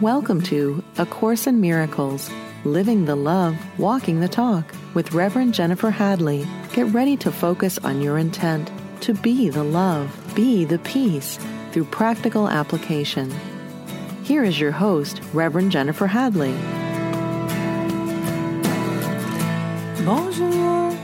Welcome 0.00 0.42
to 0.42 0.82
A 0.98 1.06
Course 1.06 1.46
in 1.46 1.60
Miracles 1.60 2.28
Living 2.64 3.04
the 3.04 3.14
Love, 3.14 3.56
Walking 3.78 4.18
the 4.18 4.26
Talk 4.26 4.74
with 4.92 5.12
Reverend 5.12 5.54
Jennifer 5.54 5.88
Hadley. 5.88 6.48
Get 6.72 6.86
ready 6.86 7.16
to 7.18 7.30
focus 7.30 7.78
on 7.78 8.02
your 8.02 8.18
intent 8.18 8.72
to 9.02 9.14
be 9.14 9.50
the 9.50 9.62
love, 9.62 10.10
be 10.34 10.64
the 10.64 10.80
peace 10.80 11.38
through 11.70 11.84
practical 11.84 12.48
application. 12.48 13.32
Here 14.24 14.42
is 14.42 14.58
your 14.58 14.72
host, 14.72 15.20
Reverend 15.32 15.70
Jennifer 15.70 16.08
Hadley. 16.08 16.56
Bonjour. 20.04 20.98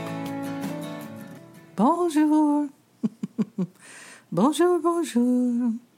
Bonjour. 1.77 2.69
bonjour, 4.33 4.79
bonjour. 4.79 5.90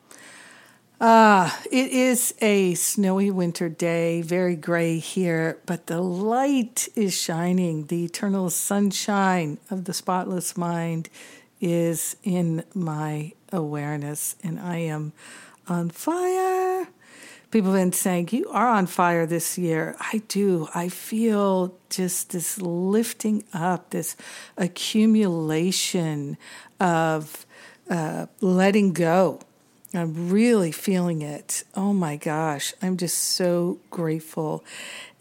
Ah, 1.05 1.61
it 1.69 1.91
is 1.91 2.33
a 2.39 2.75
snowy 2.75 3.29
winter 3.29 3.67
day, 3.67 4.21
very 4.21 4.55
gray 4.55 4.99
here, 4.99 5.59
but 5.65 5.87
the 5.87 5.99
light 5.99 6.87
is 6.95 7.13
shining. 7.13 7.87
The 7.87 8.05
eternal 8.05 8.49
sunshine 8.49 9.57
of 9.69 9.83
the 9.83 9.93
spotless 9.93 10.55
mind 10.55 11.09
is 11.59 12.15
in 12.23 12.63
my 12.73 13.33
awareness, 13.51 14.37
and 14.45 14.57
I 14.57 14.77
am 14.77 15.11
on 15.67 15.89
fire. 15.89 16.87
People 17.51 17.73
have 17.73 17.81
been 17.81 17.91
saying, 17.91 18.29
You 18.31 18.47
are 18.51 18.69
on 18.69 18.85
fire 18.85 19.25
this 19.25 19.57
year. 19.57 19.97
I 19.99 20.21
do. 20.29 20.69
I 20.73 20.87
feel 20.87 21.77
just 21.89 22.29
this 22.29 22.61
lifting 22.61 23.43
up, 23.51 23.89
this 23.89 24.15
accumulation 24.55 26.37
of 26.79 27.45
uh, 27.89 28.27
letting 28.39 28.93
go 28.93 29.41
I'm 29.95 30.29
really 30.29 30.71
feeling 30.71 31.21
it. 31.21 31.63
Oh 31.75 31.93
my 31.93 32.15
gosh, 32.15 32.73
I'm 32.81 32.97
just 32.97 33.17
so 33.17 33.77
grateful. 33.91 34.63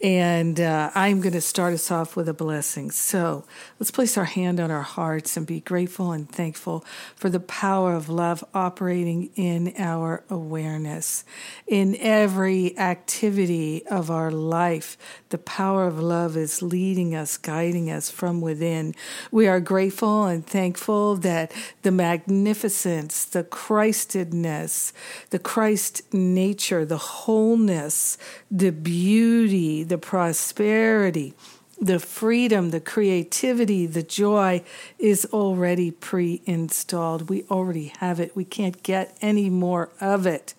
And 0.03 0.59
uh, 0.59 0.91
I'm 0.93 1.21
going 1.21 1.31
to 1.31 1.39
start 1.39 1.73
us 1.73 1.89
off 1.89 2.17
with 2.17 2.27
a 2.27 2.33
blessing. 2.33 2.91
So 2.91 3.45
let's 3.79 3.89
place 3.89 4.17
our 4.17 4.25
hand 4.25 4.59
on 4.59 4.69
our 4.69 4.81
hearts 4.81 5.37
and 5.37 5.47
be 5.47 5.61
grateful 5.61 6.11
and 6.11 6.29
thankful 6.29 6.83
for 7.15 7.29
the 7.29 7.39
power 7.39 7.93
of 7.93 8.09
love 8.09 8.43
operating 8.53 9.29
in 9.37 9.73
our 9.77 10.25
awareness. 10.29 11.23
In 11.67 11.95
every 12.01 12.77
activity 12.77 13.87
of 13.87 14.11
our 14.11 14.29
life, 14.29 14.97
the 15.29 15.37
power 15.37 15.87
of 15.87 15.99
love 15.99 16.35
is 16.35 16.61
leading 16.61 17.15
us, 17.15 17.37
guiding 17.37 17.89
us 17.89 18.09
from 18.09 18.41
within. 18.41 18.93
We 19.31 19.47
are 19.47 19.61
grateful 19.61 20.25
and 20.25 20.45
thankful 20.45 21.15
that 21.17 21.53
the 21.83 21.91
magnificence, 21.91 23.23
the 23.23 23.45
Christedness, 23.45 24.91
the 25.29 25.39
Christ 25.39 26.13
nature, 26.13 26.83
the 26.83 26.97
wholeness, 26.97 28.17
the 28.51 28.71
beauty, 28.73 29.85
the 29.93 29.97
prosperity, 29.99 31.35
the 31.79 31.99
freedom, 31.99 32.71
the 32.71 32.79
creativity, 32.79 33.85
the 33.85 34.01
joy 34.01 34.63
is 34.97 35.23
already 35.31 35.91
pre 35.91 36.41
installed. 36.47 37.29
We 37.29 37.43
already 37.43 37.93
have 37.99 38.19
it. 38.19 38.35
We 38.35 38.43
can't 38.43 38.81
get 38.81 39.15
any 39.21 39.51
more 39.51 39.89
of 40.01 40.25
it. 40.25 40.55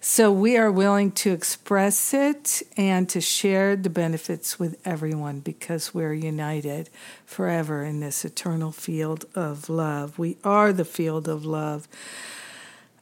So 0.00 0.30
we 0.30 0.56
are 0.56 0.70
willing 0.70 1.10
to 1.22 1.32
express 1.32 2.14
it 2.14 2.62
and 2.76 3.08
to 3.08 3.20
share 3.20 3.74
the 3.74 3.90
benefits 3.90 4.60
with 4.60 4.80
everyone 4.84 5.40
because 5.40 5.92
we're 5.92 6.14
united 6.14 6.88
forever 7.26 7.82
in 7.82 7.98
this 7.98 8.24
eternal 8.24 8.70
field 8.70 9.24
of 9.34 9.68
love. 9.68 10.20
We 10.20 10.36
are 10.44 10.72
the 10.72 10.84
field 10.84 11.26
of 11.26 11.44
love. 11.44 11.88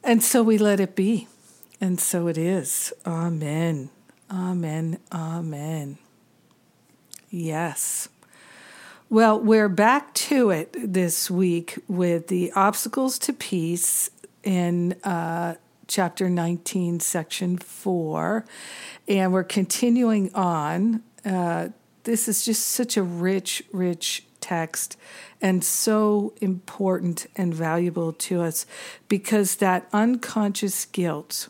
And 0.03 0.23
so 0.23 0.41
we 0.41 0.57
let 0.57 0.79
it 0.79 0.95
be. 0.95 1.27
And 1.79 1.99
so 1.99 2.25
it 2.25 2.37
is. 2.39 2.93
Amen. 3.05 3.91
Amen. 4.29 4.99
Amen. 5.11 5.97
Yes. 7.29 8.09
Well, 9.09 9.39
we're 9.39 9.69
back 9.69 10.13
to 10.15 10.49
it 10.49 10.75
this 10.77 11.31
week 11.31 11.79
with 11.87 12.27
the 12.27 12.51
obstacles 12.53 13.17
to 13.19 13.31
peace 13.31 14.09
in 14.43 14.93
uh, 15.05 15.55
chapter 15.87 16.29
19, 16.29 16.99
section 16.99 17.57
4. 17.57 18.43
And 19.07 19.31
we're 19.31 19.45
continuing 19.45 20.33
on. 20.35 21.03
Uh, 21.23 21.69
this 22.03 22.27
is 22.27 22.43
just 22.43 22.67
such 22.67 22.97
a 22.97 23.03
rich, 23.03 23.63
rich 23.71 24.25
text 24.41 24.97
and 25.41 25.63
so 25.63 26.33
important 26.41 27.27
and 27.37 27.53
valuable 27.53 28.11
to 28.11 28.41
us 28.41 28.65
because 29.07 29.57
that 29.57 29.87
unconscious 29.93 30.85
guilt 30.85 31.47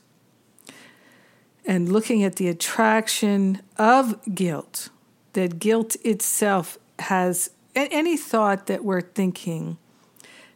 and 1.68 1.92
looking 1.92 2.24
at 2.24 2.38
the 2.38 2.48
attraction 2.48 3.62
of 3.78 4.18
guilt, 4.34 4.90
that 5.34 5.60
guilt 5.60 5.98
itself 6.04 6.80
has 7.00 7.52
any 7.76 8.18
thought 8.18 8.66
that 8.68 8.84
we're 8.84 9.02
thinking 9.02 9.78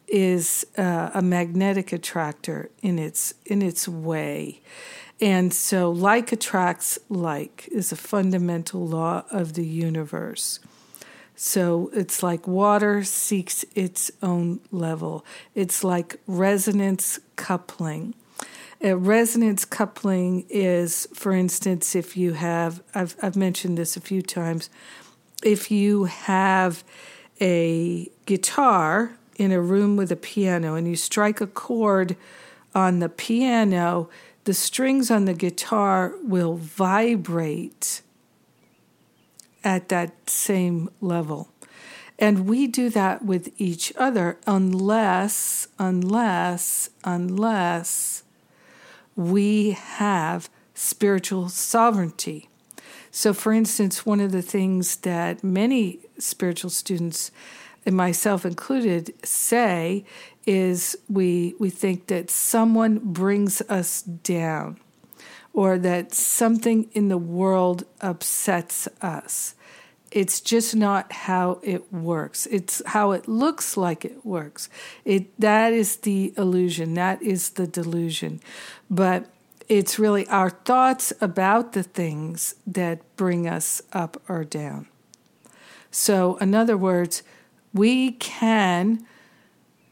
is 0.07 0.65
uh, 0.77 1.11
a 1.13 1.21
magnetic 1.21 1.93
attractor 1.93 2.69
in 2.81 2.97
its 2.97 3.33
in 3.45 3.61
its 3.61 3.87
way. 3.87 4.61
And 5.19 5.53
so 5.53 5.91
like 5.91 6.31
attracts 6.31 6.97
like 7.09 7.69
is 7.71 7.91
a 7.91 7.95
fundamental 7.95 8.87
law 8.87 9.23
of 9.31 9.53
the 9.53 9.65
universe. 9.65 10.59
So 11.35 11.91
it's 11.93 12.23
like 12.23 12.47
water 12.47 13.03
seeks 13.03 13.63
its 13.75 14.11
own 14.21 14.61
level. 14.71 15.25
It's 15.55 15.83
like 15.83 16.17
resonance 16.25 17.19
coupling. 17.35 18.15
A 18.83 18.95
resonance 18.95 19.63
coupling 19.63 20.43
is, 20.49 21.07
for 21.13 21.33
instance, 21.33 21.95
if 21.95 22.17
you 22.17 22.33
have, 22.33 22.81
I've, 22.95 23.15
I've 23.21 23.35
mentioned 23.35 23.77
this 23.77 23.95
a 23.95 24.01
few 24.01 24.23
times, 24.23 24.71
if 25.43 25.69
you 25.69 26.05
have 26.05 26.83
a 27.39 28.09
guitar 28.25 29.17
in 29.35 29.51
a 29.51 29.61
room 29.61 29.97
with 29.97 30.11
a 30.11 30.15
piano 30.15 30.73
and 30.73 30.87
you 30.87 30.95
strike 30.95 31.41
a 31.41 31.47
chord 31.47 32.15
on 32.73 32.99
the 32.99 33.09
piano, 33.09 34.09
the 34.45 34.53
strings 34.53 35.11
on 35.11 35.25
the 35.25 35.35
guitar 35.35 36.15
will 36.23 36.55
vibrate 36.55 38.01
at 39.63 39.89
that 39.89 40.27
same 40.27 40.89
level. 41.01 41.49
And 42.17 42.47
we 42.47 42.65
do 42.65 42.89
that 42.89 43.23
with 43.23 43.53
each 43.59 43.93
other 43.95 44.39
unless, 44.47 45.67
unless, 45.77 46.89
unless 47.03 48.23
we 49.29 49.71
have 49.71 50.49
spiritual 50.73 51.49
sovereignty. 51.49 52.49
So, 53.11 53.33
for 53.33 53.51
instance, 53.51 54.05
one 54.05 54.19
of 54.19 54.31
the 54.31 54.41
things 54.41 54.97
that 54.97 55.43
many 55.43 55.99
spiritual 56.17 56.69
students, 56.69 57.31
and 57.85 57.95
myself 57.95 58.45
included, 58.45 59.13
say 59.25 60.05
is 60.45 60.97
we, 61.09 61.55
we 61.59 61.69
think 61.69 62.07
that 62.07 62.31
someone 62.31 62.99
brings 62.99 63.61
us 63.63 64.01
down 64.01 64.79
or 65.53 65.77
that 65.77 66.13
something 66.13 66.89
in 66.93 67.09
the 67.09 67.17
world 67.17 67.83
upsets 67.99 68.87
us. 69.01 69.55
It's 70.11 70.41
just 70.41 70.75
not 70.75 71.11
how 71.11 71.59
it 71.63 71.91
works. 71.91 72.45
It's 72.47 72.81
how 72.87 73.11
it 73.11 73.27
looks 73.27 73.77
like 73.77 74.03
it 74.03 74.25
works. 74.25 74.69
It 75.05 75.39
that 75.39 75.71
is 75.71 75.97
the 75.97 76.33
illusion. 76.37 76.95
That 76.95 77.21
is 77.21 77.51
the 77.51 77.65
delusion. 77.65 78.41
But 78.89 79.27
it's 79.69 79.97
really 79.97 80.27
our 80.27 80.49
thoughts 80.49 81.13
about 81.21 81.71
the 81.71 81.83
things 81.83 82.55
that 82.67 82.99
bring 83.15 83.47
us 83.47 83.81
up 83.93 84.21
or 84.27 84.43
down. 84.43 84.87
So, 85.91 86.35
in 86.37 86.53
other 86.53 86.75
words, 86.75 87.23
we 87.73 88.11
can 88.11 89.05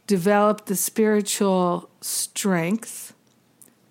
develop 0.06 0.66
the 0.66 0.76
spiritual 0.76 1.90
strength 2.02 3.14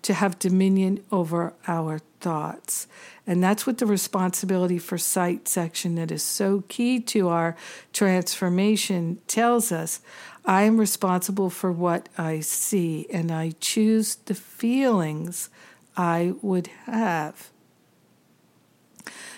to 0.03 0.13
have 0.13 0.37
dominion 0.37 1.03
over 1.11 1.53
our 1.67 2.01
thoughts. 2.19 2.87
And 3.25 3.43
that's 3.43 3.67
what 3.67 3.77
the 3.77 3.85
responsibility 3.85 4.79
for 4.79 4.97
sight 4.97 5.47
section 5.47 5.95
that 5.95 6.11
is 6.11 6.23
so 6.23 6.63
key 6.67 6.99
to 7.01 7.29
our 7.29 7.55
transformation 7.93 9.19
tells 9.27 9.71
us. 9.71 10.01
I 10.45 10.63
am 10.63 10.79
responsible 10.79 11.49
for 11.49 11.71
what 11.71 12.09
I 12.17 12.39
see, 12.39 13.07
and 13.11 13.31
I 13.31 13.51
choose 13.59 14.15
the 14.15 14.33
feelings 14.33 15.49
I 15.95 16.33
would 16.41 16.67
have. 16.85 17.49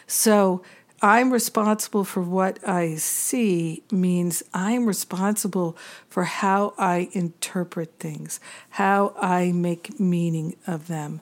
So, 0.08 0.62
I'm 1.04 1.34
responsible 1.34 2.04
for 2.04 2.22
what 2.22 2.60
I 2.68 2.94
see 2.96 3.82
means 3.92 4.44
I'm 4.54 4.86
responsible 4.86 5.76
for 6.08 6.26
how 6.26 6.76
I 6.78 7.10
interpret 7.14 7.94
things, 8.00 8.40
how 8.70 9.16
I 9.20 9.52
make 9.52 10.00
meaning 10.00 10.56
of 10.68 10.88
them. 10.88 11.22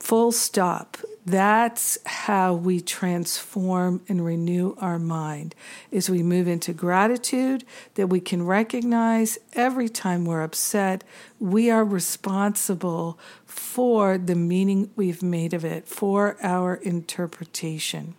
Full 0.00 0.32
stop. 0.32 0.96
That's 1.24 1.98
how 2.06 2.54
we 2.54 2.80
transform 2.80 4.02
and 4.08 4.24
renew 4.24 4.74
our 4.78 4.98
mind. 4.98 5.54
Is 5.90 6.10
we 6.10 6.22
move 6.22 6.48
into 6.48 6.72
gratitude 6.72 7.64
that 7.94 8.08
we 8.08 8.18
can 8.18 8.44
recognize 8.44 9.38
every 9.52 9.88
time 9.88 10.24
we're 10.24 10.42
upset, 10.42 11.04
we 11.38 11.70
are 11.70 11.84
responsible 11.84 13.18
for 13.44 14.18
the 14.18 14.34
meaning 14.34 14.90
we've 14.96 15.22
made 15.22 15.54
of 15.54 15.64
it, 15.64 15.86
for 15.86 16.36
our 16.42 16.74
interpretation 16.76 18.14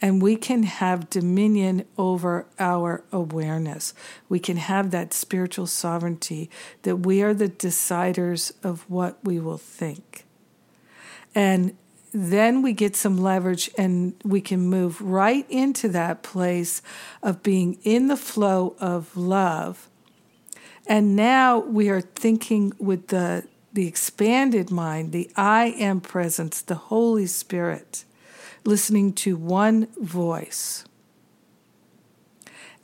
and 0.00 0.20
we 0.20 0.36
can 0.36 0.64
have 0.64 1.08
dominion 1.08 1.84
over 1.96 2.46
our 2.58 3.04
awareness. 3.10 3.94
We 4.28 4.38
can 4.38 4.56
have 4.58 4.90
that 4.90 5.14
spiritual 5.14 5.66
sovereignty 5.66 6.50
that 6.82 6.96
we 6.96 7.22
are 7.22 7.32
the 7.32 7.48
deciders 7.48 8.52
of 8.62 8.88
what 8.90 9.18
we 9.24 9.40
will 9.40 9.56
think. 9.56 10.26
And 11.34 11.76
then 12.12 12.62
we 12.62 12.72
get 12.72 12.94
some 12.94 13.16
leverage 13.18 13.70
and 13.76 14.14
we 14.24 14.40
can 14.40 14.60
move 14.60 15.00
right 15.00 15.44
into 15.50 15.88
that 15.88 16.22
place 16.22 16.80
of 17.22 17.42
being 17.42 17.78
in 17.82 18.06
the 18.06 18.16
flow 18.16 18.76
of 18.78 19.16
love. 19.16 19.88
And 20.86 21.16
now 21.16 21.58
we 21.58 21.88
are 21.88 22.00
thinking 22.00 22.72
with 22.78 23.08
the, 23.08 23.48
the 23.72 23.86
expanded 23.86 24.70
mind, 24.70 25.12
the 25.12 25.30
I 25.36 25.74
am 25.78 26.00
presence, 26.00 26.60
the 26.60 26.74
Holy 26.74 27.26
Spirit 27.26 28.04
listening 28.64 29.12
to 29.12 29.36
one 29.36 29.88
voice. 30.00 30.84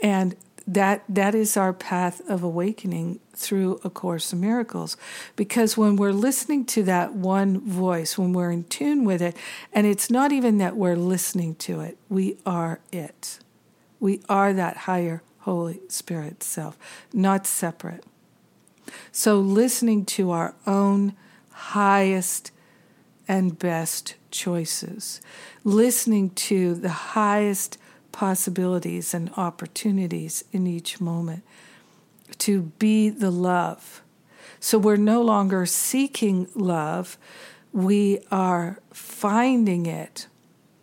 And 0.00 0.36
that 0.70 1.02
that 1.08 1.34
is 1.34 1.56
our 1.56 1.72
path 1.72 2.20
of 2.28 2.44
awakening 2.44 3.18
through 3.34 3.80
a 3.82 3.90
course 3.90 4.32
of 4.32 4.38
miracles. 4.38 4.96
Because 5.34 5.76
when 5.76 5.96
we're 5.96 6.12
listening 6.12 6.64
to 6.66 6.84
that 6.84 7.12
one 7.12 7.60
voice 7.60 8.16
when 8.16 8.32
we're 8.32 8.52
in 8.52 8.64
tune 8.64 9.04
with 9.04 9.20
it 9.20 9.36
and 9.72 9.86
it's 9.86 10.10
not 10.10 10.30
even 10.30 10.58
that 10.58 10.76
we're 10.76 10.96
listening 10.96 11.56
to 11.56 11.80
it 11.80 11.98
we 12.08 12.36
are 12.46 12.80
it. 12.92 13.40
We 13.98 14.20
are 14.28 14.52
that 14.52 14.76
higher 14.78 15.22
holy 15.40 15.80
spirit 15.88 16.44
self 16.44 16.78
not 17.12 17.46
separate. 17.46 18.04
So 19.10 19.40
listening 19.40 20.04
to 20.06 20.30
our 20.30 20.54
own 20.68 21.14
highest 21.50 22.52
and 23.26 23.58
best 23.58 24.14
choices, 24.30 25.20
listening 25.64 26.30
to 26.30 26.74
the 26.74 26.88
highest 26.88 27.76
possibilities 28.12 29.14
and 29.14 29.30
opportunities 29.36 30.44
in 30.52 30.66
each 30.66 31.00
moment, 31.00 31.42
to 32.38 32.62
be 32.78 33.08
the 33.08 33.30
love. 33.30 34.02
So 34.60 34.78
we're 34.78 34.96
no 34.96 35.22
longer 35.22 35.66
seeking 35.66 36.48
love, 36.54 37.16
we 37.72 38.20
are 38.30 38.78
finding 38.92 39.86
it 39.86 40.26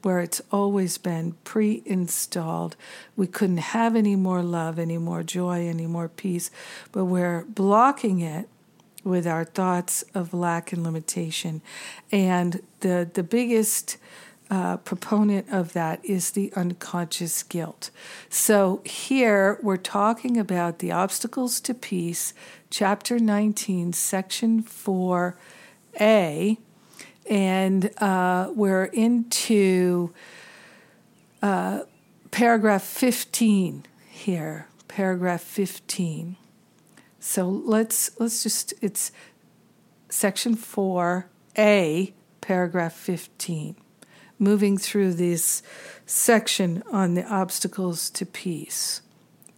where 0.03 0.19
it's 0.19 0.41
always 0.51 0.97
been 0.97 1.35
pre 1.44 1.81
installed. 1.85 2.75
We 3.15 3.27
couldn't 3.27 3.57
have 3.57 3.95
any 3.95 4.15
more 4.15 4.41
love, 4.41 4.79
any 4.79 4.97
more 4.97 5.21
joy, 5.21 5.68
any 5.68 5.85
more 5.85 6.07
peace, 6.07 6.50
but 6.91 7.06
we're 7.06 7.44
blocking 7.44 8.21
it 8.21 8.47
with 9.03 9.27
our 9.27 9.44
thoughts 9.44 10.03
of 10.13 10.33
lack 10.33 10.71
and 10.71 10.83
limitation. 10.83 11.62
And 12.12 12.62
the, 12.81 13.09
the 13.12 13.24
biggest 13.24 13.97
uh, 14.50 14.78
proponent 14.78 15.48
of 15.52 15.74
that 15.74 16.04
is 16.06 16.32
the 16.32 16.54
unconscious 16.56 17.44
guilt. 17.44 17.90
So 18.30 18.82
here 18.86 19.60
we're 19.62 19.78
talking 19.78 20.38
about 20.38 20.80
the 20.80 20.92
obstacles 20.92 21.60
to 21.62 21.74
peace, 21.74 22.34
chapter 22.70 23.20
19, 23.20 23.94
section 23.94 24.64
4a. 24.64 26.58
And 27.30 27.92
uh, 27.98 28.52
we're 28.56 28.86
into 28.86 30.14
uh, 31.42 31.82
paragraph 32.32 32.84
15 32.84 33.86
here, 34.10 34.68
paragraph 34.88 35.42
15. 35.42 36.38
So 37.20 37.50
let's 37.50 38.18
let's 38.20 38.44
just 38.44 38.74
it's 38.82 39.12
section 40.10 40.56
4A 40.56 42.14
paragraph 42.40 42.94
15 42.94 43.76
moving 44.39 44.78
through 44.78 45.13
this 45.13 45.63
section 46.06 46.84
on 46.92 47.16
the 47.16 47.25
obstacles 47.25 48.10
to 48.12 48.25
peace 48.25 49.01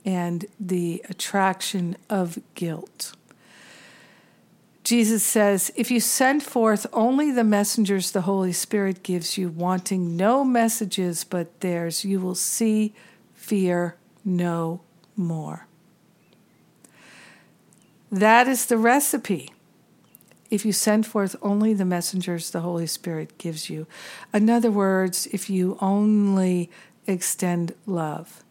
and 0.06 0.46
the 0.60 1.04
attraction 1.10 1.96
of 2.10 2.40
guilt. 2.56 3.14
Jesus 4.84 5.24
says, 5.24 5.72
If 5.76 5.92
you 5.92 6.00
send 6.00 6.42
forth 6.42 6.88
only 6.94 7.31
the 7.31 7.44
messengers 7.44 8.12
the 8.12 8.22
Holy 8.22 8.54
Spirit 8.54 9.04
gives 9.04 9.38
you, 9.38 9.50
wanting 9.50 10.18
no 10.18 10.44
messages 10.44 11.24
but 11.24 11.60
theirs, 11.60 12.04
you 12.04 12.20
will 12.20 12.36
see, 12.36 12.94
fear 13.36 13.96
no 14.26 14.81
more. 15.16 15.68
That 18.12 18.48
is 18.48 18.66
the 18.66 18.78
recipe. 18.78 19.52
If 20.50 20.66
you 20.66 20.72
send 20.72 21.06
forth 21.06 21.36
only 21.42 21.74
the 21.74 21.86
messengers 21.86 22.50
the 22.50 22.62
Holy 22.62 22.88
Spirit 22.88 23.38
gives 23.38 23.69
you. 23.69 23.86
In 24.34 24.50
other 24.50 24.72
words, 24.72 25.28
if 25.31 25.50
you 25.50 25.78
only 25.80 26.69
extend 27.06 27.74
love 27.86 28.44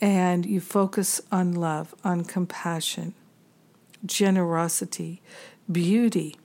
and 0.00 0.46
you 0.46 0.60
focus 0.60 1.20
on 1.32 1.52
love, 1.52 1.94
on 2.04 2.24
compassion, 2.24 3.14
generosity, 4.04 5.22
beauty, 5.70 6.36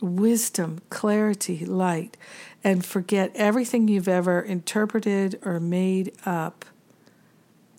wisdom, 0.00 0.80
clarity, 0.90 1.64
light, 1.64 2.16
and 2.62 2.84
forget 2.84 3.32
everything 3.34 3.88
you've 3.88 4.08
ever 4.08 4.40
interpreted 4.40 5.38
or 5.44 5.58
made 5.58 6.12
up. 6.24 6.64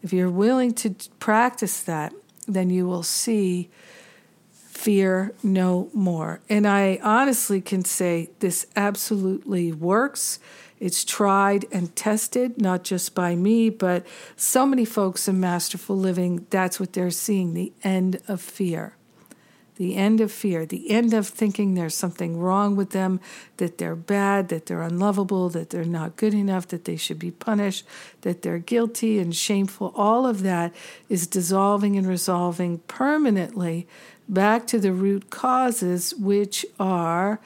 If 0.02 0.14
you're 0.14 0.30
willing 0.30 0.74
to 0.76 0.96
practice 1.20 1.82
that, 1.82 2.14
then 2.48 2.70
you 2.70 2.88
will 2.88 3.04
see 3.04 3.70
fear 4.80 5.34
no 5.44 5.90
more. 5.94 6.40
And 6.48 6.66
I 6.66 7.00
honestly 7.04 7.60
can 7.60 7.84
say 7.84 8.30
this 8.40 8.66
absolutely 8.78 9.74
works. 9.74 10.40
It's 10.80 11.04
tried 11.04 11.66
and 11.74 11.94
tested, 11.98 12.62
not 12.62 12.86
just 12.86 13.14
by 13.14 13.36
me, 13.36 13.70
but 13.70 14.08
so 14.38 14.66
many 14.66 14.86
folks 14.86 15.28
in 15.28 15.38
Masterful 15.38 15.98
Living, 15.98 16.48
that's 16.50 16.80
what 16.80 16.94
they're 16.94 17.12
seeing 17.12 17.54
the 17.54 17.74
end 17.84 18.22
of 18.30 18.40
fear 18.40 18.96
the 19.80 19.96
end 19.96 20.20
of 20.20 20.30
fear, 20.30 20.66
the 20.66 20.92
end 20.92 21.14
of 21.14 21.26
thinking 21.26 21.74
there's 21.74 21.96
something 21.96 22.38
wrong 22.38 22.76
with 22.76 22.90
them, 22.90 23.18
that 23.58 23.78
they're 23.78 23.96
bad, 23.96 24.50
that 24.50 24.66
they're 24.66 24.82
unlovable, 24.82 25.48
that 25.48 25.70
they're 25.70 25.86
not 25.86 26.18
good 26.18 26.34
enough, 26.34 26.68
that 26.68 26.84
they 26.84 26.98
should 26.98 27.18
be 27.18 27.32
punished, 27.32 27.86
that 28.22 28.42
they're 28.42 28.60
guilty 28.60 29.20
and 29.20 29.34
shameful. 29.34 29.94
All 29.96 30.28
of 30.28 30.44
that 30.44 30.76
is 31.08 31.28
dissolving 31.28 31.98
and 31.98 32.06
resolving 32.06 32.80
permanently 32.90 33.88
back 34.30 34.68
to 34.68 34.80
the 34.80 34.94
root 34.94 35.30
causes, 35.30 36.14
which 36.16 36.66
are 36.80 37.40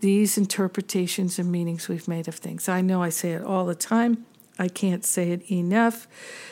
these 0.00 0.36
interpretations 0.36 1.38
and 1.38 1.50
meanings 1.50 1.88
we've 1.88 2.08
made 2.08 2.28
of 2.28 2.34
things. 2.34 2.68
I 2.68 2.82
know 2.82 3.02
I 3.02 3.08
say 3.08 3.32
it 3.32 3.42
all 3.42 3.64
the 3.64 3.74
time. 3.74 4.26
I 4.58 4.68
can't 4.68 5.04
say 5.04 5.30
it 5.30 5.50
enough. 5.50 6.06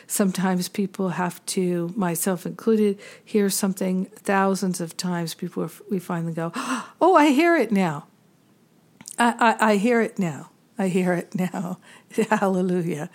Sometimes 0.07 0.69
people 0.69 1.11
have 1.11 1.45
to, 1.47 1.93
myself 1.97 2.47
included, 2.47 2.99
hear 3.25 3.51
something 3.51 4.07
thousands 4.07 4.81
of 4.81 4.97
times 4.97 5.35
before 5.35 5.71
we 5.91 5.99
finally 5.99 6.33
go, 6.33 6.53
Oh, 7.01 7.15
I 7.15 7.31
hear 7.31 7.57
it 7.57 7.71
now. 7.71 8.07
I, 9.19 9.57
I, 9.61 9.73
I 9.73 9.77
hear 9.77 10.01
it 10.01 10.19
now. 10.19 10.52
I 10.83 10.89
hear 10.89 11.13
it 11.13 11.37
now. 11.37 11.79
Hallelujah. 12.29 13.09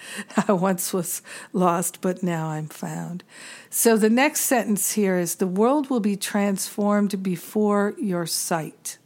I 0.48 0.54
once 0.54 0.94
was 0.94 1.22
lost, 1.52 2.00
but 2.00 2.24
now 2.24 2.48
I'm 2.48 2.70
found. 2.70 3.26
So 3.70 3.98
the 3.98 4.10
next 4.10 4.42
sentence 4.42 4.94
here 4.94 5.18
is 5.18 5.36
The 5.36 5.48
world 5.48 5.90
will 5.90 6.00
be 6.00 6.16
transformed 6.16 7.22
before 7.22 7.94
your 8.00 8.26
sight, 8.26 9.00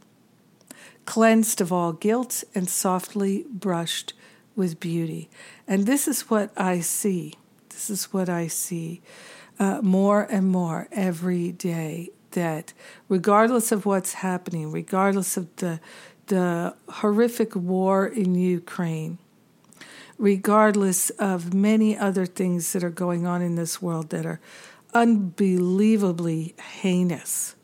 cleansed 1.06 1.60
of 1.60 1.72
all 1.72 1.92
guilt 1.92 2.44
and 2.54 2.68
softly 2.68 3.44
brushed 3.50 4.12
with 4.54 4.78
beauty. 4.78 5.28
And 5.66 5.84
this 5.84 6.06
is 6.06 6.30
what 6.30 6.52
I 6.56 6.78
see. 6.78 7.34
This 7.70 7.90
is 7.90 8.12
what 8.12 8.28
I 8.28 8.46
see 8.46 9.02
uh, 9.58 9.80
more 9.82 10.28
and 10.30 10.46
more 10.46 10.86
every 10.92 11.50
day. 11.50 12.10
That 12.30 12.72
regardless 13.10 13.72
of 13.72 13.84
what's 13.84 14.14
happening, 14.14 14.70
regardless 14.70 15.36
of 15.36 15.54
the 15.56 15.80
the 16.26 16.74
horrific 16.88 17.54
war 17.56 18.06
in 18.06 18.34
Ukraine, 18.34 19.18
regardless 20.18 21.10
of 21.10 21.52
many 21.52 21.96
other 21.96 22.26
things 22.26 22.72
that 22.72 22.84
are 22.84 22.90
going 22.90 23.26
on 23.26 23.42
in 23.42 23.56
this 23.56 23.82
world 23.82 24.10
that 24.10 24.24
are 24.24 24.40
unbelievably 24.94 26.54
heinous. 26.80 27.54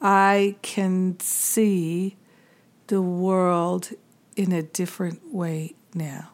I 0.00 0.56
can 0.62 1.18
see 1.20 2.16
the 2.88 3.00
world 3.00 3.90
in 4.36 4.52
a 4.52 4.62
different 4.62 5.32
way 5.32 5.74
now. 5.94 6.30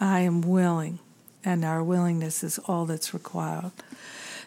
I 0.00 0.20
am 0.20 0.42
willing, 0.42 0.98
and 1.44 1.64
our 1.64 1.82
willingness 1.82 2.44
is 2.44 2.58
all 2.66 2.84
that's 2.84 3.14
required. 3.14 3.72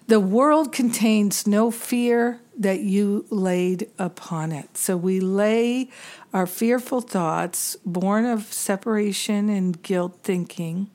The 0.08 0.20
world 0.22 0.72
contains 0.72 1.46
no 1.46 1.70
fear 1.70 2.40
that 2.58 2.80
you 2.80 3.26
laid 3.30 3.90
upon 4.00 4.54
it. 4.54 4.78
So 4.78 4.96
we 4.96 5.20
lay 5.20 5.90
our 6.34 6.48
fearful 6.48 7.02
thoughts, 7.02 7.76
born 7.86 8.26
of 8.26 8.52
separation 8.54 9.50
and 9.50 9.82
guilt 9.84 10.20
thinking, 10.24 10.90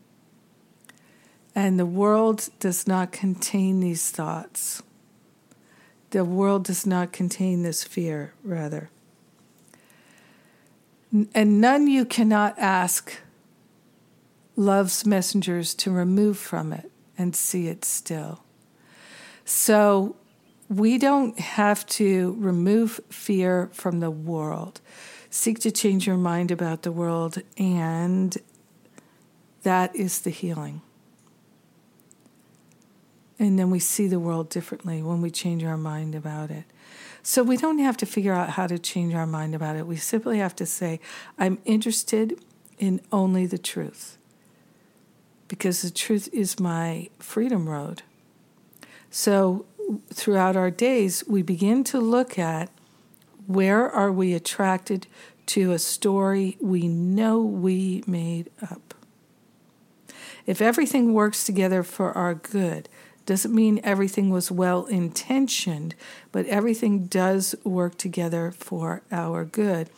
and 1.54 1.78
the 1.78 1.86
world 1.86 2.48
does 2.58 2.88
not 2.88 3.12
contain 3.12 3.80
these 3.80 4.10
thoughts. 4.10 4.82
The 6.10 6.24
world 6.24 6.64
does 6.64 6.86
not 6.86 7.12
contain 7.12 7.62
this 7.62 7.84
fear, 7.84 8.32
rather. 8.42 8.88
And 11.34 11.60
none 11.60 11.86
you 11.86 12.06
cannot 12.06 12.58
ask 12.58 13.18
love's 14.56 15.04
messengers 15.04 15.74
to 15.74 15.90
remove 15.90 16.38
from 16.38 16.72
it 16.72 16.90
and 17.18 17.36
see 17.36 17.68
it 17.68 17.84
still. 17.84 18.42
So 19.44 20.16
we 20.68 20.98
don't 20.98 21.38
have 21.38 21.84
to 21.86 22.36
remove 22.38 23.00
fear 23.10 23.68
from 23.72 24.00
the 24.00 24.10
world. 24.10 24.80
Seek 25.30 25.58
to 25.60 25.70
change 25.70 26.06
your 26.06 26.16
mind 26.16 26.50
about 26.50 26.82
the 26.82 26.92
world, 26.92 27.38
and 27.56 28.36
that 29.62 29.94
is 29.96 30.20
the 30.20 30.30
healing. 30.30 30.82
And 33.38 33.58
then 33.58 33.70
we 33.70 33.78
see 33.78 34.06
the 34.06 34.20
world 34.20 34.50
differently 34.50 35.02
when 35.02 35.20
we 35.20 35.30
change 35.30 35.64
our 35.64 35.76
mind 35.76 36.14
about 36.14 36.50
it. 36.50 36.64
So 37.22 37.42
we 37.42 37.56
don't 37.56 37.78
have 37.78 37.96
to 37.98 38.06
figure 38.06 38.34
out 38.34 38.50
how 38.50 38.66
to 38.66 38.78
change 38.78 39.14
our 39.14 39.26
mind 39.26 39.54
about 39.54 39.76
it. 39.76 39.86
We 39.86 39.96
simply 39.96 40.38
have 40.38 40.54
to 40.56 40.66
say, 40.66 41.00
I'm 41.38 41.58
interested 41.64 42.38
in 42.78 43.00
only 43.10 43.46
the 43.46 43.58
truth. 43.58 44.18
Because 45.48 45.82
the 45.82 45.90
truth 45.90 46.28
is 46.32 46.60
my 46.60 47.08
freedom 47.18 47.68
road. 47.68 48.02
So 49.12 49.66
throughout 50.12 50.56
our 50.56 50.70
days, 50.70 51.22
we 51.28 51.42
begin 51.42 51.84
to 51.84 52.00
look 52.00 52.38
at 52.38 52.70
where 53.46 53.90
are 53.90 54.10
we 54.10 54.32
attracted 54.32 55.06
to 55.46 55.72
a 55.72 55.78
story 55.78 56.56
we 56.62 56.88
know 56.88 57.42
we 57.42 58.02
made 58.06 58.50
up. 58.62 58.94
If 60.46 60.62
everything 60.62 61.12
works 61.12 61.44
together 61.44 61.82
for 61.82 62.16
our 62.16 62.34
good, 62.34 62.88
doesn't 63.26 63.54
mean 63.54 63.80
everything 63.84 64.30
was 64.30 64.50
well 64.50 64.86
intentioned, 64.86 65.94
but 66.32 66.46
everything 66.46 67.04
does 67.04 67.54
work 67.64 67.98
together 67.98 68.50
for 68.50 69.02
our 69.12 69.44
good. 69.44 69.90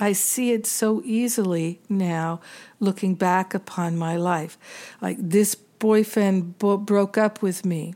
I 0.00 0.12
see 0.12 0.50
it 0.50 0.66
so 0.66 1.02
easily 1.04 1.78
now 1.88 2.40
looking 2.80 3.14
back 3.14 3.54
upon 3.54 3.96
my 3.96 4.16
life. 4.16 4.58
Like 5.00 5.18
this 5.20 5.54
boyfriend 5.54 6.58
bo- 6.58 6.78
broke 6.78 7.16
up 7.16 7.40
with 7.40 7.64
me, 7.64 7.94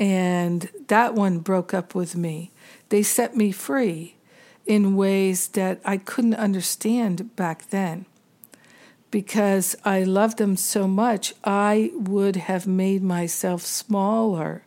and 0.00 0.70
that 0.88 1.14
one 1.14 1.38
broke 1.38 1.74
up 1.74 1.94
with 1.94 2.16
me. 2.16 2.50
They 2.88 3.02
set 3.02 3.36
me 3.36 3.52
free 3.52 4.16
in 4.66 4.96
ways 4.96 5.48
that 5.48 5.80
I 5.84 5.98
couldn't 5.98 6.34
understand 6.34 7.36
back 7.36 7.68
then 7.68 8.06
because 9.10 9.76
I 9.84 10.04
loved 10.04 10.38
them 10.38 10.56
so 10.56 10.86
much, 10.86 11.34
I 11.44 11.90
would 11.94 12.36
have 12.36 12.66
made 12.66 13.02
myself 13.02 13.62
smaller 13.62 14.64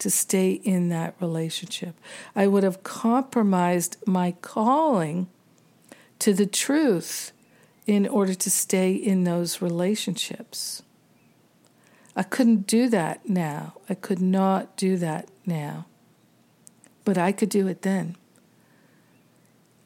to 0.00 0.10
stay 0.10 0.50
in 0.50 0.88
that 0.88 1.14
relationship. 1.20 1.94
I 2.34 2.46
would 2.48 2.64
have 2.64 2.82
compromised 2.82 3.96
my 4.06 4.32
calling 4.42 5.28
to 6.18 6.34
the 6.34 6.46
truth 6.46 7.32
in 7.86 8.08
order 8.08 8.34
to 8.34 8.50
stay 8.50 8.92
in 8.92 9.24
those 9.24 9.62
relationships. 9.62 10.82
I 12.16 12.22
couldn't 12.22 12.66
do 12.66 12.88
that 12.88 13.28
now. 13.28 13.74
I 13.88 13.94
could 13.94 14.20
not 14.20 14.76
do 14.76 14.96
that 14.98 15.28
now. 15.46 15.86
But 17.04 17.18
I 17.18 17.32
could 17.32 17.48
do 17.48 17.66
it 17.66 17.82
then. 17.82 18.16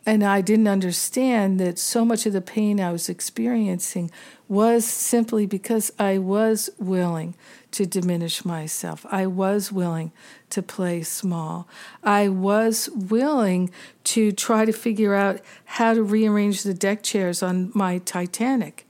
And 0.08 0.25
I 0.25 0.40
didn't 0.40 0.68
understand 0.68 1.61
that 1.61 1.78
so 1.78 2.02
much 2.02 2.25
of 2.25 2.32
the 2.32 2.40
pain 2.40 2.80
I 2.80 2.92
was 2.92 3.11
experiencing 3.11 4.11
was 4.49 4.87
simply 4.87 5.44
because 5.44 5.92
I 5.99 6.16
was 6.16 6.70
willing 6.78 7.35
to 7.73 7.85
diminish 7.85 8.42
myself. 8.42 9.04
I 9.11 9.26
was 9.26 9.70
willing 9.70 10.12
to 10.49 10.62
play 10.62 11.02
small. 11.02 11.68
I 12.02 12.30
was 12.30 12.88
willing 12.88 13.70
to 14.04 14.32
try 14.32 14.64
to 14.64 14.73
figure 14.73 15.14
out 15.14 15.40
how 15.66 15.92
to 15.92 16.02
rearrange 16.02 16.62
the 16.62 16.73
deck 16.73 17.02
chairs 17.02 17.42
on 17.42 17.70
my 17.75 17.99
Titanic. 17.99 18.88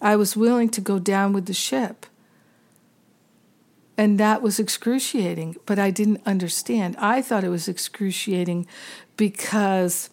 I 0.00 0.16
was 0.16 0.36
willing 0.36 0.68
to 0.70 0.80
go 0.80 0.98
down 0.98 1.32
with 1.32 1.46
the 1.46 1.54
ship. 1.54 2.06
And 3.96 4.18
that 4.18 4.40
was 4.40 4.58
excruciating, 4.58 5.56
but 5.66 5.78
I 5.78 5.90
didn't 5.90 6.22
understand. 6.24 6.96
I 6.98 7.20
thought 7.20 7.44
it 7.44 7.50
was 7.50 7.68
excruciating 7.68 8.66
because 9.16 10.08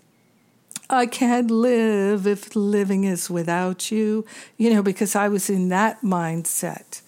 I 0.89 1.05
can't 1.05 1.49
live 1.49 2.27
if 2.27 2.55
living 2.55 3.05
is 3.05 3.29
without 3.29 3.89
you, 3.89 4.25
you 4.57 4.73
know, 4.73 4.83
because 4.83 5.15
I 5.15 5.29
was 5.29 5.49
in 5.49 5.69
that 5.69 6.01
mindset 6.01 7.01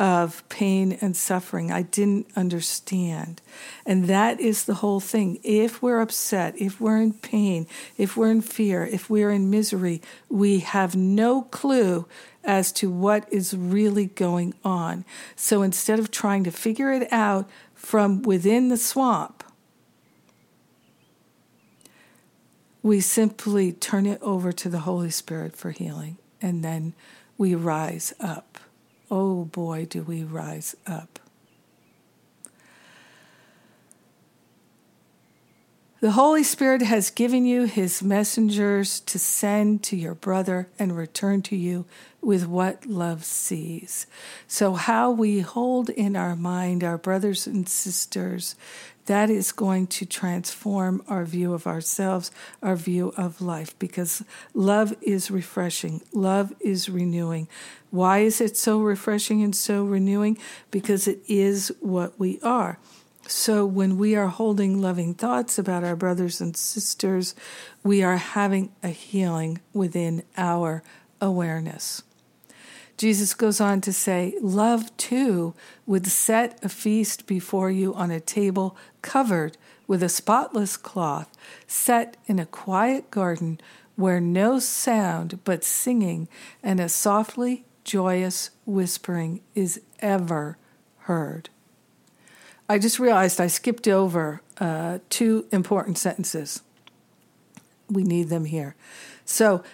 of 0.00 0.42
pain 0.48 0.96
and 1.02 1.14
suffering. 1.14 1.70
I 1.70 1.82
didn't 1.82 2.26
understand. 2.34 3.42
And 3.84 4.06
that 4.06 4.40
is 4.40 4.64
the 4.64 4.76
whole 4.76 4.98
thing. 4.98 5.38
If 5.44 5.82
we're 5.82 6.00
upset, 6.00 6.54
if 6.56 6.80
we're 6.80 7.02
in 7.02 7.12
pain, 7.12 7.66
if 7.98 8.16
we're 8.16 8.30
in 8.30 8.40
fear, 8.40 8.86
if 8.86 9.10
we're 9.10 9.30
in 9.30 9.50
misery, 9.50 10.00
we 10.30 10.60
have 10.60 10.96
no 10.96 11.42
clue 11.42 12.06
as 12.42 12.72
to 12.72 12.90
what 12.90 13.30
is 13.30 13.54
really 13.54 14.06
going 14.06 14.54
on. 14.64 15.04
So 15.36 15.60
instead 15.60 15.98
of 15.98 16.10
trying 16.10 16.44
to 16.44 16.50
figure 16.50 16.90
it 16.90 17.06
out 17.12 17.50
from 17.74 18.22
within 18.22 18.68
the 18.68 18.78
swamp, 18.78 19.44
we 22.82 23.02
simply 23.02 23.70
turn 23.70 24.06
it 24.06 24.18
over 24.22 24.50
to 24.50 24.70
the 24.70 24.80
Holy 24.80 25.10
Spirit 25.10 25.54
for 25.54 25.72
healing, 25.72 26.16
and 26.40 26.64
then 26.64 26.94
we 27.36 27.54
rise 27.54 28.14
up. 28.18 28.58
Oh 29.10 29.44
boy, 29.44 29.86
do 29.86 30.02
we 30.02 30.22
rise 30.22 30.76
up. 30.86 31.18
The 36.00 36.12
Holy 36.12 36.42
Spirit 36.42 36.80
has 36.80 37.10
given 37.10 37.44
you 37.44 37.64
his 37.64 38.02
messengers 38.02 39.00
to 39.00 39.18
send 39.18 39.82
to 39.82 39.96
your 39.98 40.14
brother 40.14 40.66
and 40.78 40.96
return 40.96 41.42
to 41.42 41.56
you 41.56 41.84
with 42.22 42.46
what 42.46 42.86
love 42.86 43.22
sees. 43.22 44.06
So, 44.48 44.72
how 44.72 45.10
we 45.10 45.40
hold 45.40 45.90
in 45.90 46.16
our 46.16 46.34
mind 46.34 46.82
our 46.82 46.96
brothers 46.96 47.46
and 47.46 47.68
sisters 47.68 48.54
that 49.04 49.28
is 49.28 49.52
going 49.52 49.88
to 49.88 50.06
transform 50.06 51.02
our 51.06 51.26
view 51.26 51.52
of 51.52 51.66
ourselves, 51.66 52.30
our 52.62 52.76
view 52.76 53.12
of 53.18 53.42
life, 53.42 53.78
because 53.78 54.24
love 54.54 54.96
is 55.02 55.30
refreshing, 55.30 56.00
love 56.14 56.54
is 56.60 56.88
renewing. 56.88 57.46
Why 57.90 58.20
is 58.20 58.40
it 58.40 58.56
so 58.56 58.80
refreshing 58.80 59.42
and 59.42 59.54
so 59.54 59.84
renewing? 59.84 60.38
Because 60.70 61.06
it 61.06 61.20
is 61.28 61.70
what 61.80 62.18
we 62.18 62.40
are. 62.40 62.78
So, 63.30 63.64
when 63.64 63.96
we 63.96 64.16
are 64.16 64.26
holding 64.26 64.82
loving 64.82 65.14
thoughts 65.14 65.56
about 65.56 65.84
our 65.84 65.94
brothers 65.94 66.40
and 66.40 66.56
sisters, 66.56 67.36
we 67.84 68.02
are 68.02 68.16
having 68.16 68.72
a 68.82 68.88
healing 68.88 69.60
within 69.72 70.24
our 70.36 70.82
awareness. 71.20 72.02
Jesus 72.98 73.34
goes 73.34 73.60
on 73.60 73.82
to 73.82 73.92
say, 73.92 74.34
Love 74.40 74.94
too 74.96 75.54
would 75.86 76.08
set 76.08 76.58
a 76.64 76.68
feast 76.68 77.28
before 77.28 77.70
you 77.70 77.94
on 77.94 78.10
a 78.10 78.18
table 78.18 78.76
covered 79.00 79.56
with 79.86 80.02
a 80.02 80.08
spotless 80.08 80.76
cloth, 80.76 81.30
set 81.68 82.16
in 82.26 82.40
a 82.40 82.46
quiet 82.46 83.12
garden 83.12 83.60
where 83.94 84.20
no 84.20 84.58
sound 84.58 85.38
but 85.44 85.62
singing 85.62 86.26
and 86.64 86.80
a 86.80 86.88
softly 86.88 87.64
joyous 87.84 88.50
whispering 88.66 89.40
is 89.54 89.80
ever 90.00 90.58
heard. 91.02 91.48
I 92.70 92.78
just 92.78 93.00
realized 93.00 93.40
I 93.40 93.48
skipped 93.48 93.88
over 93.88 94.42
uh, 94.58 95.00
two 95.08 95.44
important 95.50 95.98
sentences. 95.98 96.62
We 97.88 98.04
need 98.04 98.28
them 98.28 98.44
here. 98.44 98.76
So, 99.24 99.64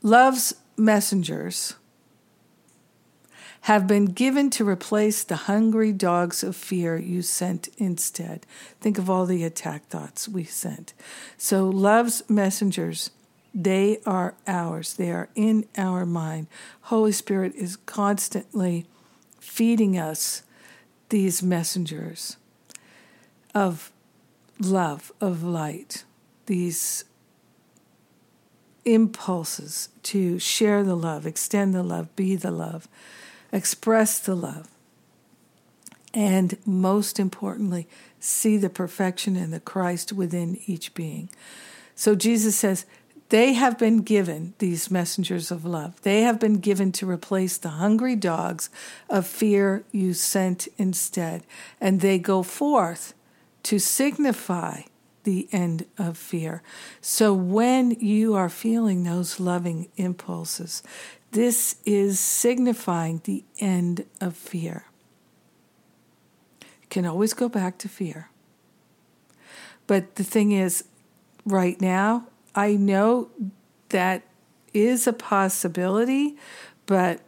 love's 0.00 0.54
messengers 0.76 1.74
have 3.62 3.88
been 3.88 4.04
given 4.04 4.48
to 4.50 4.68
replace 4.68 5.24
the 5.24 5.34
hungry 5.50 5.90
dogs 5.90 6.44
of 6.44 6.54
fear 6.54 6.96
you 6.96 7.20
sent 7.20 7.68
instead. 7.78 8.46
Think 8.80 8.96
of 8.96 9.10
all 9.10 9.26
the 9.26 9.42
attack 9.42 9.88
thoughts 9.88 10.28
we 10.28 10.44
sent. 10.44 10.94
So, 11.36 11.68
love's 11.68 12.22
messengers 12.30 13.10
They 13.52 13.98
are 14.06 14.36
ours, 14.46 14.94
they 14.94 15.10
are 15.10 15.30
in 15.34 15.66
our 15.76 16.06
mind. 16.06 16.46
Holy 16.82 17.10
Spirit 17.10 17.56
is 17.56 17.74
constantly 17.74 18.86
feeding 19.40 19.98
us 19.98 20.42
these 21.08 21.42
messengers 21.42 22.36
of 23.54 23.90
love, 24.60 25.12
of 25.20 25.42
light, 25.42 26.04
these 26.46 27.04
impulses 28.84 29.88
to 30.02 30.38
share 30.38 30.82
the 30.82 30.96
love, 30.96 31.26
extend 31.26 31.74
the 31.74 31.82
love, 31.82 32.14
be 32.16 32.36
the 32.36 32.50
love, 32.50 32.88
express 33.52 34.18
the 34.18 34.34
love, 34.34 34.68
and 36.14 36.56
most 36.64 37.18
importantly, 37.18 37.86
see 38.20 38.56
the 38.56 38.70
perfection 38.70 39.36
and 39.36 39.52
the 39.52 39.60
Christ 39.60 40.12
within 40.12 40.58
each 40.66 40.94
being. 40.94 41.28
So 41.94 42.14
Jesus 42.14 42.56
says, 42.56 42.86
they 43.28 43.54
have 43.54 43.76
been 43.76 44.02
given 44.02 44.54
these 44.58 44.90
messengers 44.90 45.50
of 45.50 45.64
love. 45.64 46.00
They 46.02 46.22
have 46.22 46.38
been 46.38 46.60
given 46.60 46.92
to 46.92 47.10
replace 47.10 47.58
the 47.58 47.70
hungry 47.70 48.14
dogs 48.14 48.70
of 49.10 49.26
fear 49.26 49.84
you 49.90 50.14
sent 50.14 50.68
instead. 50.78 51.44
And 51.80 52.00
they 52.00 52.18
go 52.18 52.42
forth 52.42 53.14
to 53.64 53.78
signify 53.80 54.82
the 55.24 55.48
end 55.50 55.86
of 55.98 56.16
fear. 56.16 56.62
So 57.00 57.34
when 57.34 57.90
you 57.92 58.34
are 58.34 58.48
feeling 58.48 59.02
those 59.02 59.40
loving 59.40 59.88
impulses, 59.96 60.84
this 61.32 61.76
is 61.84 62.20
signifying 62.20 63.20
the 63.24 63.42
end 63.58 64.06
of 64.20 64.36
fear. 64.36 64.84
You 66.60 66.88
can 66.90 67.04
always 67.06 67.34
go 67.34 67.48
back 67.48 67.76
to 67.78 67.88
fear. 67.88 68.30
But 69.88 70.14
the 70.14 70.24
thing 70.24 70.52
is, 70.52 70.84
right 71.44 71.80
now, 71.80 72.28
I 72.56 72.74
know 72.74 73.28
that 73.90 74.22
is 74.72 75.06
a 75.06 75.12
possibility, 75.12 76.36
but 76.86 77.20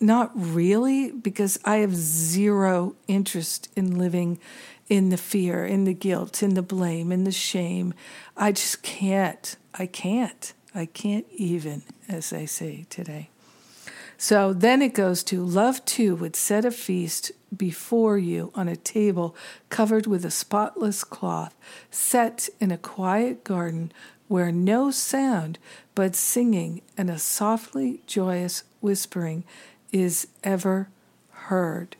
not 0.00 0.32
really 0.34 1.12
because 1.12 1.58
I 1.64 1.76
have 1.76 1.94
zero 1.94 2.96
interest 3.06 3.70
in 3.76 3.98
living 3.98 4.38
in 4.88 5.10
the 5.10 5.16
fear, 5.16 5.64
in 5.64 5.84
the 5.84 5.94
guilt, 5.94 6.42
in 6.42 6.54
the 6.54 6.62
blame, 6.62 7.12
in 7.12 7.24
the 7.24 7.32
shame. 7.32 7.94
I 8.36 8.52
just 8.52 8.82
can't. 8.82 9.56
I 9.74 9.86
can't. 9.86 10.52
I 10.74 10.86
can't 10.86 11.26
even, 11.30 11.82
as 12.08 12.32
I 12.32 12.46
say 12.46 12.86
today. 12.90 13.30
So 14.26 14.54
then 14.54 14.80
it 14.80 14.94
goes 14.94 15.22
to 15.24 15.44
love 15.44 15.84
too 15.84 16.16
would 16.16 16.34
set 16.34 16.64
a 16.64 16.70
feast 16.70 17.30
before 17.54 18.16
you 18.16 18.52
on 18.54 18.68
a 18.68 18.74
table 18.74 19.36
covered 19.68 20.06
with 20.06 20.24
a 20.24 20.30
spotless 20.30 21.04
cloth, 21.04 21.54
set 21.90 22.48
in 22.58 22.70
a 22.70 22.78
quiet 22.78 23.44
garden 23.44 23.92
where 24.26 24.50
no 24.50 24.90
sound 24.90 25.58
but 25.94 26.16
singing 26.16 26.80
and 26.96 27.10
a 27.10 27.18
softly 27.18 28.00
joyous 28.06 28.64
whispering 28.80 29.44
is 29.92 30.26
ever 30.42 30.88
heard. 31.30 31.94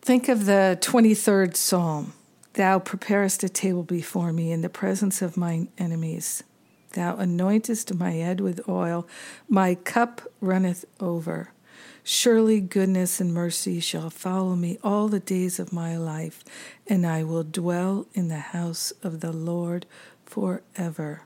Think 0.00 0.28
of 0.28 0.46
the 0.46 0.76
23rd 0.80 1.54
Psalm 1.54 2.12
Thou 2.54 2.80
preparest 2.80 3.44
a 3.44 3.48
table 3.48 3.84
before 3.84 4.32
me 4.32 4.50
in 4.50 4.62
the 4.62 4.68
presence 4.68 5.22
of 5.22 5.36
mine 5.36 5.68
enemies. 5.78 6.42
Thou 6.94 7.16
anointest 7.16 7.98
my 7.98 8.10
head 8.10 8.40
with 8.40 8.68
oil, 8.68 9.06
my 9.48 9.76
cup 9.76 10.22
runneth 10.40 10.84
over. 11.00 11.51
Surely 12.04 12.60
goodness 12.60 13.20
and 13.20 13.32
mercy 13.32 13.78
shall 13.78 14.10
follow 14.10 14.56
me 14.56 14.78
all 14.82 15.08
the 15.08 15.20
days 15.20 15.60
of 15.60 15.72
my 15.72 15.96
life, 15.96 16.44
and 16.86 17.06
I 17.06 17.22
will 17.22 17.44
dwell 17.44 18.06
in 18.12 18.28
the 18.28 18.36
house 18.36 18.92
of 19.02 19.20
the 19.20 19.32
Lord 19.32 19.86
forever. 20.26 21.22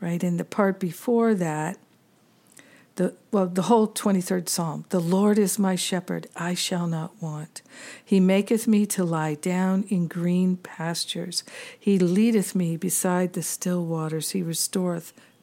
Right? 0.00 0.22
In 0.22 0.36
the 0.36 0.44
part 0.44 0.78
before 0.78 1.34
that, 1.34 1.78
the 2.96 3.14
well 3.30 3.46
the 3.46 3.62
whole 3.62 3.88
23rd 3.88 4.48
psalm 4.48 4.84
the 4.90 5.00
lord 5.00 5.38
is 5.38 5.58
my 5.58 5.74
shepherd 5.74 6.26
i 6.36 6.52
shall 6.52 6.86
not 6.86 7.10
want. 7.22 7.62
He 8.04 8.20
maketh 8.20 8.68
me 8.68 8.84
to 8.86 9.04
lie 9.04 9.34
down 9.34 9.84
in 9.84 10.06
green 10.06 10.56
pastures. 10.58 11.42
He 11.78 11.98
leadeth 11.98 12.54
me 12.54 12.76
beside 12.76 13.32
the 13.32 13.42
still 13.42 13.86
waters. 13.86 14.30
He 14.30 14.42
restoreth 14.42 15.14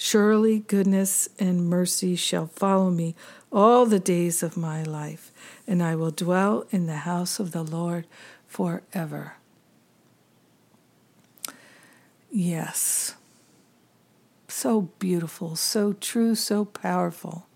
Surely 0.00 0.60
goodness 0.60 1.28
and 1.40 1.68
mercy 1.68 2.14
shall 2.14 2.46
follow 2.46 2.88
me 2.88 3.16
all 3.50 3.84
the 3.84 3.98
days 3.98 4.44
of 4.44 4.56
my 4.56 4.80
life, 4.80 5.32
and 5.66 5.82
I 5.82 5.96
will 5.96 6.12
dwell 6.12 6.64
in 6.70 6.86
the 6.86 6.98
house 6.98 7.40
of 7.40 7.50
the 7.50 7.64
Lord 7.64 8.06
forever. 8.46 9.34
Yes. 12.30 13.16
So 14.46 14.82
beautiful, 15.00 15.56
so 15.56 15.94
true, 15.94 16.36
so 16.36 16.64
powerful. 16.64 17.48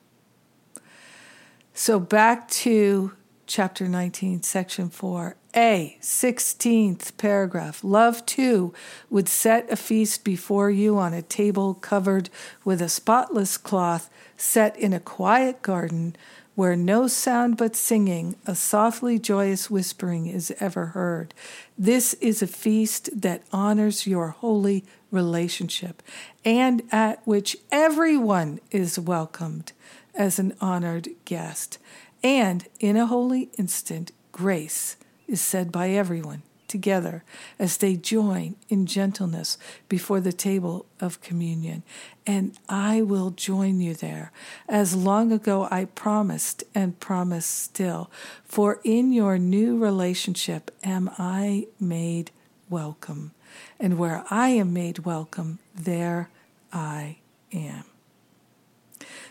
So 1.72 2.00
back 2.00 2.48
to 2.48 3.12
chapter 3.46 3.88
19, 3.88 4.42
section 4.42 4.88
4. 4.88 5.36
A, 5.54 5.98
16th 6.00 7.16
paragraph. 7.18 7.84
Love 7.84 8.24
too 8.24 8.72
would 9.10 9.28
set 9.28 9.70
a 9.70 9.76
feast 9.76 10.24
before 10.24 10.70
you 10.70 10.98
on 10.98 11.12
a 11.12 11.22
table 11.22 11.74
covered 11.74 12.30
with 12.64 12.80
a 12.80 12.88
spotless 12.88 13.58
cloth, 13.58 14.08
set 14.36 14.76
in 14.78 14.92
a 14.92 15.00
quiet 15.00 15.60
garden 15.62 16.16
where 16.54 16.76
no 16.76 17.06
sound 17.06 17.56
but 17.56 17.74
singing, 17.74 18.36
a 18.46 18.54
softly 18.54 19.18
joyous 19.18 19.70
whispering 19.70 20.26
is 20.26 20.54
ever 20.60 20.86
heard. 20.86 21.32
This 21.78 22.14
is 22.14 22.42
a 22.42 22.46
feast 22.46 23.08
that 23.20 23.42
honors 23.52 24.06
your 24.06 24.28
holy 24.28 24.84
relationship 25.10 26.02
and 26.44 26.82
at 26.90 27.26
which 27.26 27.56
everyone 27.70 28.60
is 28.70 28.98
welcomed 28.98 29.72
as 30.14 30.38
an 30.38 30.54
honored 30.60 31.08
guest. 31.24 31.78
And 32.22 32.66
in 32.78 32.96
a 32.96 33.06
holy 33.06 33.50
instant, 33.58 34.12
grace 34.30 34.96
is 35.26 35.40
said 35.40 35.72
by 35.72 35.90
everyone 35.90 36.42
together 36.72 37.22
as 37.58 37.76
they 37.76 37.94
join 37.94 38.56
in 38.70 38.86
gentleness 38.86 39.58
before 39.90 40.20
the 40.20 40.32
table 40.32 40.86
of 41.00 41.20
communion. 41.20 41.82
And 42.26 42.56
I 42.66 43.02
will 43.02 43.30
join 43.30 43.80
you 43.80 43.92
there, 43.92 44.32
as 44.68 44.96
long 44.96 45.32
ago 45.32 45.68
I 45.70 45.84
promised 45.84 46.64
and 46.74 46.98
promise 46.98 47.44
still. 47.44 48.10
For 48.44 48.80
in 48.84 49.12
your 49.12 49.36
new 49.38 49.76
relationship 49.76 50.70
am 50.82 51.10
I 51.18 51.66
made 51.78 52.30
welcome. 52.70 53.32
And 53.78 53.98
where 53.98 54.24
I 54.30 54.48
am 54.48 54.72
made 54.72 55.00
welcome, 55.00 55.58
there 55.74 56.30
I 56.72 57.18
am. 57.52 57.91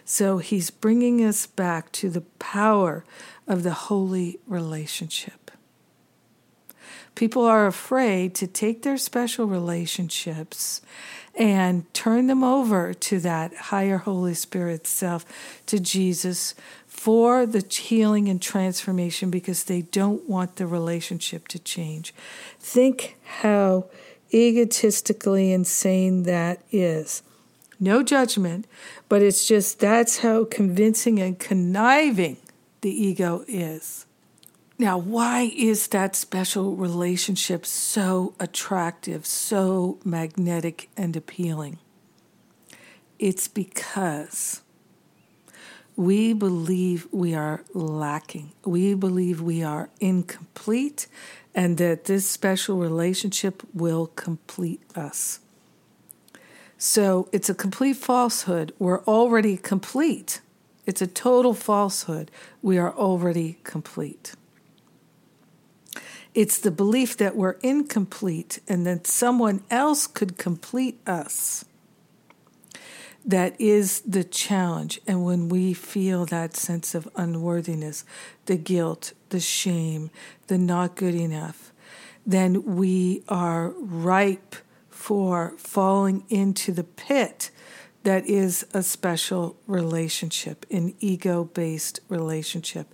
So 0.05 0.39
he's 0.39 0.69
bringing 0.69 1.23
us 1.23 1.45
back 1.45 1.91
to 1.93 2.09
the 2.09 2.21
power 2.21 3.05
of 3.47 3.63
the 3.63 3.73
holy 3.73 4.39
relationship. 4.47 5.51
People 7.15 7.43
are 7.43 7.67
afraid 7.67 8.33
to 8.35 8.47
take 8.47 8.83
their 8.83 8.97
special 8.97 9.45
relationships 9.45 10.81
and 11.35 11.91
turn 11.93 12.27
them 12.27 12.43
over 12.43 12.93
to 12.93 13.19
that 13.19 13.53
higher 13.55 13.97
Holy 13.97 14.33
Spirit 14.33 14.87
self, 14.87 15.25
to 15.65 15.79
Jesus, 15.79 16.55
for 16.87 17.45
the 17.45 17.65
healing 17.67 18.27
and 18.27 18.41
transformation 18.41 19.29
because 19.29 19.65
they 19.65 19.81
don't 19.81 20.27
want 20.27 20.57
the 20.57 20.67
relationship 20.67 21.47
to 21.49 21.59
change. 21.59 22.13
Think 22.59 23.17
how 23.23 23.85
egotistically 24.33 25.51
insane 25.51 26.23
that 26.23 26.61
is. 26.71 27.23
No 27.83 28.03
judgment, 28.03 28.67
but 29.09 29.23
it's 29.23 29.47
just 29.47 29.79
that's 29.79 30.19
how 30.19 30.45
convincing 30.45 31.19
and 31.19 31.39
conniving 31.39 32.37
the 32.81 32.91
ego 32.91 33.43
is. 33.47 34.05
Now, 34.77 34.99
why 34.99 35.51
is 35.55 35.87
that 35.87 36.15
special 36.15 36.75
relationship 36.75 37.65
so 37.65 38.35
attractive, 38.39 39.25
so 39.25 39.97
magnetic 40.05 40.89
and 40.95 41.15
appealing? 41.15 41.79
It's 43.17 43.47
because 43.47 44.61
we 45.95 46.33
believe 46.33 47.07
we 47.11 47.33
are 47.33 47.63
lacking. 47.73 48.51
We 48.63 48.93
believe 48.93 49.41
we 49.41 49.63
are 49.63 49.89
incomplete 49.99 51.07
and 51.55 51.77
that 51.79 52.05
this 52.05 52.27
special 52.27 52.77
relationship 52.77 53.63
will 53.73 54.07
complete 54.07 54.81
us. 54.95 55.39
So 56.83 57.29
it's 57.31 57.47
a 57.47 57.53
complete 57.53 57.97
falsehood. 57.97 58.73
We're 58.79 59.03
already 59.03 59.55
complete. 59.55 60.41
It's 60.87 60.99
a 60.99 61.05
total 61.05 61.53
falsehood. 61.53 62.31
We 62.63 62.79
are 62.79 62.91
already 62.91 63.59
complete. 63.63 64.33
It's 66.33 66.57
the 66.57 66.71
belief 66.71 67.15
that 67.17 67.35
we're 67.35 67.57
incomplete 67.61 68.61
and 68.67 68.87
that 68.87 69.05
someone 69.05 69.61
else 69.69 70.07
could 70.07 70.39
complete 70.39 70.99
us 71.07 71.65
that 73.23 73.61
is 73.61 73.99
the 73.99 74.23
challenge. 74.23 74.99
And 75.05 75.23
when 75.23 75.49
we 75.49 75.75
feel 75.75 76.25
that 76.25 76.55
sense 76.55 76.95
of 76.95 77.07
unworthiness, 77.15 78.05
the 78.47 78.57
guilt, 78.57 79.13
the 79.29 79.39
shame, 79.39 80.09
the 80.47 80.57
not 80.57 80.95
good 80.95 81.13
enough, 81.13 81.71
then 82.25 82.75
we 82.75 83.21
are 83.29 83.69
ripe 83.77 84.55
for 85.01 85.55
falling 85.57 86.23
into 86.29 86.71
the 86.71 86.83
pit 86.83 87.49
that 88.03 88.23
is 88.27 88.67
a 88.71 88.83
special 88.83 89.57
relationship, 89.65 90.63
an 90.69 90.93
ego 90.99 91.43
based 91.43 91.99
relationship. 92.07 92.93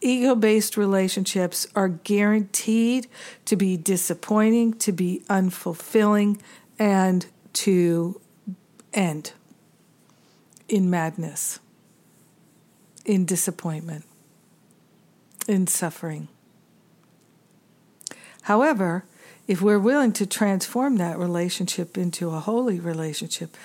Ego 0.00 0.36
based 0.36 0.76
relationships 0.76 1.66
are 1.74 1.88
guaranteed 1.88 3.08
to 3.44 3.56
be 3.56 3.76
disappointing, 3.76 4.72
to 4.74 4.92
be 4.92 5.24
unfulfilling, 5.28 6.40
and 6.78 7.26
to 7.54 8.20
end 8.94 9.32
in 10.68 10.88
madness, 10.88 11.58
in 13.04 13.24
disappointment, 13.24 14.04
in 15.48 15.66
suffering. 15.66 16.28
However, 18.42 19.04
if 19.48 19.62
we're 19.62 19.78
willing 19.78 20.12
to 20.12 20.26
transform 20.26 20.96
that 20.96 21.18
relationship 21.18 21.96
into 21.96 22.30
a 22.30 22.38
holy 22.38 22.78
relationship, 22.78 23.56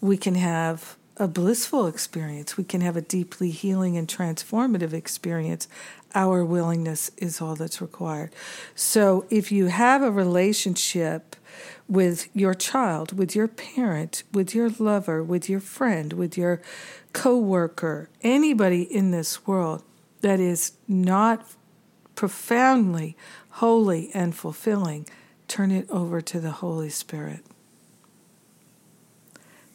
we 0.00 0.18
can 0.18 0.34
have 0.34 0.96
a 1.16 1.26
blissful 1.26 1.86
experience. 1.86 2.58
We 2.58 2.64
can 2.64 2.82
have 2.82 2.96
a 2.96 3.02
deeply 3.02 3.50
healing 3.50 3.96
and 3.96 4.06
transformative 4.06 4.92
experience. 4.92 5.66
Our 6.14 6.44
willingness 6.44 7.10
is 7.16 7.40
all 7.40 7.56
that's 7.56 7.80
required. 7.80 8.32
So, 8.74 9.26
if 9.30 9.50
you 9.50 9.66
have 9.66 10.02
a 10.02 10.10
relationship 10.10 11.36
with 11.88 12.28
your 12.34 12.54
child, 12.54 13.18
with 13.18 13.34
your 13.34 13.48
parent, 13.48 14.22
with 14.32 14.54
your 14.54 14.70
lover, 14.78 15.22
with 15.22 15.48
your 15.48 15.60
friend, 15.60 16.12
with 16.12 16.36
your 16.36 16.60
coworker, 17.12 18.08
anybody 18.22 18.82
in 18.82 19.10
this 19.10 19.46
world 19.46 19.82
that 20.20 20.38
is 20.38 20.72
not 20.86 21.46
profoundly 22.14 23.16
holy 23.50 24.10
and 24.14 24.34
fulfilling, 24.34 25.06
turn 25.50 25.72
it 25.72 25.90
over 25.90 26.20
to 26.20 26.38
the 26.38 26.52
Holy 26.52 26.88
Spirit. 26.88 27.40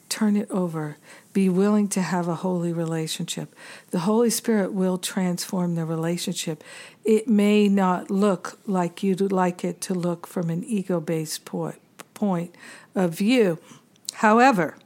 Turn 0.07 0.38
it 0.38 0.49
over. 0.49 0.95
Be 1.33 1.49
willing 1.49 1.89
to 1.89 2.01
have 2.01 2.29
a 2.29 2.35
holy 2.35 2.71
relationship. 2.71 3.53
The 3.91 3.99
Holy 3.99 4.29
Spirit 4.29 4.71
will 4.71 4.97
transform 4.97 5.75
the 5.75 5.83
relationship. 5.83 6.63
It 7.03 7.27
may 7.27 7.67
not 7.67 8.09
look 8.09 8.57
like 8.65 9.03
you'd 9.03 9.33
like 9.33 9.65
it 9.65 9.81
to 9.81 9.93
look 9.93 10.25
from 10.25 10.49
an 10.49 10.63
ego 10.63 11.01
based 11.01 11.43
point 11.43 11.81
point 12.13 12.55
of 12.95 13.13
view. 13.13 13.59
However, 14.13 14.77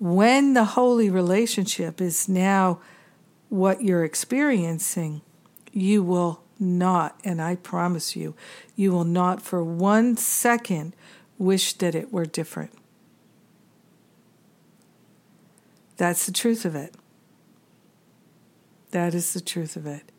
when 0.00 0.54
the 0.54 0.64
holy 0.64 1.10
relationship 1.10 2.00
is 2.00 2.28
now 2.28 2.80
what 3.50 3.84
you're 3.84 4.04
experiencing, 4.04 5.20
you 5.72 6.02
will 6.02 6.42
not, 6.58 7.18
and 7.24 7.40
I 7.40 7.56
promise 7.56 8.16
you, 8.16 8.34
you 8.76 8.92
will 8.92 9.04
not 9.04 9.42
for 9.42 9.62
one 9.62 10.16
second 10.16 10.94
wish 11.38 11.72
that 11.74 11.94
it 11.94 12.12
were 12.12 12.26
different. 12.26 12.72
That's 15.96 16.26
the 16.26 16.32
truth 16.32 16.64
of 16.64 16.74
it. 16.74 16.94
That 18.90 19.14
is 19.14 19.34
the 19.34 19.40
truth 19.40 19.76
of 19.76 19.86
it. 19.86 20.10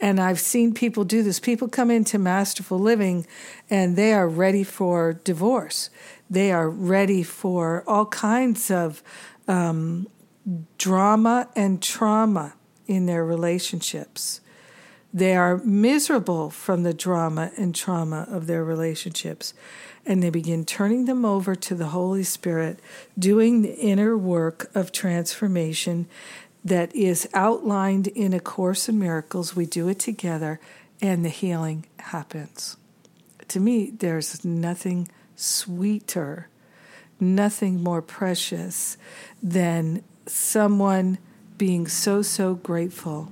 And 0.00 0.18
I've 0.18 0.40
seen 0.40 0.72
people 0.72 1.04
do 1.04 1.22
this. 1.22 1.38
People 1.38 1.68
come 1.68 1.90
into 1.90 2.18
masterful 2.18 2.78
living 2.78 3.26
and 3.68 3.96
they 3.96 4.12
are 4.12 4.28
ready 4.28 4.64
for 4.64 5.12
divorce. 5.12 5.90
They 6.28 6.52
are 6.52 6.70
ready 6.70 7.22
for 7.22 7.84
all 7.86 8.06
kinds 8.06 8.70
of 8.70 9.02
um, 9.46 10.08
drama 10.78 11.48
and 11.54 11.82
trauma 11.82 12.54
in 12.86 13.06
their 13.06 13.24
relationships. 13.24 14.40
They 15.12 15.34
are 15.34 15.58
miserable 15.58 16.50
from 16.50 16.82
the 16.82 16.94
drama 16.94 17.50
and 17.56 17.74
trauma 17.74 18.26
of 18.30 18.46
their 18.46 18.64
relationships. 18.64 19.54
And 20.06 20.22
they 20.22 20.30
begin 20.30 20.64
turning 20.64 21.04
them 21.04 21.24
over 21.24 21.54
to 21.54 21.74
the 21.74 21.88
Holy 21.88 22.22
Spirit, 22.22 22.78
doing 23.18 23.62
the 23.62 23.76
inner 23.76 24.16
work 24.16 24.70
of 24.74 24.92
transformation 24.92 26.06
that 26.64 26.94
is 26.94 27.28
outlined 27.34 28.08
in 28.08 28.32
A 28.32 28.40
Course 28.40 28.88
in 28.88 28.98
Miracles. 28.98 29.56
We 29.56 29.66
do 29.66 29.88
it 29.88 29.98
together, 29.98 30.60
and 31.02 31.24
the 31.24 31.30
healing 31.30 31.86
happens. 31.98 32.76
To 33.48 33.60
me, 33.60 33.90
there's 33.90 34.44
nothing 34.44 35.08
sweeter, 35.36 36.48
nothing 37.18 37.82
more 37.82 38.02
precious 38.02 38.96
than 39.42 40.02
someone 40.26 41.18
being 41.58 41.88
so, 41.88 42.22
so 42.22 42.54
grateful 42.54 43.30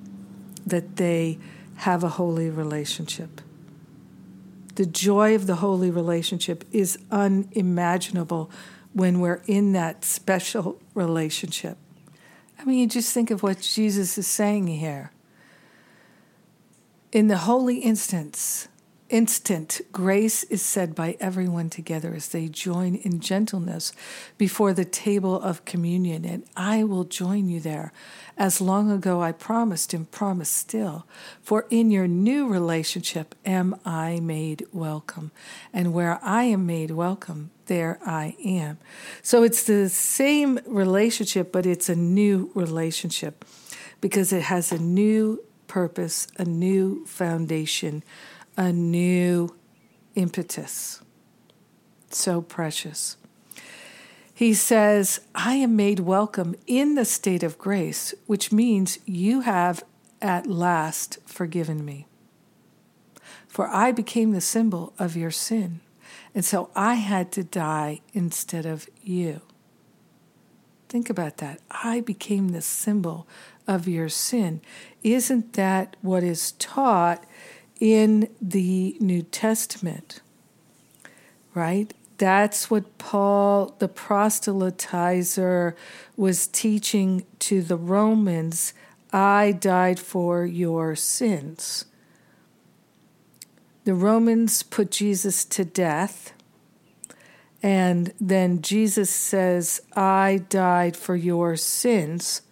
that 0.67 0.97
they 0.97 1.39
have 1.79 2.03
a 2.03 2.09
holy 2.09 2.51
relationship. 2.51 3.41
The 4.75 4.87
joy 4.87 5.35
of 5.35 5.47
the 5.47 5.57
holy 5.57 5.91
relationship 5.91 6.65
is 6.73 6.99
unimaginable 7.11 8.51
when 8.93 9.21
we're 9.21 9.43
in 9.47 9.73
that 9.73 10.05
special 10.05 10.81
relationship. 10.95 11.79
I 12.59 12.65
mean, 12.65 12.79
you 12.81 12.89
just 12.89 13.13
think 13.13 13.31
of 13.31 13.45
what 13.45 13.61
Jesus 13.61 14.19
is 14.19 14.27
saying 14.27 14.67
here. 14.67 15.13
In 17.13 17.29
the 17.29 17.39
holy 17.39 17.79
instance, 17.79 18.67
instant, 19.09 19.81
grace 19.91 20.45
is 20.45 20.63
said 20.63 20.95
by 20.95 21.17
everyone 21.19 21.71
together 21.71 22.15
as 22.15 22.29
they 22.29 22.49
join 22.49 22.95
in 22.97 23.21
gentleness 23.21 23.93
before 24.37 24.73
the 24.73 24.85
table 24.85 25.41
of 25.41 25.65
communion, 25.65 26.25
and 26.25 26.45
I 26.57 26.85
will 26.85 27.05
join 27.05 27.49
you 27.49 27.61
there. 27.61 27.93
As 28.37 28.61
long 28.61 28.91
ago 28.91 29.23
I 29.23 29.33
promised 29.33 29.95
and 29.95 30.11
promise 30.11 30.51
still, 30.51 31.07
for 31.43 31.67
in 31.71 31.91
your 31.91 32.07
new 32.07 32.47
relationship 32.47 33.35
am 33.45 33.79
I 33.85 34.21
made 34.21 34.67
welcome, 34.73 35.33
and 35.73 35.93
where 35.93 36.21
I 36.23 36.45
am 36.45 36.67
made 36.67 36.91
welcome, 36.91 37.51
there 37.67 37.99
I 38.05 38.37
am. 38.45 38.79
So 39.23 39.43
it's 39.43 39.65
the 39.65 39.89
same 39.89 40.61
relationship, 40.67 41.51
but 41.53 41.67
it's 41.67 41.89
a 41.89 41.97
new 41.97 42.51
relationship 42.55 43.45
because 44.01 44.33
it 44.33 44.43
has 44.43 44.71
a 44.71 44.79
new 44.79 45.43
purpose, 45.67 46.27
a 46.39 46.45
new 46.45 47.05
foundation, 47.07 48.03
a 48.59 48.73
new 48.73 49.55
impetus. 50.17 51.01
So 52.11 52.43
precious. 52.43 53.17
He 54.35 54.53
says, 54.53 55.21
I 55.35 55.55
am 55.55 55.77
made 55.77 56.01
welcome 56.01 56.57
in 56.67 56.97
the 56.97 57.05
state 57.05 57.45
of 57.45 57.57
grace, 57.57 58.15
which 58.27 58.51
means 58.51 58.99
you 59.07 59.43
have 59.43 59.85
at 60.21 60.47
last 60.47 61.19
forgiven 61.25 61.85
me. 61.85 62.07
For 63.47 63.69
I 63.69 63.93
became 63.93 64.33
the 64.33 64.41
symbol 64.41 64.93
of 64.99 65.17
your 65.17 65.31
sin. 65.31 65.81
And 66.35 66.45
so 66.45 66.71
I 66.75 66.95
had 66.95 67.31
to 67.33 67.45
die 67.45 68.01
instead 68.13 68.67
of 68.67 68.89
you. 69.03 69.41
Think 70.89 71.11
about 71.11 71.37
that. 71.37 71.61
I 71.71 72.01
became 72.01 72.49
the 72.49 72.63
symbol 72.63 73.29
of 73.69 73.87
your 73.87 74.09
sin. 74.09 74.63
Isn't 75.05 75.53
that 75.53 75.97
what 76.01 76.25
is 76.25 76.53
taught 76.53 77.25
in 77.81 78.29
the 78.41 78.97
New 79.01 79.23
Testament? 79.23 80.21
Right? 81.55 81.93
That's 82.19 82.71
what 82.71 82.99
Paul, 82.99 83.77
the 83.79 83.89
proselytizer, 83.89 85.75
was 86.17 86.47
teaching 86.49 87.25
to 87.39 87.63
the 87.63 87.77
Romans. 87.77 88.75
I 89.13 89.53
died 89.53 90.01
for 90.01 90.45
your 90.45 90.97
sins. 90.97 91.85
The 93.85 93.95
Romans 93.95 94.63
put 94.65 94.91
Jesus 94.91 95.45
to 95.47 95.65
death. 95.65 96.33
And 97.63 98.13
then 98.21 98.63
Jesus 98.63 99.11
says, 99.11 99.81
I 99.97 100.45
died 100.49 100.97
for 100.97 101.17
your 101.17 101.57
sins 101.57 102.43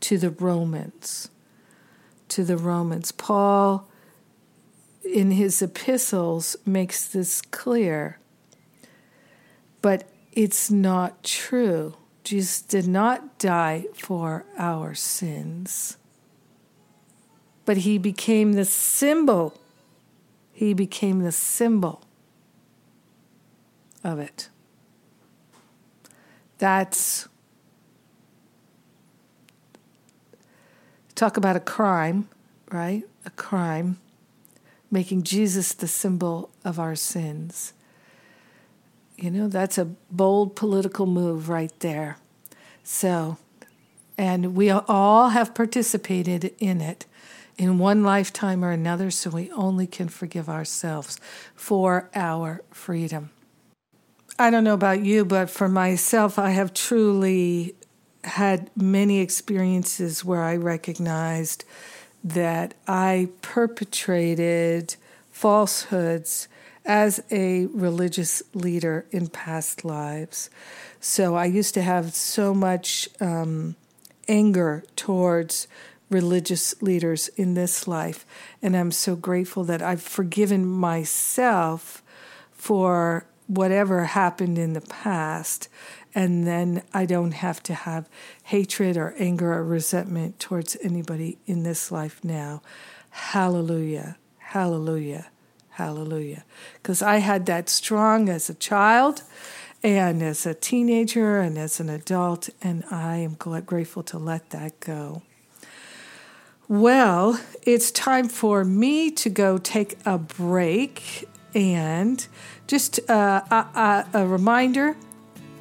to 0.00 0.18
the 0.18 0.30
Romans. 0.30 1.30
To 2.28 2.44
the 2.44 2.56
Romans. 2.56 3.12
Paul, 3.12 3.89
in 5.04 5.32
his 5.32 5.62
epistles, 5.62 6.56
makes 6.64 7.06
this 7.06 7.40
clear. 7.42 8.18
But 9.82 10.08
it's 10.32 10.70
not 10.70 11.22
true. 11.22 11.96
Jesus 12.22 12.62
did 12.62 12.86
not 12.86 13.38
die 13.38 13.86
for 13.94 14.44
our 14.58 14.94
sins, 14.94 15.96
but 17.64 17.78
he 17.78 17.98
became 17.98 18.52
the 18.52 18.64
symbol 18.64 19.60
he 20.60 20.74
became 20.74 21.20
the 21.20 21.32
symbol 21.32 22.02
of 24.04 24.18
it. 24.18 24.50
That's 26.58 27.26
talk 31.14 31.38
about 31.38 31.56
a 31.56 31.60
crime, 31.60 32.28
right? 32.70 33.04
A 33.24 33.30
crime, 33.30 33.98
making 34.90 35.22
Jesus 35.22 35.72
the 35.72 35.88
symbol 35.88 36.50
of 36.64 36.78
our 36.78 36.94
sins. 36.94 37.72
You 39.16 39.30
know, 39.30 39.48
that's 39.48 39.78
a 39.78 39.84
bold 40.10 40.56
political 40.56 41.06
move 41.06 41.48
right 41.48 41.72
there. 41.80 42.16
So, 42.82 43.36
and 44.16 44.54
we 44.54 44.70
all 44.70 45.28
have 45.28 45.54
participated 45.54 46.54
in 46.58 46.80
it 46.80 47.06
in 47.58 47.78
one 47.78 48.02
lifetime 48.02 48.64
or 48.64 48.70
another, 48.70 49.10
so 49.10 49.28
we 49.28 49.50
only 49.52 49.86
can 49.86 50.08
forgive 50.08 50.48
ourselves 50.48 51.18
for 51.54 52.08
our 52.14 52.62
freedom. 52.70 53.30
I 54.38 54.48
don't 54.50 54.64
know 54.64 54.72
about 54.72 55.00
you, 55.04 55.26
but 55.26 55.50
for 55.50 55.68
myself, 55.68 56.38
I 56.38 56.50
have 56.50 56.72
truly 56.72 57.74
had 58.24 58.70
many 58.74 59.20
experiences 59.20 60.24
where 60.24 60.42
I 60.42 60.56
recognized 60.56 61.64
that 62.22 62.74
I 62.86 63.28
perpetrated 63.42 64.96
falsehoods 65.30 66.48
as 66.84 67.22
a 67.30 67.66
religious 67.66 68.42
leader 68.54 69.06
in 69.10 69.28
past 69.28 69.84
lives. 69.84 70.50
So 71.00 71.34
I 71.34 71.46
used 71.46 71.74
to 71.74 71.82
have 71.82 72.14
so 72.14 72.52
much 72.54 73.08
um, 73.20 73.76
anger 74.28 74.84
towards 74.96 75.66
religious 76.10 76.80
leaders 76.82 77.28
in 77.28 77.54
this 77.54 77.86
life. 77.86 78.26
And 78.60 78.76
I'm 78.76 78.90
so 78.90 79.14
grateful 79.16 79.64
that 79.64 79.80
I've 79.80 80.02
forgiven 80.02 80.66
myself 80.66 82.02
for 82.52 83.24
whatever 83.46 84.04
happened 84.04 84.58
in 84.58 84.74
the 84.74 84.80
past. 84.80 85.68
And 86.14 86.46
then 86.46 86.82
I 86.92 87.06
don't 87.06 87.32
have 87.32 87.62
to 87.64 87.74
have 87.74 88.08
hatred 88.44 88.96
or 88.96 89.14
anger 89.18 89.52
or 89.52 89.64
resentment 89.64 90.38
towards 90.38 90.76
anybody 90.82 91.38
in 91.46 91.62
this 91.62 91.92
life 91.92 92.22
now. 92.24 92.62
Hallelujah. 93.10 94.16
Hallelujah. 94.38 95.28
Hallelujah. 95.70 96.44
Because 96.74 97.00
I 97.00 97.18
had 97.18 97.46
that 97.46 97.68
strong 97.68 98.28
as 98.28 98.50
a 98.50 98.54
child 98.54 99.22
and 99.82 100.22
as 100.22 100.44
a 100.44 100.54
teenager 100.54 101.38
and 101.38 101.56
as 101.56 101.80
an 101.80 101.88
adult, 101.88 102.50
and 102.60 102.84
I 102.90 103.16
am 103.16 103.34
grateful 103.34 104.02
to 104.04 104.18
let 104.18 104.50
that 104.50 104.78
go. 104.80 105.22
Well, 106.68 107.40
it's 107.62 107.90
time 107.90 108.28
for 108.28 108.64
me 108.64 109.10
to 109.12 109.30
go 109.30 109.58
take 109.58 109.98
a 110.04 110.18
break 110.18 111.28
and 111.54 112.24
just 112.66 113.00
uh, 113.10 113.42
a, 113.50 114.06
a, 114.14 114.26
reminder 114.26 114.96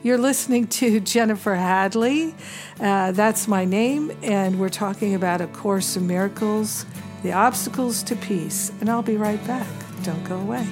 you're 0.03 0.17
listening 0.17 0.67
to 0.67 0.99
Jennifer 0.99 1.55
Hadley. 1.55 2.33
Uh, 2.79 3.11
that's 3.11 3.47
my 3.47 3.65
name, 3.65 4.11
and 4.23 4.59
we're 4.59 4.69
talking 4.69 5.15
about 5.15 5.41
A 5.41 5.47
Course 5.47 5.97
in 5.97 6.07
Miracles, 6.07 6.85
the 7.23 7.33
obstacles 7.33 8.03
to 8.03 8.15
peace. 8.15 8.71
And 8.79 8.89
I'll 8.89 9.01
be 9.01 9.17
right 9.17 9.45
back. 9.45 9.67
Don't 10.03 10.23
go 10.23 10.37
away. 10.37 10.65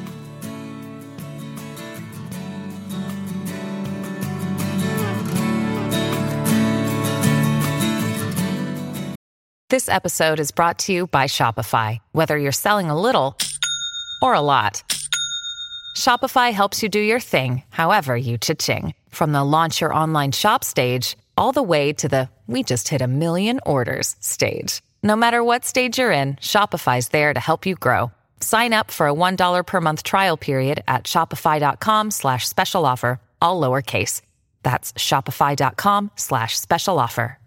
This 9.70 9.90
episode 9.90 10.40
is 10.40 10.52
brought 10.52 10.80
to 10.80 10.94
you 10.94 11.08
by 11.08 11.26
Shopify. 11.26 12.00
Whether 12.14 12.38
you're 12.38 12.54
selling 12.54 12.90
a 12.90 13.00
little 13.00 13.38
or 14.22 14.34
a 14.34 14.40
lot, 14.40 14.82
Shopify 15.98 16.54
helps 16.54 16.82
you 16.82 16.88
do 16.88 17.02
your 17.02 17.20
thing, 17.20 17.64
however 17.70 18.16
you 18.16 18.38
cha-ching. 18.38 18.94
From 19.18 19.32
the 19.32 19.44
launch 19.44 19.82
your 19.82 19.92
online 19.92 20.32
shop 20.32 20.64
stage, 20.64 21.18
all 21.36 21.52
the 21.52 21.64
way 21.64 21.92
to 21.92 22.08
the 22.08 22.30
we 22.46 22.62
just 22.62 22.90
hit 22.90 23.02
a 23.02 23.08
million 23.08 23.60
orders 23.66 24.16
stage. 24.20 24.84
No 25.02 25.16
matter 25.16 25.44
what 25.44 25.66
stage 25.66 25.98
you're 25.98 26.12
in, 26.12 26.36
Shopify's 26.36 27.08
there 27.08 27.34
to 27.34 27.40
help 27.40 27.66
you 27.66 27.74
grow. 27.74 28.12
Sign 28.42 28.74
up 28.74 28.92
for 28.92 29.08
a 29.08 29.14
$1 29.16 29.66
per 29.66 29.82
month 29.82 30.04
trial 30.04 30.38
period 30.38 30.84
at 30.88 31.06
shopify.com 31.06 32.12
slash 32.12 32.48
special 32.48 32.86
offer, 32.86 33.20
all 33.42 33.60
lowercase. 33.60 34.22
That's 34.62 34.94
shopify.com 34.94 36.12
slash 36.16 36.60
special 36.60 37.00
offer. 37.00 37.40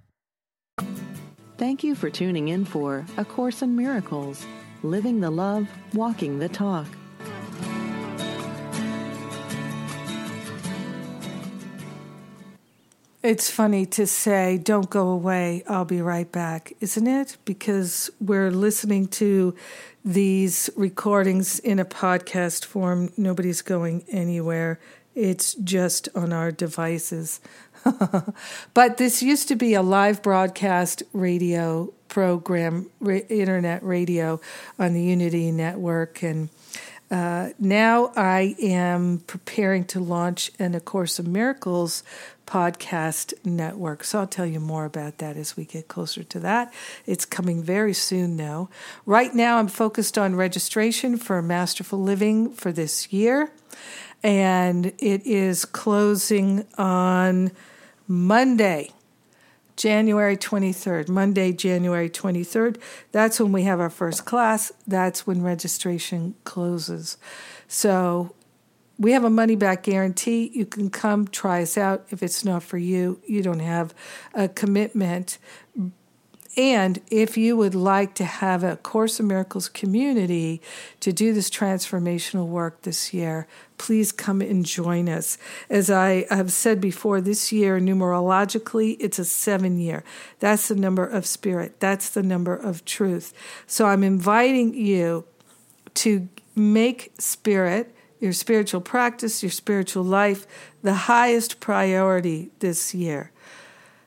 Thank 1.56 1.84
you 1.84 1.94
for 1.94 2.10
tuning 2.10 2.48
in 2.48 2.64
for 2.64 3.06
A 3.16 3.24
Course 3.24 3.62
in 3.62 3.76
Miracles, 3.76 4.44
Living 4.82 5.20
the 5.20 5.30
Love, 5.30 5.68
Walking 5.94 6.40
the 6.40 6.48
Talk. 6.48 6.88
It's 13.22 13.50
funny 13.50 13.84
to 13.84 14.06
say, 14.06 14.56
don't 14.56 14.88
go 14.88 15.08
away, 15.08 15.62
I'll 15.68 15.84
be 15.84 16.00
right 16.00 16.30
back, 16.32 16.72
isn't 16.80 17.06
it? 17.06 17.36
Because 17.44 18.10
we're 18.18 18.50
listening 18.50 19.08
to 19.08 19.54
these 20.02 20.70
recordings 20.74 21.58
in 21.58 21.78
a 21.78 21.84
podcast 21.84 22.64
form. 22.64 23.12
Nobody's 23.18 23.60
going 23.60 24.04
anywhere. 24.08 24.80
It's 25.14 25.52
just 25.52 26.08
on 26.14 26.32
our 26.32 26.50
devices. 26.50 27.40
but 28.74 28.96
this 28.96 29.22
used 29.22 29.48
to 29.48 29.54
be 29.54 29.74
a 29.74 29.82
live 29.82 30.22
broadcast 30.22 31.02
radio 31.12 31.92
program, 32.08 32.88
ra- 33.00 33.16
internet 33.28 33.82
radio 33.82 34.40
on 34.78 34.94
the 34.94 35.02
Unity 35.02 35.52
Network. 35.52 36.22
And 36.22 36.48
uh, 37.10 37.50
now 37.58 38.12
I 38.16 38.54
am 38.62 39.18
preparing 39.26 39.84
to 39.86 40.00
launch 40.00 40.52
an 40.58 40.74
A 40.74 40.80
Course 40.80 41.18
of 41.18 41.26
Miracles 41.26 42.02
podcast 42.50 43.32
network. 43.44 44.02
So 44.02 44.18
I'll 44.18 44.26
tell 44.26 44.44
you 44.44 44.58
more 44.58 44.84
about 44.84 45.18
that 45.18 45.36
as 45.36 45.56
we 45.56 45.64
get 45.64 45.86
closer 45.86 46.24
to 46.24 46.40
that. 46.40 46.74
It's 47.06 47.24
coming 47.24 47.62
very 47.62 47.94
soon 47.94 48.36
now. 48.36 48.68
Right 49.06 49.32
now, 49.32 49.58
I'm 49.58 49.68
focused 49.68 50.18
on 50.18 50.34
registration 50.34 51.16
for 51.16 51.40
Masterful 51.42 52.02
Living 52.02 52.50
for 52.50 52.72
this 52.72 53.12
year. 53.12 53.52
And 54.24 54.86
it 54.98 55.24
is 55.24 55.64
closing 55.64 56.66
on 56.76 57.52
Monday, 58.08 58.90
January 59.76 60.36
23rd. 60.36 61.08
Monday, 61.08 61.52
January 61.52 62.10
23rd. 62.10 62.80
That's 63.12 63.38
when 63.38 63.52
we 63.52 63.62
have 63.62 63.78
our 63.78 63.90
first 63.90 64.24
class. 64.24 64.72
That's 64.88 65.24
when 65.24 65.42
registration 65.42 66.34
closes. 66.42 67.16
So 67.68 68.34
we 69.00 69.12
have 69.12 69.24
a 69.24 69.30
money 69.30 69.56
back 69.56 69.82
guarantee. 69.82 70.50
You 70.52 70.66
can 70.66 70.90
come 70.90 71.26
try 71.26 71.62
us 71.62 71.78
out. 71.78 72.04
If 72.10 72.22
it's 72.22 72.44
not 72.44 72.62
for 72.62 72.76
you, 72.76 73.20
you 73.26 73.42
don't 73.42 73.60
have 73.60 73.94
a 74.34 74.46
commitment. 74.46 75.38
And 76.54 77.00
if 77.10 77.38
you 77.38 77.56
would 77.56 77.74
like 77.74 78.14
to 78.16 78.24
have 78.24 78.62
a 78.62 78.76
Course 78.76 79.18
of 79.18 79.24
Miracles 79.24 79.70
community 79.70 80.60
to 80.98 81.14
do 81.14 81.32
this 81.32 81.48
transformational 81.48 82.46
work 82.46 82.82
this 82.82 83.14
year, 83.14 83.46
please 83.78 84.12
come 84.12 84.42
and 84.42 84.66
join 84.66 85.08
us. 85.08 85.38
As 85.70 85.90
I 85.90 86.26
have 86.28 86.52
said 86.52 86.78
before, 86.78 87.22
this 87.22 87.52
year, 87.52 87.80
numerologically, 87.80 88.98
it's 89.00 89.18
a 89.18 89.24
seven 89.24 89.78
year. 89.78 90.04
That's 90.40 90.68
the 90.68 90.74
number 90.74 91.06
of 91.06 91.24
spirit, 91.24 91.80
that's 91.80 92.10
the 92.10 92.22
number 92.22 92.54
of 92.54 92.84
truth. 92.84 93.32
So 93.66 93.86
I'm 93.86 94.04
inviting 94.04 94.74
you 94.74 95.24
to 95.94 96.28
make 96.54 97.12
spirit 97.18 97.94
your 98.20 98.32
spiritual 98.32 98.80
practice, 98.80 99.42
your 99.42 99.50
spiritual 99.50 100.04
life, 100.04 100.46
the 100.82 100.94
highest 100.94 101.58
priority 101.58 102.50
this 102.60 102.94
year 102.94 103.32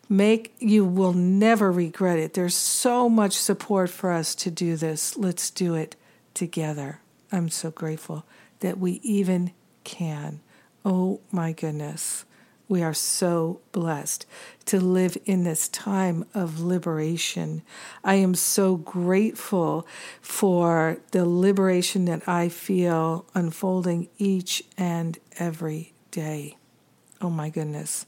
make 0.09 0.53
you 0.59 0.85
will 0.85 1.13
never 1.13 1.71
regret 1.71 2.19
it. 2.19 2.33
There's 2.33 2.55
so 2.55 3.09
much 3.09 3.33
support 3.33 3.89
for 3.89 4.11
us 4.11 4.35
to 4.35 4.51
do 4.51 4.75
this. 4.75 5.17
Let's 5.17 5.49
do 5.49 5.75
it 5.75 5.95
together. 6.33 6.99
I'm 7.31 7.49
so 7.49 7.71
grateful 7.71 8.25
that 8.59 8.77
we 8.77 8.99
even 9.03 9.51
can. 9.83 10.41
Oh 10.85 11.19
my 11.31 11.51
goodness. 11.51 12.25
We 12.67 12.81
are 12.81 12.93
so 12.93 13.59
blessed 13.71 14.25
to 14.65 14.79
live 14.79 15.17
in 15.25 15.43
this 15.43 15.67
time 15.67 16.25
of 16.33 16.59
liberation. 16.59 17.61
I 18.03 18.15
am 18.15 18.35
so 18.35 18.77
grateful 18.77 19.85
for 20.21 20.97
the 21.11 21.25
liberation 21.25 22.05
that 22.05 22.27
I 22.27 22.49
feel 22.49 23.25
unfolding 23.35 24.07
each 24.17 24.63
and 24.77 25.19
every 25.37 25.93
day. 26.11 26.57
Oh 27.21 27.29
my 27.29 27.49
goodness. 27.49 28.05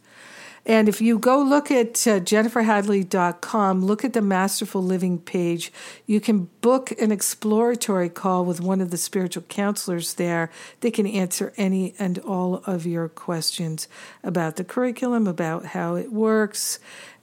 And 0.66 0.90
if 0.90 1.00
you 1.00 1.20
go 1.20 1.42
look 1.44 1.70
at 1.70 2.08
uh, 2.08 2.20
jenniferhadley.com, 2.20 3.86
look 3.86 4.04
at 4.04 4.14
the 4.14 4.22
Masterful 4.22 4.82
Living 4.82 5.20
page, 5.20 5.72
you 6.08 6.20
can 6.20 6.50
book 6.62 6.92
an 7.00 7.12
exploratory 7.12 8.10
call 8.10 8.46
with 8.46 8.62
one 8.62 8.82
of 8.82 8.90
the 8.90 8.98
spiritual 8.98 9.44
counselors 9.44 10.16
there. 10.16 10.50
They 10.80 10.90
can 10.90 11.06
answer 11.06 11.54
any 11.56 11.94
and 12.00 12.18
all 12.20 12.64
of 12.66 12.88
your 12.88 13.08
questions 13.10 13.88
about 14.24 14.56
the 14.56 14.64
curriculum, 14.64 15.28
about 15.28 15.68
how 15.68 15.96
it 15.96 16.12
works, 16.12 16.80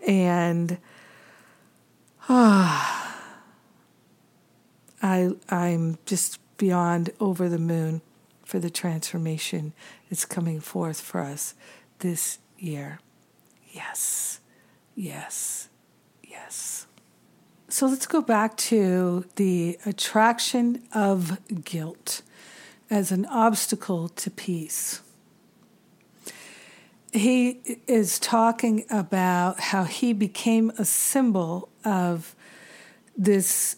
and 0.06 0.78
ah, 2.28 2.98
I 5.02 5.30
I'm 5.48 5.98
just 6.06 6.38
beyond 6.58 7.10
over 7.18 7.48
the 7.48 7.58
moon 7.58 8.02
for 8.44 8.60
the 8.60 8.70
transformation 8.70 9.72
that's 10.08 10.24
coming 10.24 10.60
forth 10.60 11.00
for 11.00 11.22
us 11.22 11.54
this 11.98 12.38
year. 12.56 13.00
Yes, 13.72 14.40
yes, 14.94 15.68
yes. 16.22 16.86
So 17.68 17.86
let's 17.86 18.06
go 18.06 18.20
back 18.20 18.56
to 18.58 19.24
the 19.36 19.78
attraction 19.86 20.82
of 20.94 21.38
guilt 21.64 22.20
as 22.90 23.10
an 23.10 23.24
obstacle 23.26 24.10
to 24.10 24.30
peace. 24.30 25.00
He 27.14 27.80
is 27.86 28.18
talking 28.18 28.84
about 28.90 29.58
how 29.60 29.84
he 29.84 30.12
became 30.12 30.70
a 30.78 30.84
symbol 30.84 31.70
of 31.82 32.34
this, 33.16 33.76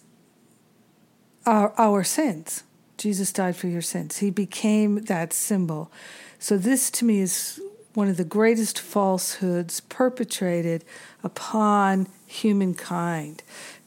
our, 1.47 1.73
our 1.79 2.03
sins. 2.03 2.65
Jesus 2.97 3.33
died 3.33 3.55
for 3.55 3.69
your 3.69 3.83
sins. 3.83 4.19
He 4.19 4.31
became 4.31 5.05
that 5.05 5.33
symbol. 5.33 5.93
So, 6.41 6.57
this 6.57 6.91
to 6.93 7.05
me 7.05 7.21
is 7.21 7.61
one 7.95 8.09
of 8.09 8.17
the 8.17 8.25
greatest 8.25 8.79
falsehoods 8.79 9.81
perpetrated 9.81 10.85
upon 11.23 12.09
humankind 12.27 13.43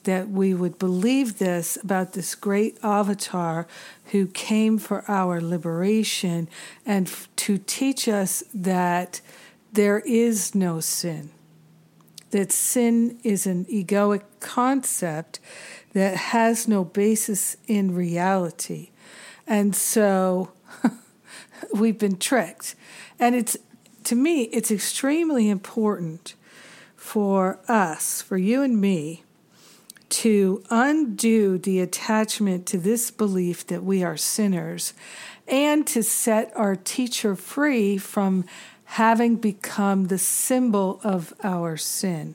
that 0.08 0.30
we 0.30 0.54
would 0.54 0.80
believe 0.80 1.38
this 1.38 1.78
about 1.84 2.14
this 2.14 2.34
great 2.34 2.78
avatar 2.82 3.68
who 4.12 4.26
came 4.28 4.78
for 4.78 5.04
our 5.10 5.42
liberation 5.42 6.48
and 6.86 7.08
f- 7.08 7.28
to 7.36 7.58
teach 7.58 8.08
us 8.08 8.42
that 8.54 9.20
there 9.74 10.00
is 10.00 10.56
no 10.56 10.80
sin, 10.80 11.30
that 12.32 12.54
sin 12.54 13.20
is 13.22 13.46
an 13.46 13.66
egoic 13.66 14.24
concept 14.40 15.42
that 15.92 16.16
has 16.16 16.70
no 16.70 16.86
basis 16.86 17.58
in 17.68 17.94
reality. 17.94 18.92
And 19.46 19.76
so 19.76 20.52
we've 21.74 22.00
been 22.00 22.18
tricked. 22.18 22.76
And 23.20 23.36
it's, 23.36 23.58
to 24.08 24.16
me, 24.16 24.44
it's 24.44 24.72
extremely 24.72 25.50
important 25.50 26.34
for 26.96 27.60
us, 27.68 28.22
for 28.22 28.38
you 28.38 28.62
and 28.62 28.80
me, 28.80 29.26
to 30.08 30.64
undo 30.70 31.58
the 31.58 31.82
attachment 31.82 32.66
to 32.68 32.78
this 32.78 33.12
belief 33.12 33.68
that 33.68 33.84
we 33.84 34.06
are 34.06 34.16
sinners 34.16 34.94
and 35.46 35.86
to 35.88 36.02
set 36.02 36.54
our 36.56 36.74
teacher 36.74 37.36
free 37.36 37.98
from 37.98 38.46
having 38.86 39.36
become 39.36 40.06
the 40.06 40.18
symbol 40.18 41.02
of 41.04 41.34
our 41.44 41.76
sin. 41.76 42.34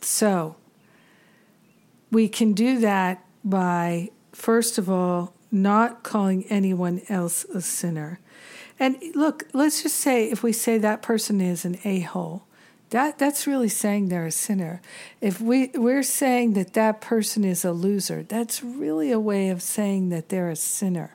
So, 0.00 0.56
we 2.10 2.28
can 2.28 2.52
do 2.52 2.80
that 2.80 3.24
by, 3.44 4.10
first 4.32 4.76
of 4.76 4.90
all, 4.90 5.34
not 5.50 6.02
calling 6.02 6.44
anyone 6.44 7.02
else 7.08 7.44
a 7.44 7.60
sinner. 7.60 8.20
And 8.78 8.96
look, 9.14 9.46
let's 9.52 9.82
just 9.82 9.96
say 9.96 10.30
if 10.30 10.42
we 10.42 10.52
say 10.52 10.78
that 10.78 11.02
person 11.02 11.40
is 11.40 11.64
an 11.64 11.78
a 11.84 12.00
hole, 12.00 12.44
that, 12.90 13.18
that's 13.18 13.46
really 13.46 13.68
saying 13.68 14.08
they're 14.08 14.26
a 14.26 14.32
sinner. 14.32 14.80
If 15.20 15.40
we, 15.40 15.70
we're 15.74 16.02
saying 16.02 16.54
that 16.54 16.72
that 16.72 17.00
person 17.00 17.44
is 17.44 17.64
a 17.64 17.72
loser, 17.72 18.22
that's 18.22 18.62
really 18.62 19.10
a 19.10 19.20
way 19.20 19.50
of 19.50 19.60
saying 19.62 20.08
that 20.08 20.30
they're 20.30 20.50
a 20.50 20.56
sinner. 20.56 21.14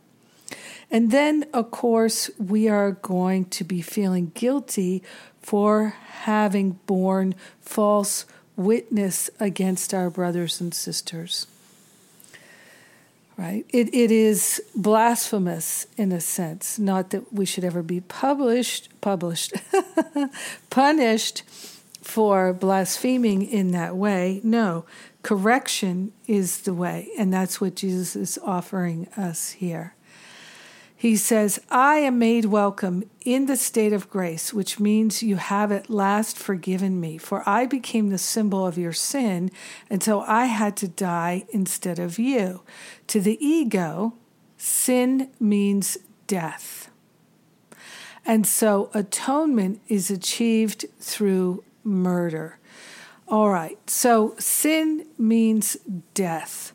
And 0.91 1.10
then, 1.10 1.46
of 1.54 1.72
course, 1.72 2.30
we 2.38 2.67
are 2.67 2.91
going 2.91 3.46
to 3.46 3.63
be 3.63 3.82
feeling 3.82 4.32
guilty 4.36 5.02
for 5.41 5.96
having 6.08 6.80
borne 6.86 7.34
false 7.60 8.26
witness 8.56 9.32
against 9.39 9.93
our 9.93 10.12
brothers 10.12 10.62
and 10.62 10.74
sisters. 10.74 11.48
Right? 13.36 13.65
It, 13.69 13.93
it 13.93 14.12
is 14.12 14.62
blasphemous 14.76 15.88
in 15.98 16.12
a 16.12 16.22
sense. 16.22 16.78
Not 16.78 17.10
that 17.10 17.34
we 17.34 17.46
should 17.46 17.63
ever 17.63 17.82
be 17.82 18.00
published, 18.02 18.89
published, 19.02 19.54
punished 20.69 21.43
for 22.02 22.54
blaspheming 22.54 23.41
in 23.41 23.72
that 23.72 23.96
way. 23.96 24.39
No, 24.43 24.86
correction 25.24 26.12
is 26.28 26.62
the 26.62 26.74
way, 26.74 27.10
and 27.17 27.34
that's 27.34 27.60
what 27.60 27.76
Jesus 27.76 28.15
is 28.15 28.38
offering 28.43 29.08
us 29.17 29.52
here. 29.52 29.96
He 31.04 31.18
says, 31.18 31.60
I 31.70 31.98
am 31.98 32.18
made 32.18 32.46
welcome 32.46 33.04
in 33.26 33.46
the 33.48 33.58
state 33.58 33.92
of 33.92 34.10
grace, 34.10 34.54
which 34.54 34.80
means 34.80 35.22
you 35.22 35.36
have 35.36 35.70
at 35.70 35.89
last 35.89 36.38
forgiven 36.39 36.98
me, 36.98 37.18
for 37.18 37.44
I 37.46 37.66
became 37.66 38.08
the 38.08 38.18
symbol 38.18 38.66
of 38.66 38.78
your 38.78 38.94
sin, 38.94 39.52
and 39.89 40.02
so 40.02 40.22
I 40.22 40.46
had 40.46 40.78
to 40.78 40.88
die 40.88 41.44
instead 41.50 42.00
of 42.00 42.18
you. 42.18 42.62
To 43.08 43.20
the 43.20 43.38
ego, 43.46 44.13
sin 44.56 45.30
means 45.42 45.98
death. 46.26 46.89
And 48.26 48.48
so 48.48 48.89
atonement 48.94 49.82
is 49.89 50.10
achieved 50.10 50.86
through 51.02 51.66
murder. 51.84 52.60
All 53.28 53.50
right, 53.50 53.78
so 53.89 54.36
sin 54.39 55.06
means 55.18 55.76
death. 56.13 56.72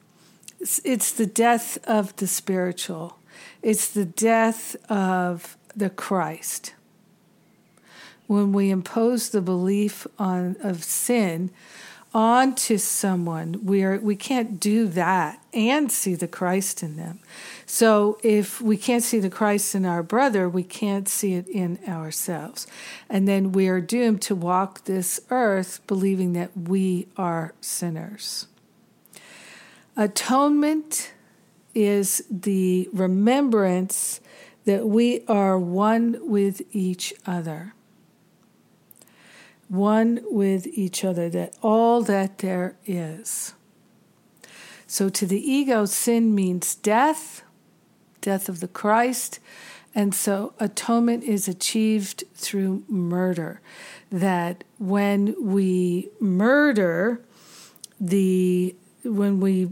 It's 0.60 1.12
the 1.12 1.24
death 1.24 1.78
of 1.84 2.14
the 2.16 2.26
spiritual. 2.26 3.17
It's 3.62 3.88
the 3.88 4.04
death 4.04 4.76
of 4.90 5.56
the 5.74 5.90
Christ. 5.90 6.74
When 8.26 8.52
we 8.52 8.70
impose 8.70 9.30
the 9.30 9.40
belief 9.40 10.06
on 10.18 10.56
of 10.62 10.84
sin 10.84 11.50
onto 12.14 12.78
someone, 12.78 13.64
we 13.64 13.82
are 13.82 13.98
we 13.98 14.16
can't 14.16 14.60
do 14.60 14.86
that 14.88 15.42
and 15.52 15.90
see 15.90 16.14
the 16.14 16.28
Christ 16.28 16.82
in 16.82 16.96
them. 16.96 17.20
So 17.66 18.18
if 18.22 18.60
we 18.60 18.76
can't 18.76 19.02
see 19.02 19.18
the 19.18 19.30
Christ 19.30 19.74
in 19.74 19.84
our 19.84 20.02
brother, 20.02 20.48
we 20.48 20.62
can't 20.62 21.08
see 21.08 21.34
it 21.34 21.48
in 21.48 21.78
ourselves. 21.86 22.66
And 23.08 23.26
then 23.26 23.52
we 23.52 23.68
are 23.68 23.80
doomed 23.80 24.22
to 24.22 24.34
walk 24.34 24.84
this 24.84 25.20
earth 25.30 25.80
believing 25.86 26.32
that 26.34 26.50
we 26.56 27.08
are 27.16 27.54
sinners. 27.60 28.46
Atonement 29.96 31.12
is 31.74 32.24
the 32.30 32.88
remembrance 32.92 34.20
that 34.64 34.86
we 34.86 35.24
are 35.26 35.58
one 35.58 36.18
with 36.22 36.62
each 36.72 37.14
other. 37.26 37.74
One 39.68 40.20
with 40.24 40.66
each 40.66 41.04
other, 41.04 41.28
that 41.30 41.54
all 41.62 42.02
that 42.02 42.38
there 42.38 42.76
is. 42.86 43.54
So 44.86 45.08
to 45.10 45.26
the 45.26 45.38
ego, 45.38 45.84
sin 45.84 46.34
means 46.34 46.74
death, 46.74 47.42
death 48.20 48.48
of 48.48 48.60
the 48.60 48.68
Christ. 48.68 49.38
And 49.94 50.14
so 50.14 50.54
atonement 50.58 51.24
is 51.24 51.48
achieved 51.48 52.24
through 52.34 52.84
murder. 52.88 53.60
That 54.10 54.64
when 54.78 55.34
we 55.38 56.08
murder, 56.20 57.20
the 58.00 58.74
when 59.04 59.40
we 59.40 59.70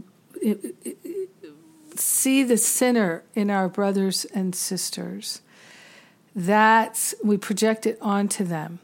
see 1.99 2.43
the 2.43 2.57
sinner 2.57 3.23
in 3.35 3.49
our 3.49 3.69
brothers 3.69 4.25
and 4.25 4.55
sisters. 4.55 5.41
That's, 6.35 7.15
we 7.23 7.37
project 7.37 7.85
it 7.85 7.97
onto 8.01 8.43
them. 8.43 8.79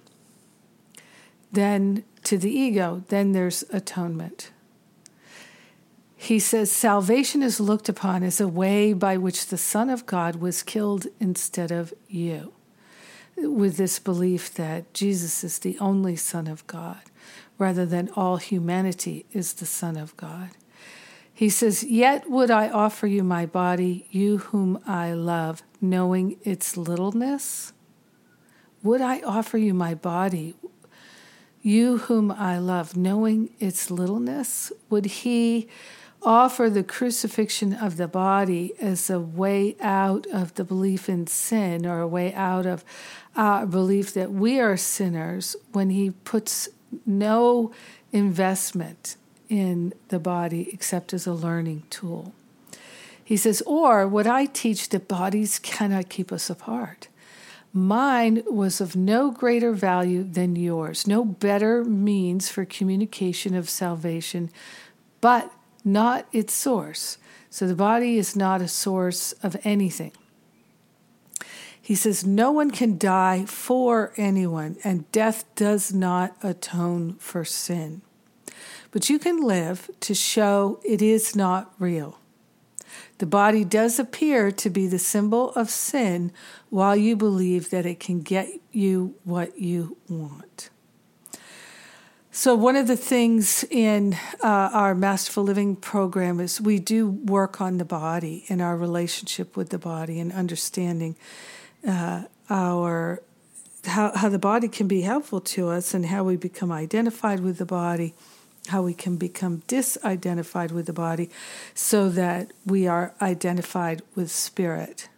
Then 1.52 2.04
to 2.23 2.38
the 2.38 2.52
ego, 2.52 3.04
then 3.10 3.32
there's 3.32 3.63
atonement. 3.69 4.52
He 6.15 6.39
says, 6.39 6.71
Salvation 6.71 7.43
is 7.43 7.60
looked 7.60 7.89
upon 7.89 8.23
as 8.23 8.39
a 8.39 8.47
way 8.47 8.93
by 8.93 9.17
which 9.17 9.47
the 9.47 9.58
Son 9.58 9.89
of 9.89 10.06
God 10.06 10.38
was 10.38 10.63
killed 10.63 11.06
instead 11.19 11.69
of 11.69 11.93
you, 12.08 12.54
with 13.38 13.76
this 13.76 13.99
belief 13.99 14.54
that 14.54 14.93
Jesus 14.93 15.43
is 15.43 15.60
the 15.60 15.78
only 15.80 16.15
Son 16.15 16.47
of 16.47 16.65
God, 16.65 17.02
rather 17.58 17.86
than 17.86 18.10
all 18.15 18.38
humanity 18.38 19.26
is 19.34 19.54
the 19.54 19.65
Son 19.65 19.97
of 19.97 20.15
God. 20.15 20.52
He 21.43 21.49
says, 21.49 21.84
Yet 21.84 22.29
would 22.29 22.49
I 22.49 22.69
offer 22.69 23.06
you 23.06 23.21
my 23.21 23.45
body, 23.45 24.08
you 24.10 24.38
whom 24.38 24.82
I 24.88 25.12
love, 25.12 25.62
knowing 25.82 26.38
its 26.43 26.77
littleness? 26.77 27.73
Would 28.82 29.01
I 29.01 29.19
offer 29.23 29.58
you 29.58 29.74
my 29.74 29.93
body, 29.93 30.55
you 31.61 31.97
whom 31.97 32.32
I 32.32 32.59
love, 32.59 32.95
knowing 32.95 33.49
its 33.59 33.91
littleness? 33.91 34.72
Would 34.89 35.05
he 35.05 35.67
offer 36.22 36.70
the 36.70 36.82
crucifixion 36.82 37.74
of 37.74 37.97
the 37.97 38.07
body 38.07 38.72
as 38.80 39.09
a 39.09 39.20
way 39.20 39.76
out 39.82 40.26
of 40.28 40.53
the 40.53 40.63
belief 40.63 41.09
in 41.09 41.28
sin 41.28 41.86
or 41.86 41.99
a 41.99 42.07
way 42.07 42.34
out 42.34 42.65
of 42.65 42.86
our 43.36 43.65
belief 43.65 44.13
that 44.13 44.32
we 44.32 44.61
are 44.61 44.78
sinners 44.78 45.57
when 45.74 45.89
he 45.89 46.11
puts 46.11 46.70
no 47.05 47.74
investment 48.13 49.17
in 49.49 49.93
the 50.09 50.19
body 50.19 50.69
except 50.73 51.13
as 51.13 51.27
a 51.27 51.33
learning 51.33 51.83
tool. 51.89 52.33
He 53.23 53.37
says, 53.37 53.61
or 53.65 54.07
would 54.07 54.27
I 54.27 54.45
teach 54.45 54.89
that 54.89 55.07
bodies 55.07 55.59
cannot 55.59 56.09
keep 56.09 56.31
us 56.31 56.49
apart? 56.49 57.07
Mine 57.71 58.43
was 58.45 58.79
of 58.79 58.95
no 58.95 59.31
greater 59.31 59.71
value 59.71 60.23
than 60.23 60.55
yours, 60.55 61.07
no 61.07 61.25
better 61.25 61.83
means 61.83 62.49
for 62.49 62.65
communication 62.65 63.55
of 63.55 63.69
salvation, 63.69 64.51
but 65.21 65.51
not 65.83 66.27
its 66.31 66.53
source. 66.53 67.17
So 67.49 67.65
the 67.65 67.75
body 67.75 68.17
is 68.17 68.35
not 68.35 68.61
a 68.61 68.67
source 68.67 69.31
of 69.43 69.57
anything. 69.63 70.11
He 71.81 71.95
says, 71.95 72.25
No 72.25 72.51
one 72.51 72.71
can 72.71 72.97
die 72.97 73.45
for 73.45 74.13
anyone, 74.17 74.77
and 74.83 75.11
death 75.11 75.43
does 75.55 75.93
not 75.93 76.35
atone 76.41 77.15
for 77.15 77.43
sin. 77.43 78.01
But 78.93 79.09
you 79.09 79.17
can 79.17 79.41
live 79.41 79.89
to 80.01 80.13
show 80.13 80.79
it 80.85 81.01
is 81.01 81.35
not 81.35 81.73
real. 81.79 82.19
The 83.17 83.25
body 83.25 83.65
does 83.65 83.97
appear 83.97 84.51
to 84.51 84.69
be 84.69 84.85
the 84.85 84.99
symbol 84.99 85.49
of 85.53 85.71
sin 85.71 86.31
while 86.69 86.95
you 86.95 87.15
believe 87.15 87.71
that 87.71 87.87
it 87.87 87.99
can 87.99 88.21
get 88.21 88.49
you 88.71 89.15
what 89.23 89.59
you 89.59 89.97
want. 90.07 90.69
So, 92.29 92.53
one 92.53 92.75
of 92.75 92.87
the 92.87 92.97
things 92.97 93.63
in 93.71 94.13
uh, 94.43 94.69
our 94.73 94.93
Masterful 94.93 95.43
Living 95.43 95.75
program 95.75 96.39
is 96.39 96.61
we 96.61 96.77
do 96.77 97.07
work 97.07 97.59
on 97.59 97.79
the 97.79 97.85
body 97.85 98.45
and 98.47 98.61
our 98.61 98.77
relationship 98.77 99.57
with 99.57 99.69
the 99.69 99.79
body 99.79 100.19
and 100.19 100.31
understanding 100.31 101.15
uh, 101.87 102.25
our 102.47 103.23
how, 103.85 104.15
how 104.15 104.29
the 104.29 104.39
body 104.39 104.67
can 104.67 104.87
be 104.87 105.01
helpful 105.01 105.41
to 105.41 105.69
us 105.69 105.93
and 105.93 106.05
how 106.05 106.23
we 106.23 106.35
become 106.37 106.71
identified 106.71 107.39
with 107.39 107.57
the 107.57 107.65
body, 107.65 108.13
how 108.68 108.82
we 108.82 108.93
can 108.93 109.18
become 109.18 109.61
disidentified 109.68 110.72
with 110.72 110.86
the 110.86 110.93
body 110.93 111.30
so 111.74 112.09
that 112.09 112.51
we 112.66 112.88
are 112.88 113.14
identified 113.22 114.01
with 114.16 114.32
spirit. 114.32 115.09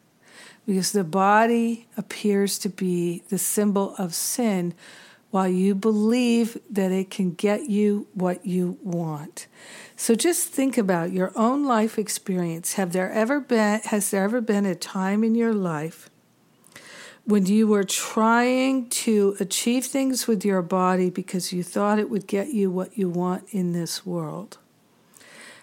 Because 0.65 0.91
the 0.91 1.03
body 1.03 1.87
appears 1.95 2.57
to 2.59 2.69
be 2.69 3.21
the 3.29 3.37
symbol 3.37 3.95
of 3.97 4.15
sin 4.15 4.73
while 5.29 5.47
you 5.47 5.75
believe 5.75 6.57
that 6.69 6.91
it 6.91 7.11
can 7.11 7.33
get 7.33 7.69
you 7.69 8.07
what 8.13 8.45
you 8.45 8.77
want. 8.81 9.47
So 9.95 10.15
just 10.15 10.49
think 10.49 10.77
about 10.77 11.11
your 11.11 11.31
own 11.35 11.65
life 11.65 11.99
experience. 11.99 12.73
Have 12.73 12.93
there 12.93 13.11
ever 13.11 13.39
been 13.39 13.81
has 13.81 14.11
there 14.11 14.23
ever 14.23 14.41
been 14.41 14.65
a 14.65 14.75
time 14.75 15.23
in 15.23 15.35
your 15.35 15.53
life 15.53 16.09
when 17.25 17.47
you 17.47 17.67
were 17.67 17.83
trying 17.83 18.87
to 18.89 19.35
achieve 19.39 19.85
things 19.85 20.27
with 20.27 20.45
your 20.45 20.61
body 20.61 21.09
because 21.09 21.51
you 21.51 21.63
thought 21.63 21.97
it 21.97 22.09
would 22.09 22.27
get 22.27 22.49
you 22.49 22.69
what 22.69 22.97
you 22.97 23.09
want 23.09 23.43
in 23.49 23.73
this 23.73 24.05
world? 24.05 24.59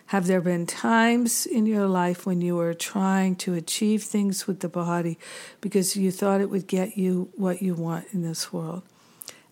Have 0.07 0.27
there 0.27 0.41
been 0.41 0.67
times 0.67 1.47
in 1.47 1.65
your 1.65 1.87
life 1.87 2.27
when 2.27 2.41
you 2.43 2.57
were 2.57 2.75
trying 2.75 3.37
to 3.37 3.55
achieve 3.55 4.03
things 4.03 4.47
with 4.47 4.61
the 4.61 4.69
body 4.69 5.19
because 5.61 5.97
you 5.97 6.11
thought 6.11 6.41
it 6.41 6.51
would 6.51 6.67
get 6.67 6.99
you 6.99 7.31
what 7.37 7.63
you 7.63 7.75
want 7.75 8.07
in 8.13 8.23
this 8.23 8.53
world? 8.53 8.83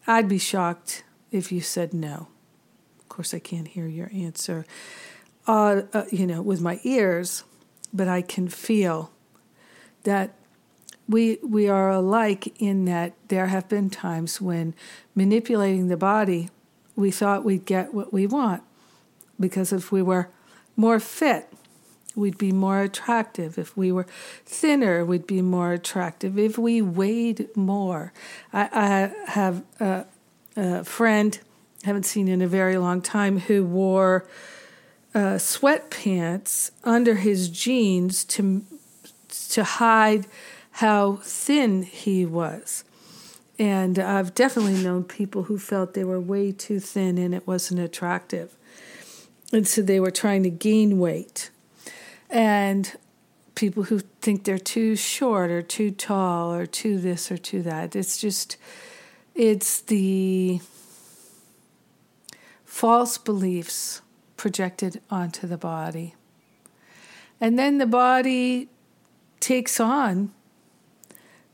I'd 0.06 0.28
be 0.28 0.38
shocked 0.38 1.04
if 1.30 1.52
you 1.52 1.60
said 1.60 1.94
no. 1.94 2.28
Of 2.98 3.08
course, 3.08 3.32
I 3.32 3.38
can't 3.38 3.68
hear 3.68 3.86
your 3.86 4.10
answer, 4.12 4.66
uh, 5.46 5.82
uh, 5.94 6.04
you 6.10 6.26
know, 6.26 6.42
with 6.42 6.60
my 6.60 6.80
ears, 6.82 7.44
but 7.94 8.08
I 8.08 8.20
can 8.20 8.48
feel 8.48 9.12
that 10.02 10.34
we 11.10 11.38
we 11.42 11.68
are 11.68 11.90
alike 11.90 12.54
in 12.60 12.84
that 12.84 13.14
there 13.28 13.48
have 13.48 13.68
been 13.68 13.90
times 13.90 14.40
when 14.40 14.74
manipulating 15.14 15.88
the 15.88 15.96
body, 15.96 16.50
we 16.94 17.10
thought 17.10 17.44
we'd 17.44 17.66
get 17.66 17.92
what 17.92 18.12
we 18.12 18.26
want, 18.26 18.62
because 19.38 19.72
if 19.72 19.90
we 19.90 20.02
were 20.02 20.30
more 20.76 21.00
fit, 21.00 21.52
we'd 22.14 22.38
be 22.38 22.52
more 22.52 22.82
attractive. 22.82 23.58
If 23.58 23.76
we 23.76 23.90
were 23.90 24.06
thinner, 24.46 25.04
we'd 25.04 25.26
be 25.26 25.42
more 25.42 25.72
attractive. 25.72 26.38
If 26.38 26.56
we 26.56 26.80
weighed 26.80 27.48
more, 27.56 28.12
I, 28.52 28.68
I 28.72 29.30
have 29.32 29.64
a, 29.80 30.06
a, 30.56 30.84
friend, 30.84 31.40
I 31.82 31.88
haven't 31.88 32.06
seen 32.06 32.28
in 32.28 32.40
a 32.40 32.46
very 32.46 32.78
long 32.78 33.02
time, 33.02 33.40
who 33.40 33.64
wore 33.64 34.28
uh, 35.12 35.38
sweatpants 35.38 36.70
under 36.84 37.16
his 37.16 37.48
jeans 37.48 38.24
to 38.26 38.64
to 39.50 39.64
hide 39.64 40.26
how 40.72 41.16
thin 41.22 41.82
he 41.82 42.24
was. 42.24 42.84
And 43.58 43.98
I've 43.98 44.34
definitely 44.34 44.82
known 44.82 45.04
people 45.04 45.44
who 45.44 45.58
felt 45.58 45.94
they 45.94 46.04
were 46.04 46.20
way 46.20 46.52
too 46.52 46.80
thin 46.80 47.18
and 47.18 47.34
it 47.34 47.46
wasn't 47.46 47.80
attractive. 47.80 48.56
And 49.52 49.66
so 49.68 49.82
they 49.82 50.00
were 50.00 50.10
trying 50.10 50.42
to 50.44 50.50
gain 50.50 50.98
weight 50.98 51.50
and 52.30 52.96
people 53.54 53.82
who 53.84 53.98
think 54.22 54.44
they're 54.44 54.58
too 54.58 54.96
short 54.96 55.50
or 55.50 55.60
too 55.60 55.90
tall 55.90 56.54
or 56.54 56.64
too 56.64 56.98
this 56.98 57.30
or 57.30 57.36
too 57.36 57.60
that. 57.62 57.94
It's 57.94 58.18
just, 58.18 58.56
it's 59.34 59.80
the 59.82 60.60
false 62.64 63.18
beliefs 63.18 64.00
projected 64.38 65.02
onto 65.10 65.46
the 65.46 65.58
body. 65.58 66.14
And 67.40 67.58
then 67.58 67.76
the 67.78 67.86
body 67.86 68.68
takes 69.40 69.80
on 69.80 70.32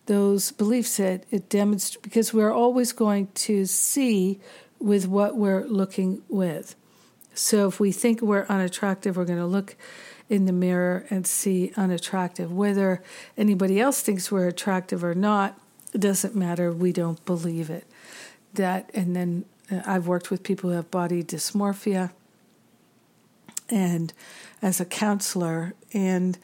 those 0.07 0.53
beliefs 0.53 0.97
that 0.97 1.25
it 1.31 1.49
demonstrates 1.49 2.03
because 2.03 2.33
we're 2.33 2.53
always 2.53 2.93
going 2.93 3.29
to 3.35 3.67
see 3.67 4.41
with 4.79 5.07
what 5.07 5.37
we're 5.37 5.65
looking 5.65 6.23
with. 6.29 6.75
So 7.35 7.69
if 7.69 7.79
we 7.79 7.93
think 7.93 8.23
we're 8.23 8.47
unattractive, 8.47 9.17
we're 9.17 9.25
going 9.25 9.39
to 9.39 9.47
look 9.47 9.77
in 10.29 10.47
the 10.47 10.53
mirror 10.53 11.07
and 11.11 11.27
see 11.27 11.73
unattractive. 11.77 12.53
Whether 12.53 13.03
anybody 13.37 13.81
else 13.81 14.01
thinks 14.01 14.33
we're 14.33 14.49
attractive 14.49 15.05
or 15.05 15.15
not, 15.15 15.59
it 15.93 16.01
doesn't 16.01 16.35
matter. 16.35 16.73
We 16.73 16.93
don't 16.93 17.25
believe 17.25 17.71
it. 17.71 17.87
That, 18.55 18.91
and 18.95 19.15
then 19.15 19.45
uh, 19.71 19.83
I've 19.87 20.07
worked 20.07 20.31
with 20.31 20.43
people 20.43 20.71
who 20.71 20.77
have 20.77 20.91
body 20.91 21.23
dysmorphia 21.23 22.11
and 23.69 24.13
as 24.63 24.81
a 24.81 24.85
counselor, 24.85 25.75
and 25.93 26.39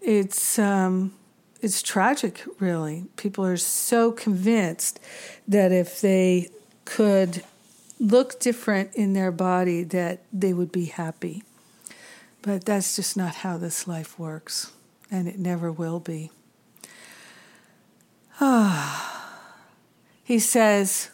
it's, 0.00 0.58
um, 0.58 1.14
it's 1.60 1.82
tragic, 1.82 2.44
really. 2.60 3.06
People 3.16 3.44
are 3.44 3.56
so 3.56 4.12
convinced 4.12 5.00
that 5.48 5.72
if 5.72 6.00
they 6.00 6.50
could 6.84 7.42
look 7.98 8.38
different 8.40 8.94
in 8.94 9.14
their 9.14 9.32
body, 9.32 9.82
that 9.82 10.20
they 10.32 10.52
would 10.52 10.70
be 10.70 10.86
happy. 10.86 11.42
But 12.42 12.64
that's 12.64 12.96
just 12.96 13.16
not 13.16 13.36
how 13.36 13.56
this 13.56 13.88
life 13.88 14.18
works, 14.18 14.72
and 15.10 15.26
it 15.26 15.38
never 15.38 15.72
will 15.72 16.00
be. 16.00 16.30
Ah. 18.40 19.32
he 20.24 20.38
says, 20.38 21.10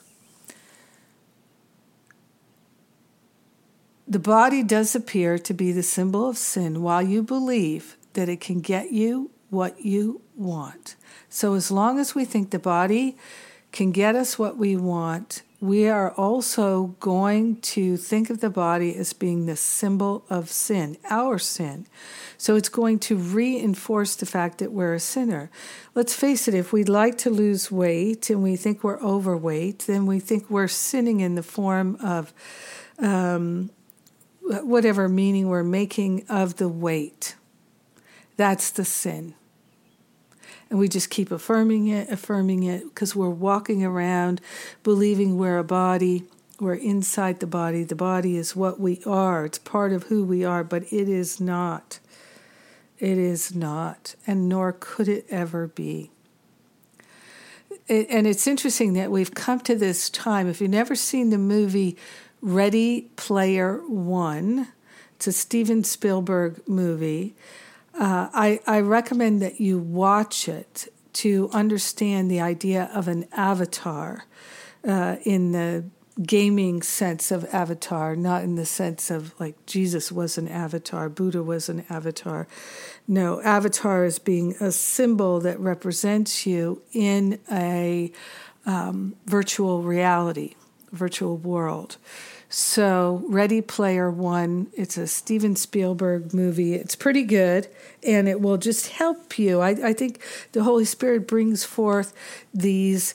The 4.12 4.18
body 4.18 4.62
does 4.62 4.94
appear 4.94 5.38
to 5.38 5.54
be 5.54 5.72
the 5.72 5.82
symbol 5.82 6.28
of 6.28 6.36
sin 6.36 6.82
while 6.82 7.00
you 7.00 7.22
believe 7.22 7.96
that 8.12 8.28
it 8.28 8.42
can 8.42 8.60
get 8.60 8.92
you 8.92 9.30
what 9.52 9.84
you 9.84 10.22
want. 10.34 10.96
So, 11.28 11.54
as 11.54 11.70
long 11.70 11.98
as 11.98 12.14
we 12.14 12.24
think 12.24 12.50
the 12.50 12.58
body 12.58 13.16
can 13.70 13.92
get 13.92 14.16
us 14.16 14.38
what 14.38 14.56
we 14.56 14.76
want, 14.76 15.42
we 15.60 15.88
are 15.88 16.10
also 16.12 16.96
going 16.98 17.60
to 17.60 17.96
think 17.96 18.30
of 18.30 18.40
the 18.40 18.50
body 18.50 18.96
as 18.96 19.12
being 19.12 19.46
the 19.46 19.54
symbol 19.54 20.24
of 20.28 20.50
sin, 20.50 20.96
our 21.08 21.38
sin. 21.38 21.86
So 22.36 22.56
it's 22.56 22.68
going 22.68 22.98
to 23.00 23.16
reinforce 23.16 24.16
the 24.16 24.26
fact 24.26 24.58
that 24.58 24.72
we're 24.72 24.94
a 24.94 25.00
sinner. 25.00 25.50
Let's 25.94 26.14
face 26.14 26.48
it, 26.48 26.54
if 26.54 26.72
we'd 26.72 26.88
like 26.88 27.16
to 27.18 27.30
lose 27.30 27.70
weight 27.70 28.28
and 28.28 28.42
we 28.42 28.56
think 28.56 28.82
we're 28.82 29.00
overweight, 29.00 29.80
then 29.80 30.06
we 30.06 30.18
think 30.18 30.50
we're 30.50 30.66
sinning 30.66 31.20
in 31.20 31.36
the 31.36 31.44
form 31.44 31.96
of 32.02 32.32
um, 32.98 33.70
whatever 34.40 35.08
meaning 35.08 35.48
we're 35.48 35.62
making 35.62 36.24
of 36.28 36.56
the 36.56 36.68
weight. 36.68 37.36
That's 38.36 38.70
the 38.70 38.84
sin. 38.84 39.34
And 40.72 40.78
we 40.78 40.88
just 40.88 41.10
keep 41.10 41.30
affirming 41.30 41.88
it, 41.88 42.08
affirming 42.08 42.62
it, 42.62 42.84
because 42.84 43.14
we're 43.14 43.28
walking 43.28 43.84
around 43.84 44.40
believing 44.82 45.36
we're 45.36 45.58
a 45.58 45.64
body, 45.64 46.24
we're 46.58 46.76
inside 46.76 47.40
the 47.40 47.46
body. 47.46 47.84
The 47.84 47.94
body 47.94 48.38
is 48.38 48.56
what 48.56 48.80
we 48.80 49.02
are, 49.04 49.44
it's 49.44 49.58
part 49.58 49.92
of 49.92 50.04
who 50.04 50.24
we 50.24 50.46
are, 50.46 50.64
but 50.64 50.84
it 50.84 51.10
is 51.10 51.38
not. 51.38 51.98
It 52.98 53.18
is 53.18 53.54
not, 53.54 54.14
and 54.26 54.48
nor 54.48 54.72
could 54.72 55.08
it 55.08 55.26
ever 55.28 55.66
be. 55.66 56.10
and 57.86 58.26
it's 58.26 58.46
interesting 58.46 58.94
that 58.94 59.10
we've 59.10 59.34
come 59.34 59.60
to 59.60 59.74
this 59.74 60.08
time. 60.08 60.48
If 60.48 60.62
you've 60.62 60.70
never 60.70 60.94
seen 60.94 61.28
the 61.28 61.36
movie 61.36 61.98
Ready 62.40 63.10
Player 63.16 63.82
One, 63.86 64.68
it's 65.16 65.26
a 65.26 65.32
Steven 65.32 65.84
Spielberg 65.84 66.66
movie. 66.66 67.34
Uh, 67.94 68.28
I, 68.32 68.60
I 68.66 68.80
recommend 68.80 69.42
that 69.42 69.60
you 69.60 69.78
watch 69.78 70.48
it 70.48 70.88
to 71.14 71.50
understand 71.52 72.30
the 72.30 72.40
idea 72.40 72.90
of 72.94 73.06
an 73.06 73.26
avatar 73.32 74.24
uh, 74.86 75.16
in 75.24 75.52
the 75.52 75.84
gaming 76.22 76.82
sense 76.82 77.30
of 77.30 77.44
avatar, 77.54 78.14
not 78.14 78.42
in 78.42 78.54
the 78.56 78.66
sense 78.66 79.10
of 79.10 79.38
like 79.40 79.64
Jesus 79.66 80.12
was 80.12 80.36
an 80.36 80.48
avatar, 80.48 81.08
Buddha 81.08 81.42
was 81.42 81.68
an 81.68 81.84
avatar. 81.88 82.46
No, 83.08 83.40
avatar 83.42 84.04
is 84.04 84.18
being 84.18 84.54
a 84.60 84.72
symbol 84.72 85.40
that 85.40 85.58
represents 85.58 86.46
you 86.46 86.82
in 86.92 87.38
a 87.50 88.12
um, 88.66 89.16
virtual 89.26 89.82
reality, 89.82 90.54
virtual 90.92 91.36
world. 91.36 91.96
So, 92.48 93.24
Ready 93.28 93.62
Player 93.62 94.10
One, 94.10 94.66
it's 94.74 94.98
a 94.98 95.06
Steven 95.06 95.56
Spielberg 95.56 96.34
movie. 96.34 96.74
It's 96.74 96.94
pretty 96.94 97.22
good 97.22 97.66
and 98.02 98.28
it 98.28 98.40
will 98.42 98.58
just 98.58 98.88
help 98.88 99.38
you. 99.38 99.60
I, 99.60 99.70
I 99.70 99.92
think 99.94 100.20
the 100.52 100.62
Holy 100.62 100.84
Spirit 100.84 101.26
brings 101.26 101.64
forth 101.64 102.12
these 102.52 103.14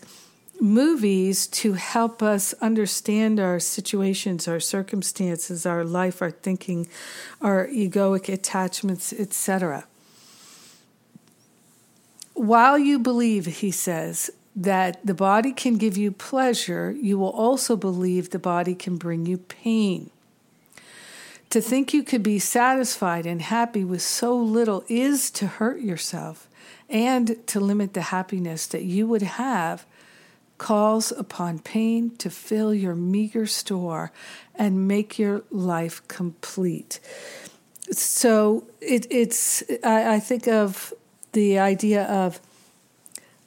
movies 0.60 1.48
to 1.48 1.74
help 1.74 2.24
us 2.24 2.54
understand 2.62 3.40
our 3.40 3.60
situations, 3.60 4.48
our 4.48 4.60
circumstances, 4.60 5.66
our 5.66 5.84
life, 5.84 6.22
our 6.22 6.32
thinking, 6.32 6.88
our 7.42 7.68
egoic 7.68 8.32
attachments, 8.34 9.14
etc. 9.14 9.86
While 12.34 12.78
you 12.78 13.00
believe, 13.00 13.46
he 13.46 13.72
says, 13.72 14.32
that 14.58 15.06
the 15.06 15.14
body 15.14 15.52
can 15.52 15.78
give 15.78 15.96
you 15.98 16.12
pleasure, 16.12 16.92
you 17.00 17.20
will 17.20 17.30
also 17.30 17.76
believe 17.76 18.32
the 18.32 18.40
body 18.40 18.74
can 18.74 18.98
bring 18.98 19.28
you 19.28 19.38
pain. 19.38 20.10
To 21.52 21.62
think 21.62 21.94
you 21.94 22.02
could 22.02 22.24
be 22.24 22.40
satisfied 22.40 23.28
and 23.28 23.42
happy 23.42 23.84
with 23.84 24.02
so 24.02 24.36
little 24.36 24.84
is 24.90 25.30
to 25.32 25.46
hurt 25.46 25.80
yourself 25.80 26.48
and 26.90 27.38
to 27.48 27.60
limit 27.60 27.94
the 27.94 28.02
happiness 28.02 28.66
that 28.66 28.84
you 28.84 29.06
would 29.06 29.22
have 29.22 29.86
calls 30.58 31.12
upon 31.12 31.60
pain 31.60 32.16
to 32.18 32.32
fill 32.32 32.74
your 32.74 32.96
meager 32.96 33.46
store 33.46 34.12
and 34.56 34.88
make 34.88 35.20
your 35.20 35.44
life 35.52 36.06
complete. 36.08 37.00
So 37.92 38.64
it, 38.82 39.06
it's, 39.12 39.64
I, 39.84 40.16
I 40.16 40.20
think 40.20 40.48
of 40.48 40.96
the 41.34 41.60
idea 41.60 42.06
of 42.06 42.42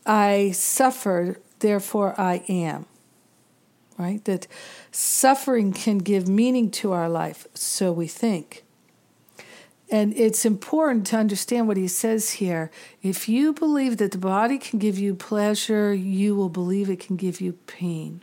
I 0.06 0.52
suffer, 0.52 1.38
therefore 1.58 2.18
I 2.18 2.42
am. 2.48 2.86
Right? 3.98 4.24
That 4.24 4.46
suffering 4.90 5.72
can 5.72 5.98
give 5.98 6.26
meaning 6.26 6.70
to 6.72 6.92
our 6.92 7.08
life, 7.08 7.46
so 7.54 7.92
we 7.92 8.06
think. 8.06 8.64
And 9.90 10.16
it's 10.16 10.44
important 10.44 11.06
to 11.08 11.16
understand 11.16 11.66
what 11.66 11.76
he 11.76 11.88
says 11.88 12.30
here. 12.32 12.70
If 13.02 13.28
you 13.28 13.52
believe 13.52 13.96
that 13.96 14.12
the 14.12 14.18
body 14.18 14.56
can 14.56 14.78
give 14.78 14.98
you 14.98 15.14
pleasure, 15.14 15.92
you 15.92 16.36
will 16.36 16.48
believe 16.48 16.88
it 16.88 17.00
can 17.00 17.16
give 17.16 17.40
you 17.40 17.54
pain. 17.66 18.22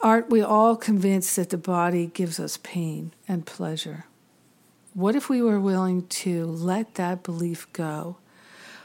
Aren't 0.00 0.30
we 0.30 0.40
all 0.40 0.76
convinced 0.76 1.36
that 1.36 1.50
the 1.50 1.58
body 1.58 2.06
gives 2.06 2.40
us 2.40 2.56
pain 2.56 3.12
and 3.28 3.44
pleasure? 3.44 4.06
What 4.96 5.14
if 5.14 5.28
we 5.28 5.42
were 5.42 5.60
willing 5.60 6.06
to 6.06 6.46
let 6.46 6.94
that 6.94 7.22
belief 7.22 7.70
go? 7.74 8.16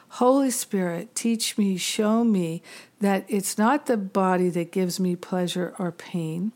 Holy 0.10 0.52
Spirit, 0.52 1.16
teach 1.16 1.58
me, 1.58 1.78
show 1.78 2.26
me 2.26 2.62
that 3.00 3.24
it's 3.30 3.58
not 3.58 3.86
the 3.86 3.96
body 3.96 4.50
that 4.50 4.74
gives 4.74 5.00
me 5.00 5.16
pleasure 5.16 5.74
or 5.80 5.90
pain. 5.94 6.52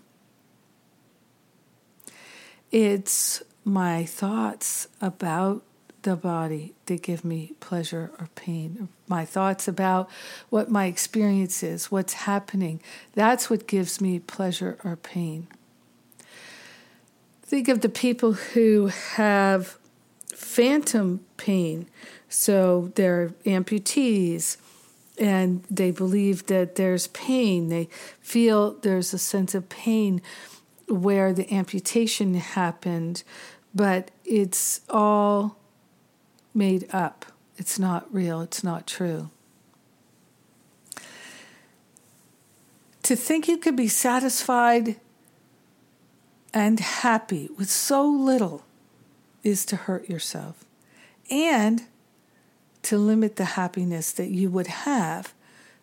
It's 2.70 3.44
my 3.64 4.04
thoughts 4.04 4.90
about 5.00 5.64
the 6.02 6.18
body 6.18 6.74
that 6.88 7.02
give 7.02 7.24
me 7.24 7.54
pleasure 7.62 8.12
or 8.20 8.28
pain. 8.36 8.90
My 9.08 9.24
thoughts 9.24 9.70
about 9.70 10.10
what 10.50 10.70
my 10.70 10.88
experience 10.88 11.64
is, 11.64 11.90
what's 11.90 12.14
happening. 12.14 12.82
That's 13.14 13.50
what 13.50 13.68
gives 13.68 14.02
me 14.02 14.20
pleasure 14.20 14.78
or 14.84 14.98
pain. 14.98 15.48
Think 17.46 17.68
of 17.68 17.82
the 17.82 17.90
people 17.90 18.34
who 18.34 18.88
have 18.88 19.78
phantom 20.34 21.24
pain. 21.38 21.88
So 22.28 22.92
they're 22.96 23.30
amputees 23.46 24.58
and 25.20 25.64
they 25.70 25.92
believe 25.92 26.48
that 26.48 26.76
there's 26.76 27.08
pain. 27.08 27.70
They 27.70 27.88
feel 28.20 28.74
there's 28.74 29.14
a 29.14 29.20
sense 29.20 29.54
of 29.54 29.70
pain 29.70 30.24
where 30.88 31.34
the 31.34 31.52
amputation 31.54 32.34
happened, 32.34 33.24
but 33.74 34.10
it's 34.26 34.82
all 34.90 35.58
made 36.54 36.88
up. 36.94 37.26
It's 37.58 37.78
not 37.78 38.12
real, 38.14 38.42
it's 38.42 38.64
not 38.64 38.88
true. 38.88 39.30
To 43.04 43.16
think 43.16 43.48
you 43.48 43.58
could 43.58 43.76
be 43.76 43.88
satisfied 43.88 45.00
and 46.56 46.80
happy 46.80 47.50
with 47.58 47.70
so 47.70 48.08
little 48.08 48.64
is 49.44 49.66
to 49.66 49.76
hurt 49.76 50.10
yourself 50.10 50.64
and 51.30 51.84
to 52.82 52.98
limit 52.98 53.36
the 53.36 53.46
happiness 53.46 54.12
that 54.14 54.30
you 54.30 54.50
would 54.50 54.68
have 54.68 55.34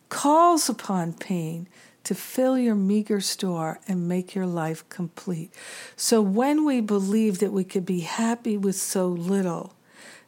calls 0.09 0.70
upon 0.70 1.12
pain 1.12 1.68
to 2.05 2.14
fill 2.14 2.59
your 2.59 2.75
meager 2.75 3.20
store 3.20 3.81
and 3.87 4.09
make 4.09 4.35
your 4.35 4.47
life 4.47 4.89
complete. 4.89 5.53
So 5.95 6.23
when 6.23 6.64
we 6.64 6.81
believe 6.81 7.39
that 7.41 7.53
we 7.53 7.64
could 7.64 7.85
be 7.85 8.01
happy 8.01 8.57
with 8.57 8.77
so 8.77 9.09
little, 9.09 9.75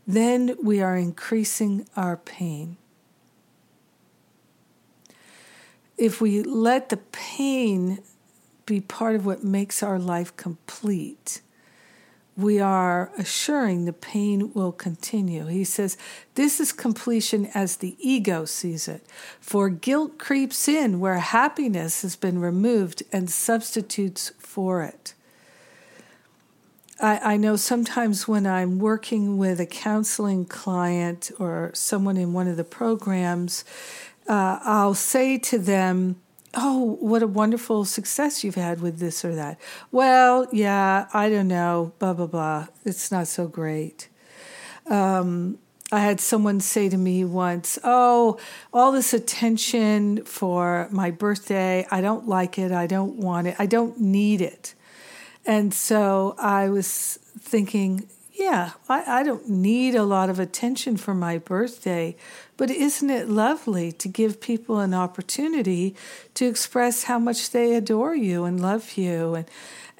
then 0.07 0.57
we 0.63 0.81
are 0.81 0.97
increasing 0.97 1.89
our 1.97 2.19
pain. 2.19 2.77
If 5.97 6.21
we 6.21 6.43
let 6.43 6.91
the 6.91 6.99
pain 6.99 8.01
be 8.67 8.81
part 8.81 9.15
of 9.15 9.27
what 9.27 9.45
makes 9.45 9.83
our 9.83 9.99
life 9.99 10.37
complete, 10.37 11.41
we 12.37 12.59
are 12.59 13.12
assuring 13.17 13.85
the 13.85 13.93
pain 13.93 14.53
will 14.55 14.73
continue. 14.73 15.47
He 15.47 15.65
says, 15.65 15.97
This 16.35 16.59
is 16.59 16.73
completion 16.73 17.47
as 17.55 17.77
the 17.77 17.97
ego 18.01 18.45
sees 18.45 18.89
it, 18.89 19.07
for 19.41 19.69
guilt 19.69 20.19
creeps 20.19 20.67
in 20.67 20.99
where 20.99 21.19
happiness 21.19 22.03
has 22.03 22.17
been 22.17 22.41
removed 22.41 23.05
and 23.12 23.31
substitutes 23.31 24.33
for 24.39 24.83
it. 24.83 25.15
I, 27.01 27.35
I 27.35 27.37
know 27.37 27.57
sometimes 27.57 28.27
when 28.27 28.47
I'm 28.47 28.79
working 28.79 29.37
with 29.39 29.61
a 29.61 29.67
counseling 29.67 30.45
client 30.45 31.31
or 31.39 31.71
someone 31.75 32.17
in 32.17 32.33
one 32.33 32.49
of 32.49 32.57
the 32.57 32.65
programs, 32.65 33.65
uh, 34.29 34.59
I'll 34.62 34.95
say 34.95 35.39
to 35.39 35.59
them, 35.59 36.17
oh, 36.57 36.97
what 37.01 37.23
a 37.23 37.27
wonderful 37.27 37.85
success 37.85 38.45
you've 38.45 38.55
had 38.55 38.81
with 38.81 38.99
this 38.99 39.25
or 39.25 39.35
that. 39.35 39.61
Well, 39.91 40.47
yeah, 40.53 41.07
I 41.13 41.29
don't 41.29 41.49
know, 41.49 41.93
blah, 41.99 42.13
blah, 42.13 42.27
blah. 42.27 42.67
It's 42.85 43.11
not 43.11 43.27
so 43.27 43.47
great. 43.47 44.09
Um, 44.87 45.59
I 45.93 46.01
had 46.01 46.21
someone 46.21 46.61
say 46.61 46.89
to 46.89 46.97
me 46.97 47.25
once, 47.25 47.79
Oh, 47.85 48.39
all 48.73 48.91
this 48.91 49.15
attention 49.15 50.25
for 50.25 50.89
my 50.91 51.11
birthday, 51.11 51.87
I 51.91 52.01
don't 52.01 52.27
like 52.27 52.59
it. 52.59 52.73
I 52.73 52.87
don't 52.87 53.17
want 53.17 53.47
it. 53.47 53.57
I 53.59 53.67
don't 53.67 54.01
need 54.01 54.41
it. 54.41 54.75
And 55.47 55.75
so 55.75 56.35
I 56.39 56.69
was 56.69 57.19
thinking, 57.39 58.09
yeah, 58.33 58.73
I, 58.89 59.21
I 59.21 59.23
don't 59.23 59.49
need 59.49 59.95
a 59.95 60.03
lot 60.03 60.31
of 60.31 60.41
attention 60.41 60.97
for 60.97 61.15
my 61.15 61.39
birthday, 61.39 62.17
but 62.57 62.71
isn't 62.71 63.11
it 63.11 63.29
lovely 63.29 63.93
to 63.93 64.09
give 64.09 64.41
people 64.41 64.81
an 64.81 64.95
opportunity 64.95 65.95
to 66.35 66.47
express 66.47 67.05
how 67.05 67.19
much 67.19 67.51
they 67.51 67.75
adore 67.75 68.15
you 68.15 68.45
and 68.45 68.61
love 68.61 68.97
you? 68.97 69.35
And 69.35 69.47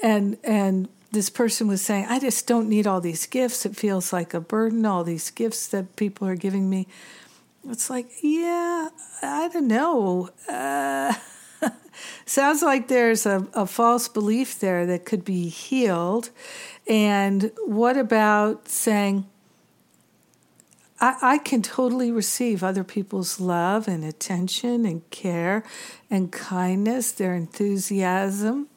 and 0.03 0.39
and 0.45 0.89
this 1.15 1.31
person 1.31 1.69
was 1.69 1.81
saying, 1.81 2.07
I 2.09 2.19
just 2.19 2.47
don't 2.47 2.69
need 2.69 2.87
all 2.87 3.01
these 3.01 3.27
gifts. 3.27 3.65
It 3.65 3.77
feels 3.77 4.13
like 4.13 4.35
a 4.35 4.41
burden, 4.41 4.85
all 4.85 5.05
these 5.05 5.31
gifts 5.31 5.69
that 5.69 5.97
people 5.97 6.29
are 6.29 6.35
giving 6.35 6.69
me. 6.69 6.87
It's 7.71 7.89
like, 7.89 8.11
yeah, 8.21 8.89
I 9.23 9.49
don't 9.49 9.69
know. 9.69 10.31
Uh, 10.49 11.15
sounds 12.27 12.63
like 12.63 12.89
there's 12.89 13.25
a, 13.25 13.47
a 13.55 13.67
false 13.67 14.09
belief 14.09 14.59
there 14.59 14.85
that 14.87 15.07
could 15.07 15.25
be 15.25 15.49
healed. 15.49 16.31
And 16.87 17.53
what 17.65 17.97
about 17.97 18.69
saying, 18.69 19.27
I, 21.05 21.35
I 21.35 21.39
can 21.39 21.61
totally 21.61 22.11
receive 22.11 22.65
other 22.65 22.83
people's 22.83 23.39
love 23.39 23.87
and 23.87 24.03
attention 24.03 24.87
and 24.87 25.09
care 25.11 25.63
and 26.11 26.33
kindness, 26.33 27.13
their 27.13 27.35
enthusiasm. 27.35 28.69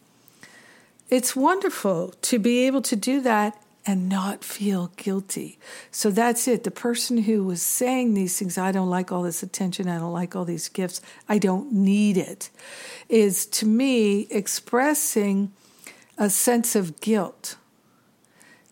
It's 1.09 1.37
wonderful 1.37 2.13
to 2.23 2.37
be 2.37 2.67
able 2.67 2.81
to 2.81 2.97
do 2.97 3.21
that 3.21 3.63
and 3.85 4.09
not 4.09 4.43
feel 4.43 4.91
guilty. 4.97 5.57
So 5.89 6.11
that's 6.11 6.49
it. 6.49 6.65
The 6.65 6.71
person 6.71 7.19
who 7.19 7.45
was 7.45 7.61
saying 7.61 8.13
these 8.13 8.37
things, 8.37 8.57
I 8.57 8.73
don't 8.73 8.89
like 8.89 9.09
all 9.09 9.23
this 9.23 9.41
attention, 9.41 9.87
I 9.87 9.97
don't 9.97 10.11
like 10.11 10.35
all 10.35 10.43
these 10.43 10.67
gifts, 10.67 10.99
I 11.29 11.37
don't 11.37 11.71
need 11.71 12.17
it, 12.17 12.49
is 13.07 13.45
to 13.45 13.65
me 13.65 14.27
expressing 14.29 15.53
a 16.17 16.29
sense 16.29 16.75
of 16.75 16.99
guilt 16.99 17.55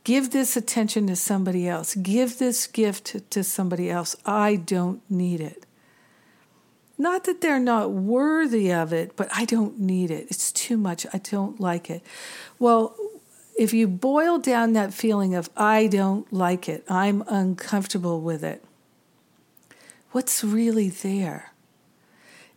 Give 0.06 0.30
this 0.32 0.56
attention 0.56 1.08
to 1.08 1.16
somebody 1.16 1.68
else. 1.68 1.96
Give 1.96 2.38
this 2.38 2.68
gift 2.68 3.30
to 3.32 3.44
somebody 3.44 3.90
else. 3.90 4.16
I 4.24 4.56
don't 4.56 5.02
need 5.10 5.42
it. 5.42 5.66
Not 6.98 7.26
that 7.26 7.42
they're 7.42 7.60
not 7.60 7.92
worthy 7.92 8.72
of 8.72 8.94
it, 8.94 9.16
but 9.16 9.28
I 9.34 9.46
don't 9.46 9.80
need 9.80 10.12
it. 10.12 10.28
It's 10.30 10.52
too 10.52 10.78
much. 10.78 11.08
I 11.12 11.18
don't 11.18 11.60
like 11.60 11.90
it. 11.90 12.04
Well, 12.60 12.96
if 13.58 13.74
you 13.74 13.88
boil 13.88 14.38
down 14.38 14.74
that 14.74 14.94
feeling 14.94 15.34
of 15.34 15.50
I 15.58 15.88
don't 15.88 16.32
like 16.32 16.70
it, 16.70 16.84
I'm 16.88 17.24
uncomfortable 17.28 18.22
with 18.22 18.44
it, 18.44 18.64
what's 20.12 20.44
really 20.44 20.90
there? 20.90 21.52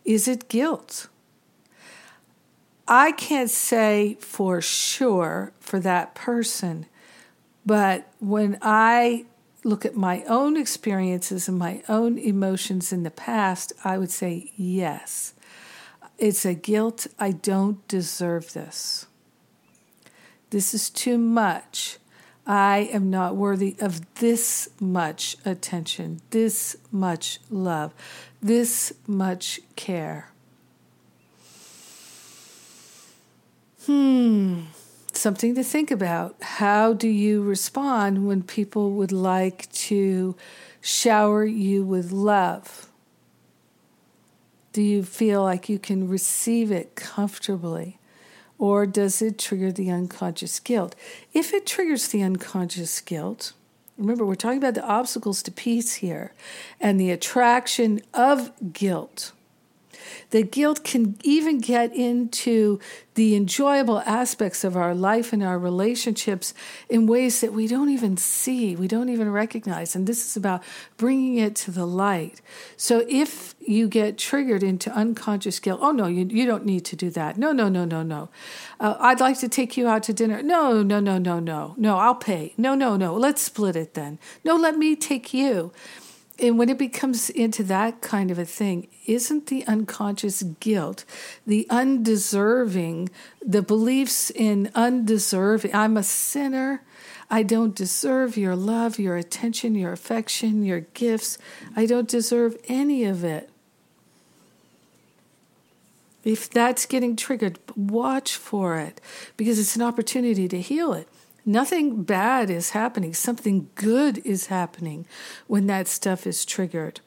Is 0.05 0.27
it 0.27 0.49
guilt? 0.49 1.07
I 2.87 3.11
can't 3.11 3.49
say 3.49 4.17
for 4.19 4.61
sure 4.61 5.51
for 5.59 5.79
that 5.79 6.13
person, 6.13 6.85
but 7.69 8.11
when 8.19 8.57
I 8.63 9.27
look 9.63 9.85
at 9.85 9.95
my 9.95 10.23
own 10.23 10.57
experiences 10.57 11.47
and 11.47 11.55
my 11.55 11.83
own 11.87 12.17
emotions 12.17 12.91
in 12.91 13.03
the 13.03 13.11
past, 13.11 13.73
I 13.83 13.99
would 13.99 14.09
say 14.09 14.51
yes. 14.55 15.35
It's 16.17 16.45
a 16.45 16.55
guilt. 16.55 17.05
I 17.19 17.29
don't 17.29 17.87
deserve 17.87 18.53
this. 18.53 19.05
This 20.49 20.73
is 20.73 20.89
too 20.89 21.19
much. 21.19 21.99
I 22.47 22.89
am 22.91 23.11
not 23.11 23.35
worthy 23.35 23.75
of 23.79 24.15
this 24.15 24.69
much 24.79 25.37
attention, 25.45 26.21
this 26.31 26.75
much 26.91 27.39
love, 27.51 27.93
this 28.41 28.93
much 29.05 29.59
care. 29.75 30.31
Hmm, 33.85 34.61
something 35.19 35.55
to 35.55 35.63
think 35.63 35.91
about. 35.91 36.35
How 36.41 36.93
do 36.93 37.07
you 37.07 37.41
respond 37.41 38.25
when 38.25 38.41
people 38.43 38.91
would 38.91 39.11
like 39.11 39.71
to 39.73 40.35
shower 40.81 41.45
you 41.45 41.83
with 41.83 42.11
love? 42.11 42.89
Do 44.71 44.81
you 44.81 45.03
feel 45.03 45.43
like 45.43 45.67
you 45.67 45.79
can 45.79 46.07
receive 46.07 46.71
it 46.71 46.95
comfortably? 46.95 47.99
Or 48.57 48.85
does 48.85 49.21
it 49.21 49.37
trigger 49.37 49.71
the 49.71 49.89
unconscious 49.89 50.59
guilt? 50.59 50.95
If 51.33 51.53
it 51.53 51.65
triggers 51.65 52.07
the 52.07 52.21
unconscious 52.23 52.99
guilt, 53.01 53.53
remember 53.97 54.25
we're 54.25 54.35
talking 54.35 54.57
about 54.57 54.75
the 54.75 54.85
obstacles 54.85 55.41
to 55.43 55.51
peace 55.51 55.95
here 55.95 56.33
and 56.79 56.99
the 56.99 57.11
attraction 57.11 58.01
of 58.13 58.51
guilt. 58.73 59.31
The 60.29 60.43
guilt 60.43 60.83
can 60.83 61.17
even 61.23 61.59
get 61.59 61.95
into 61.95 62.79
the 63.19 63.35
enjoyable 63.35 63.99
aspects 64.05 64.63
of 64.63 64.77
our 64.77 64.95
life 64.95 65.33
and 65.33 65.43
our 65.43 65.59
relationships 65.59 66.53
in 66.87 67.05
ways 67.05 67.41
that 67.41 67.51
we 67.51 67.67
don't 67.67 67.89
even 67.89 68.15
see, 68.15 68.77
we 68.77 68.87
don't 68.87 69.09
even 69.09 69.29
recognize. 69.29 69.93
And 69.93 70.07
this 70.07 70.25
is 70.25 70.37
about 70.37 70.63
bringing 70.95 71.37
it 71.37 71.53
to 71.57 71.71
the 71.71 71.85
light. 71.85 72.39
So 72.77 73.05
if 73.09 73.55
you 73.59 73.89
get 73.89 74.17
triggered 74.17 74.63
into 74.63 74.89
unconscious 74.91 75.59
guilt, 75.59 75.79
oh 75.81 75.91
no, 75.91 76.07
you, 76.07 76.25
you 76.25 76.45
don't 76.45 76.65
need 76.65 76.85
to 76.85 76.95
do 76.95 77.09
that. 77.09 77.37
No, 77.37 77.51
no, 77.51 77.67
no, 77.67 77.83
no, 77.83 78.03
no. 78.03 78.29
Uh, 78.79 78.95
I'd 78.99 79.19
like 79.19 79.37
to 79.39 79.49
take 79.49 79.75
you 79.75 79.87
out 79.89 80.03
to 80.03 80.13
dinner. 80.13 80.41
No, 80.41 80.81
no, 80.81 81.01
no, 81.01 81.17
no, 81.17 81.39
no. 81.39 81.73
No, 81.77 81.97
I'll 81.97 82.15
pay. 82.15 82.53
No, 82.57 82.73
no, 82.73 82.95
no. 82.95 83.15
Let's 83.15 83.41
split 83.41 83.75
it 83.75 83.95
then. 83.95 84.17
No, 84.45 84.55
let 84.55 84.77
me 84.77 84.95
take 84.95 85.33
you 85.33 85.73
and 86.41 86.57
when 86.57 86.69
it 86.69 86.77
becomes 86.77 87.29
into 87.29 87.63
that 87.63 88.01
kind 88.01 88.31
of 88.31 88.39
a 88.39 88.45
thing, 88.45 88.87
isn't 89.05 89.47
the 89.47 89.65
unconscious 89.67 90.43
guilt, 90.43 91.05
the 91.45 91.67
undeserving, 91.69 93.09
the 93.45 93.61
beliefs 93.61 94.29
in 94.29 94.71
undeserving, 94.75 95.73
I'm 95.73 95.97
a 95.97 96.03
sinner, 96.03 96.83
I 97.29 97.43
don't 97.43 97.75
deserve 97.75 98.37
your 98.37 98.55
love, 98.55 98.99
your 98.99 99.15
attention, 99.15 99.75
your 99.75 99.91
affection, 99.91 100.63
your 100.63 100.81
gifts, 100.81 101.37
I 101.75 101.85
don't 101.85 102.07
deserve 102.07 102.57
any 102.67 103.03
of 103.05 103.23
it. 103.23 103.49
If 106.23 106.49
that's 106.49 106.85
getting 106.85 107.15
triggered, 107.15 107.59
watch 107.75 108.35
for 108.35 108.77
it 108.77 108.99
because 109.37 109.57
it's 109.57 109.75
an 109.75 109.81
opportunity 109.81 110.47
to 110.47 110.61
heal 110.61 110.93
it. 110.93 111.07
Nothing 111.45 112.03
bad 112.03 112.49
is 112.49 112.71
happening, 112.71 113.13
something 113.13 113.69
good 113.75 114.19
is 114.25 114.47
happening 114.47 115.05
when 115.47 115.67
that 115.67 115.87
stuff 115.87 116.27
is 116.27 116.45
triggered. 116.45 117.01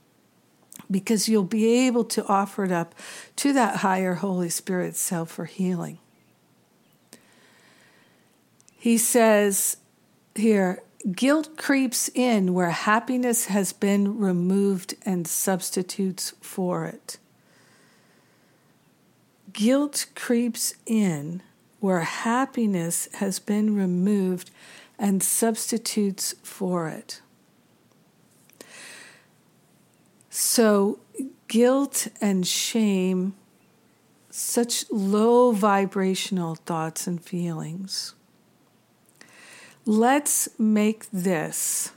Because 0.91 1.29
you'll 1.29 1.45
be 1.45 1.87
able 1.87 2.05
to 2.05 2.27
offer 2.27 2.65
it 2.65 2.73
up 2.73 2.95
to 3.37 3.53
that 3.53 3.77
higher 3.77 4.15
Holy 4.15 4.49
Spirit 4.49 4.97
self 4.97 5.31
for 5.31 5.45
healing. 5.45 5.99
He 8.77 8.99
says 8.99 9.77
here, 10.35 10.83
guilt 11.11 11.57
creeps 11.57 12.11
in 12.15 12.55
where 12.55 12.71
happiness 12.71 13.47
has 13.47 13.73
been 13.73 14.19
removed 14.19 14.95
and 15.05 15.27
substitutes 15.27 16.35
for 16.41 16.85
it. 16.87 17.19
Guilt 19.53 20.07
creeps 20.15 20.75
in 20.87 21.43
where 21.83 22.03
happiness 22.03 23.09
has 23.15 23.41
been 23.41 23.75
removed 23.75 24.53
and 25.01 25.21
substitutes 25.21 26.33
for 26.41 26.87
it. 26.87 27.21
So, 30.31 31.01
guilt 31.49 32.07
and 32.21 32.47
shame, 32.47 33.35
such 34.31 34.85
low 34.93 35.51
vibrational 35.51 36.55
thoughts 36.55 37.09
and 37.09 37.21
feelings. 37.21 38.15
Let's 39.85 40.49
make 40.61 41.11
this 41.11 41.91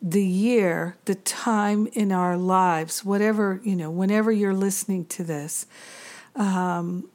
the 0.00 0.24
year, 0.24 0.96
the 1.04 1.16
time 1.16 1.86
in 1.92 2.12
our 2.12 2.38
lives, 2.38 3.04
whatever, 3.04 3.60
you 3.62 3.76
know, 3.76 3.90
whenever 3.90 4.32
you're 4.32 4.54
listening 4.54 5.04
to 5.04 5.22
this, 5.22 5.66
um, 6.34 7.10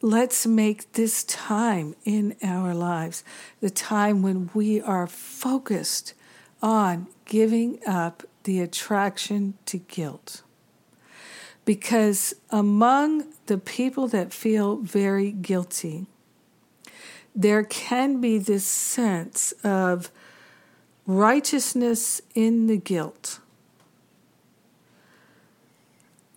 let's 0.00 0.46
make 0.46 0.92
this 0.92 1.24
time 1.24 1.94
in 2.04 2.36
our 2.42 2.74
lives 2.74 3.24
the 3.60 3.70
time 3.70 4.22
when 4.22 4.50
we 4.54 4.80
are 4.80 5.06
focused 5.06 6.14
on 6.62 7.06
giving 7.24 7.78
up 7.86 8.22
the 8.44 8.60
attraction 8.60 9.54
to 9.66 9.78
guilt. 9.78 10.42
Because 11.64 12.34
among 12.50 13.26
the 13.46 13.58
people 13.58 14.08
that 14.08 14.32
feel 14.32 14.76
very 14.76 15.30
guilty, 15.30 16.06
there 17.34 17.62
can 17.62 18.20
be 18.20 18.38
this 18.38 18.64
sense 18.64 19.52
of 19.62 20.10
righteousness 21.06 22.20
in 22.34 22.66
the 22.66 22.78
guilt 22.78 23.40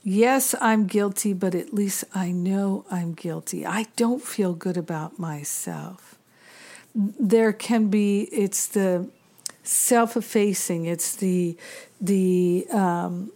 Yes, 0.04 0.56
I'm 0.60 0.88
guilty, 0.88 1.34
but 1.34 1.54
at 1.54 1.74
least 1.74 2.06
I 2.14 2.32
know 2.32 2.86
I'm 2.90 3.14
guilty. 3.14 3.66
I 3.66 3.86
don't 3.96 4.22
feel 4.22 4.54
good 4.54 4.78
about 4.78 5.20
myself. 5.20 6.18
There 6.96 7.54
can 7.54 7.88
be, 7.90 8.24
it's 8.32 8.68
the 8.68 9.10
self 9.64 10.18
effacing, 10.18 10.86
it's 10.86 11.16
the, 11.16 11.56
the, 12.00 12.66
um, 12.72 13.32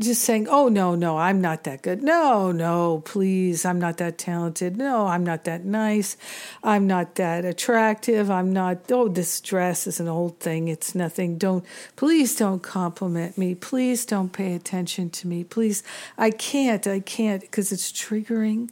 just 0.00 0.22
saying, 0.22 0.48
oh, 0.48 0.68
no, 0.68 0.94
no, 0.94 1.18
I'm 1.18 1.40
not 1.40 1.64
that 1.64 1.82
good. 1.82 2.02
No, 2.02 2.52
no, 2.52 3.02
please, 3.04 3.64
I'm 3.64 3.78
not 3.78 3.96
that 3.98 4.18
talented. 4.18 4.76
No, 4.76 5.06
I'm 5.06 5.24
not 5.24 5.44
that 5.44 5.64
nice. 5.64 6.16
I'm 6.62 6.86
not 6.86 7.16
that 7.16 7.44
attractive. 7.44 8.30
I'm 8.30 8.52
not, 8.52 8.90
oh, 8.90 9.08
this 9.08 9.40
dress 9.40 9.86
is 9.86 10.00
an 10.00 10.08
old 10.08 10.40
thing. 10.40 10.68
It's 10.68 10.94
nothing. 10.94 11.38
Don't, 11.38 11.64
please 11.96 12.36
don't 12.36 12.62
compliment 12.62 13.36
me. 13.36 13.54
Please 13.54 14.06
don't 14.06 14.32
pay 14.32 14.54
attention 14.54 15.10
to 15.10 15.26
me. 15.26 15.44
Please, 15.44 15.82
I 16.16 16.30
can't, 16.30 16.86
I 16.86 17.00
can't, 17.00 17.40
because 17.42 17.72
it's 17.72 17.90
triggering 17.90 18.70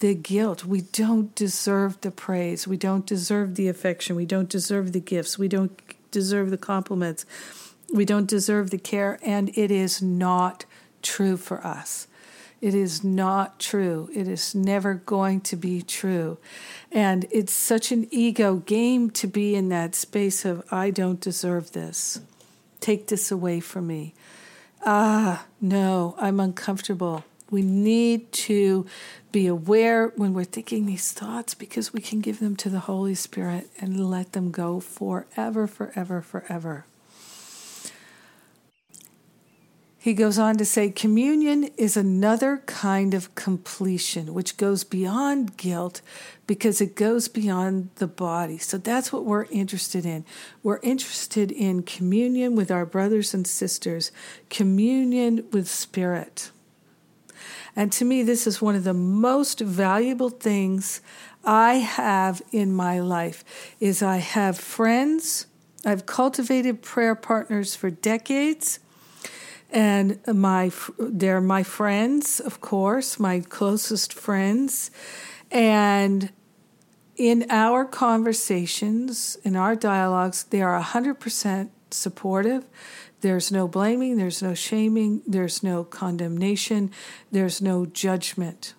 the 0.00 0.14
guilt. 0.14 0.64
We 0.64 0.82
don't 0.82 1.34
deserve 1.34 2.00
the 2.02 2.10
praise. 2.10 2.68
We 2.68 2.76
don't 2.76 3.04
deserve 3.06 3.56
the 3.56 3.68
affection. 3.68 4.16
We 4.16 4.26
don't 4.26 4.48
deserve 4.48 4.92
the 4.92 5.00
gifts. 5.00 5.38
We 5.38 5.48
don't 5.48 5.80
deserve 6.10 6.50
the 6.50 6.58
compliments. 6.58 7.26
We 7.92 8.04
don't 8.04 8.28
deserve 8.28 8.70
the 8.70 8.78
care, 8.78 9.18
and 9.22 9.50
it 9.56 9.70
is 9.70 10.02
not 10.02 10.64
true 11.02 11.36
for 11.36 11.66
us. 11.66 12.06
It 12.60 12.74
is 12.74 13.04
not 13.04 13.60
true. 13.60 14.10
It 14.12 14.26
is 14.26 14.54
never 14.54 14.94
going 14.94 15.42
to 15.42 15.56
be 15.56 15.80
true. 15.80 16.38
And 16.90 17.26
it's 17.30 17.52
such 17.52 17.92
an 17.92 18.08
ego 18.10 18.56
game 18.56 19.10
to 19.12 19.26
be 19.28 19.54
in 19.54 19.68
that 19.68 19.94
space 19.94 20.44
of, 20.44 20.64
I 20.72 20.90
don't 20.90 21.20
deserve 21.20 21.72
this. 21.72 22.20
Take 22.80 23.06
this 23.06 23.30
away 23.30 23.60
from 23.60 23.86
me. 23.86 24.14
Ah, 24.84 25.46
no, 25.60 26.16
I'm 26.18 26.40
uncomfortable. 26.40 27.24
We 27.50 27.62
need 27.62 28.32
to 28.32 28.86
be 29.32 29.46
aware 29.46 30.08
when 30.16 30.34
we're 30.34 30.44
thinking 30.44 30.86
these 30.86 31.12
thoughts 31.12 31.54
because 31.54 31.92
we 31.92 32.00
can 32.00 32.20
give 32.20 32.40
them 32.40 32.56
to 32.56 32.68
the 32.68 32.80
Holy 32.80 33.14
Spirit 33.14 33.70
and 33.80 34.10
let 34.10 34.32
them 34.32 34.50
go 34.50 34.80
forever, 34.80 35.66
forever, 35.66 36.20
forever. 36.20 36.84
He 40.00 40.14
goes 40.14 40.38
on 40.38 40.56
to 40.58 40.64
say 40.64 40.90
communion 40.90 41.64
is 41.76 41.96
another 41.96 42.58
kind 42.66 43.14
of 43.14 43.34
completion, 43.34 44.32
which 44.32 44.56
goes 44.56 44.84
beyond 44.84 45.56
guilt 45.56 46.02
because 46.46 46.80
it 46.80 46.94
goes 46.94 47.26
beyond 47.26 47.90
the 47.96 48.06
body. 48.06 48.58
So 48.58 48.78
that's 48.78 49.12
what 49.12 49.24
we're 49.24 49.46
interested 49.46 50.06
in. 50.06 50.24
We're 50.62 50.78
interested 50.84 51.50
in 51.50 51.82
communion 51.82 52.54
with 52.54 52.70
our 52.70 52.86
brothers 52.86 53.34
and 53.34 53.44
sisters, 53.44 54.12
communion 54.50 55.44
with 55.50 55.68
spirit. 55.68 56.52
And 57.74 57.90
to 57.92 58.04
me, 58.04 58.22
this 58.22 58.46
is 58.46 58.62
one 58.62 58.76
of 58.76 58.84
the 58.84 58.94
most 58.94 59.58
valuable 59.58 60.30
things 60.30 61.00
I 61.44 61.74
have 61.74 62.40
in 62.52 62.72
my 62.72 63.00
life 63.00 63.44
is 63.80 64.00
I 64.00 64.18
have 64.18 64.58
friends, 64.58 65.46
I've 65.84 66.06
cultivated 66.06 66.82
prayer 66.82 67.16
partners 67.16 67.74
for 67.74 67.90
decades 67.90 68.78
and 69.70 70.18
my 70.26 70.70
they're 70.98 71.40
my 71.40 71.62
friends, 71.62 72.40
of 72.40 72.60
course, 72.60 73.18
my 73.18 73.40
closest 73.40 74.12
friends, 74.12 74.90
and 75.50 76.30
in 77.16 77.46
our 77.50 77.84
conversations, 77.84 79.36
in 79.42 79.56
our 79.56 79.74
dialogues, 79.74 80.44
they 80.44 80.62
are 80.62 80.80
100% 80.80 81.68
supportive. 81.90 82.64
There's 83.20 83.50
no 83.50 83.66
blaming, 83.66 84.16
there's 84.16 84.40
no 84.40 84.54
shaming, 84.54 85.22
there's 85.26 85.62
no 85.62 85.82
condemnation, 85.82 86.92
there's 87.32 87.60
no 87.60 87.86
judgment. 87.86 88.74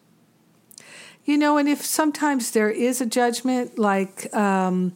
You 1.25 1.37
know, 1.37 1.57
and 1.57 1.67
if 1.67 1.85
sometimes 1.85 2.51
there 2.51 2.71
is 2.71 3.01
a 3.01 3.05
judgment, 3.05 3.77
like 3.77 4.33
um, 4.33 4.95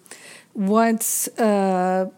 once 0.53 1.27
uh, 1.37 2.09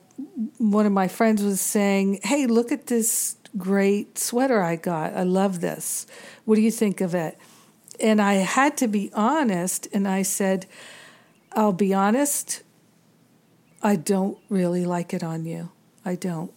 one 0.59 0.85
of 0.85 0.91
my 0.91 1.07
friends 1.07 1.43
was 1.43 1.59
saying, 1.59 2.19
Hey, 2.23 2.45
look 2.45 2.71
at 2.71 2.85
this 2.85 3.35
great 3.57 4.17
sweater 4.17 4.61
I 4.61 4.75
got. 4.75 5.13
I 5.13 5.23
love 5.23 5.61
this. 5.61 6.05
What 6.45 6.55
do 6.55 6.61
you 6.61 6.71
think 6.71 7.01
of 7.01 7.15
it? 7.15 7.37
And 7.99 8.21
I 8.21 8.35
had 8.35 8.77
to 8.77 8.87
be 8.87 9.09
honest, 9.13 9.87
and 9.93 10.07
I 10.07 10.21
said, 10.21 10.65
I'll 11.53 11.73
be 11.73 11.93
honest, 11.93 12.61
I 13.81 13.95
don't 13.95 14.37
really 14.49 14.85
like 14.85 15.13
it 15.13 15.23
on 15.23 15.45
you. 15.45 15.71
I 16.03 16.15
don't. 16.15 16.51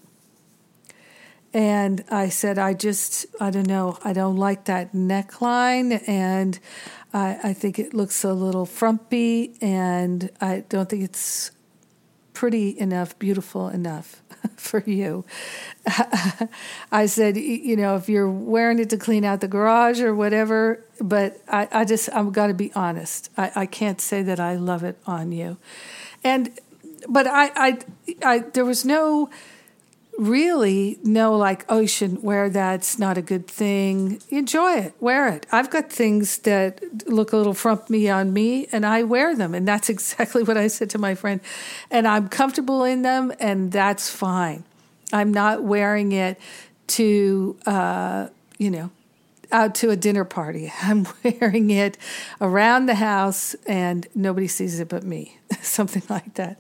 And 1.55 2.05
I 2.11 2.29
said, 2.29 2.59
I 2.59 2.75
just, 2.75 3.27
I 3.41 3.51
don't 3.51 3.67
know, 3.67 3.99
I 4.05 4.13
don't 4.13 4.37
like 4.37 4.65
that 4.65 4.93
neckline, 4.93 6.07
and 6.09 6.59
I, 7.15 7.39
I 7.43 7.53
think 7.53 7.79
it 7.79 7.95
looks 7.95 8.25
a 8.25 8.33
little 8.33 8.67
frumpy, 8.67 9.55
and 9.61 10.31
I 10.41 10.65
don't 10.69 10.89
think 10.89 11.05
it's 11.05 11.53
pretty 12.35 12.79
enough, 12.79 13.19
beautiful 13.19 13.69
enough 13.69 14.23
for 14.57 14.83
you. 14.87 15.25
I 16.93 17.07
said, 17.07 17.37
you 17.37 17.77
know, 17.77 17.97
if 17.97 18.09
you're 18.09 18.31
wearing 18.31 18.79
it 18.79 18.91
to 18.91 18.97
clean 18.97 19.25
out 19.25 19.41
the 19.41 19.49
garage 19.49 20.01
or 20.01 20.15
whatever, 20.15 20.85
but 21.01 21.41
I, 21.49 21.69
I 21.71 21.85
just, 21.85 22.09
I've 22.13 22.33
got 22.33 22.49
to 22.49 22.55
be 22.55 22.73
honest. 22.75 23.31
I, 23.37 23.53
I 23.55 23.67
can't 23.67 24.01
say 24.01 24.23
that 24.23 24.41
I 24.41 24.57
love 24.57 24.85
it 24.85 24.99
on 25.07 25.33
you. 25.33 25.57
And, 26.25 26.59
but 27.09 27.27
I, 27.27 27.51
I, 27.55 27.79
I, 28.25 28.39
there 28.41 28.65
was 28.65 28.85
no, 28.85 29.31
really 30.19 30.99
know 31.05 31.37
like 31.37 31.64
oh 31.69 31.81
you 31.81 31.87
shouldn't 31.87 32.23
wear 32.23 32.51
that. 32.51 32.75
It's 32.75 32.99
not 32.99 33.16
a 33.16 33.23
good 33.23 33.47
thing. 33.47 34.21
Enjoy 34.31 34.73
it. 34.73 34.95
Wear 35.01 35.29
it. 35.29 35.47
I've 35.53 35.71
got 35.71 35.91
things 35.91 36.39
that 36.39 37.09
look 37.09 37.33
a 37.33 37.37
little 37.37 37.55
frumpy 37.55 38.11
on 38.11 38.33
me 38.33 38.66
and 38.73 38.85
i 38.85 39.05
wear 39.05 39.35
them. 39.37 39.55
And 39.55 39.66
that's 39.66 39.89
exactly 39.95 40.43
what 40.43 40.57
i 40.57 40.66
said 40.66 40.91
to 40.91 40.99
my 40.99 41.14
friend. 41.14 41.41
And 41.91 42.07
i'm 42.07 42.29
comfortable 42.29 42.85
in 42.85 43.03
them 43.03 43.33
and 43.39 43.73
that's 43.73 44.11
fine. 44.11 44.64
I'm 45.12 45.33
not 45.33 45.62
wearing 45.62 46.12
it 46.12 46.39
to 46.89 47.57
uh, 47.64 48.29
you 48.59 48.71
know 48.71 48.91
out 49.51 49.75
to 49.77 49.91
a 49.91 49.97
dinner 49.97 50.25
party. 50.25 50.73
I'm 50.83 51.07
wearing 51.23 51.71
it 51.71 51.99
around 52.41 52.87
the 52.87 52.97
house 52.97 53.55
and 53.67 54.07
nobody 54.15 54.49
sees 54.49 54.81
it 54.81 54.89
but 54.89 55.05
me, 55.05 55.39
something 55.63 56.03
like 56.09 56.35
that. 56.35 56.59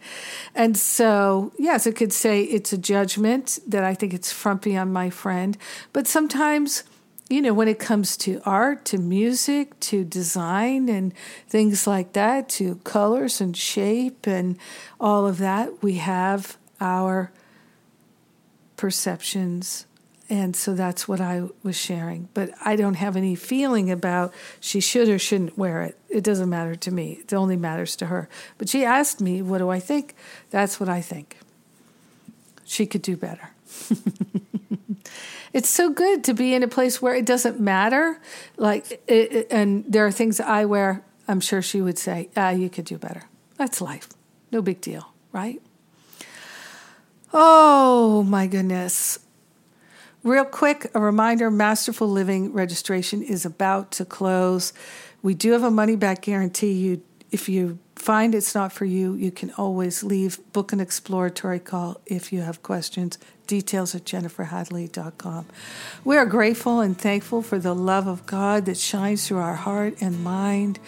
And 0.54 0.76
so, 0.76 1.52
yes, 1.58 1.86
it 1.86 1.96
could 1.96 2.12
say 2.12 2.42
it's 2.42 2.72
a 2.72 2.78
judgment 2.78 3.58
that 3.66 3.84
I 3.84 3.94
think 3.94 4.14
it's 4.14 4.32
frumpy 4.32 4.76
on 4.76 4.92
my 4.92 5.10
friend. 5.10 5.56
But 5.92 6.06
sometimes, 6.06 6.84
you 7.28 7.42
know, 7.42 7.52
when 7.52 7.68
it 7.68 7.78
comes 7.78 8.16
to 8.18 8.40
art, 8.46 8.84
to 8.86 8.98
music, 8.98 9.78
to 9.80 10.02
design, 10.02 10.88
and 10.88 11.12
things 11.46 11.86
like 11.86 12.14
that, 12.14 12.48
to 12.50 12.76
colors 12.84 13.40
and 13.40 13.56
shape 13.56 14.26
and 14.26 14.56
all 14.98 15.26
of 15.26 15.38
that, 15.38 15.82
we 15.82 15.94
have 15.94 16.56
our 16.80 17.30
perceptions 18.76 19.87
and 20.30 20.54
so 20.54 20.74
that's 20.74 21.08
what 21.08 21.20
I 21.20 21.44
was 21.62 21.76
sharing. 21.76 22.28
But 22.34 22.50
I 22.62 22.76
don't 22.76 22.94
have 22.94 23.16
any 23.16 23.34
feeling 23.34 23.90
about 23.90 24.34
she 24.60 24.80
should 24.80 25.08
or 25.08 25.18
shouldn't 25.18 25.56
wear 25.56 25.82
it. 25.82 25.98
It 26.10 26.22
doesn't 26.22 26.50
matter 26.50 26.74
to 26.74 26.90
me. 26.90 27.20
It 27.22 27.32
only 27.32 27.56
matters 27.56 27.96
to 27.96 28.06
her. 28.06 28.28
But 28.58 28.68
she 28.68 28.84
asked 28.84 29.20
me, 29.20 29.40
What 29.40 29.58
do 29.58 29.70
I 29.70 29.80
think? 29.80 30.14
That's 30.50 30.78
what 30.78 30.88
I 30.88 31.00
think. 31.00 31.38
She 32.64 32.84
could 32.84 33.00
do 33.00 33.16
better. 33.16 33.50
it's 35.54 35.70
so 35.70 35.88
good 35.88 36.22
to 36.24 36.34
be 36.34 36.54
in 36.54 36.62
a 36.62 36.68
place 36.68 37.00
where 37.00 37.14
it 37.14 37.24
doesn't 37.24 37.58
matter. 37.58 38.20
Like, 38.58 39.02
it, 39.06 39.46
and 39.50 39.84
there 39.88 40.04
are 40.04 40.12
things 40.12 40.40
I 40.40 40.66
wear, 40.66 41.02
I'm 41.26 41.40
sure 41.40 41.62
she 41.62 41.80
would 41.80 41.98
say, 41.98 42.28
ah, 42.36 42.50
You 42.50 42.68
could 42.68 42.84
do 42.84 42.98
better. 42.98 43.22
That's 43.56 43.80
life. 43.80 44.08
No 44.52 44.60
big 44.60 44.82
deal, 44.82 45.10
right? 45.32 45.62
Oh 47.32 48.22
my 48.24 48.46
goodness. 48.46 49.20
Real 50.24 50.44
quick, 50.44 50.90
a 50.94 51.00
reminder 51.00 51.50
Masterful 51.50 52.08
Living 52.08 52.52
registration 52.52 53.22
is 53.22 53.44
about 53.44 53.92
to 53.92 54.04
close. 54.04 54.72
We 55.22 55.34
do 55.34 55.52
have 55.52 55.62
a 55.62 55.70
money 55.70 55.94
back 55.94 56.22
guarantee. 56.22 56.72
You, 56.72 57.02
if 57.30 57.48
you 57.48 57.78
find 57.94 58.34
it's 58.34 58.54
not 58.54 58.72
for 58.72 58.84
you, 58.84 59.14
you 59.14 59.30
can 59.30 59.52
always 59.52 60.02
leave, 60.02 60.40
book 60.52 60.72
an 60.72 60.80
exploratory 60.80 61.60
call 61.60 62.00
if 62.06 62.32
you 62.32 62.40
have 62.40 62.62
questions. 62.62 63.18
Details 63.46 63.94
at 63.94 64.04
jenniferhadley.com. 64.04 65.46
We 66.04 66.16
are 66.16 66.26
grateful 66.26 66.80
and 66.80 66.98
thankful 66.98 67.40
for 67.42 67.58
the 67.58 67.74
love 67.74 68.08
of 68.08 68.26
God 68.26 68.66
that 68.66 68.76
shines 68.76 69.26
through 69.26 69.38
our 69.38 69.54
heart 69.54 69.94
and 70.00 70.22
mind. 70.22 70.80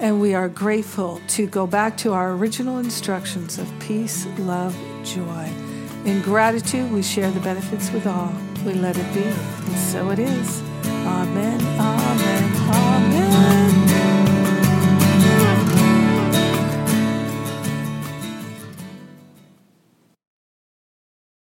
And 0.00 0.20
we 0.20 0.34
are 0.34 0.48
grateful 0.48 1.20
to 1.28 1.46
go 1.46 1.68
back 1.68 1.96
to 1.98 2.12
our 2.12 2.32
original 2.32 2.78
instructions 2.78 3.58
of 3.58 3.72
peace, 3.78 4.26
love, 4.38 4.76
joy. 5.04 5.73
In 6.04 6.20
gratitude, 6.20 6.92
we 6.92 7.02
share 7.02 7.30
the 7.30 7.40
benefits 7.40 7.90
with 7.90 8.06
all 8.06 8.30
we 8.66 8.74
let 8.74 8.96
it 8.98 9.14
be. 9.14 9.22
And 9.22 9.78
so 9.78 10.10
it 10.10 10.18
is. 10.18 10.62
Amen, 10.86 11.60
amen, 11.80 12.52
amen. 12.68 13.23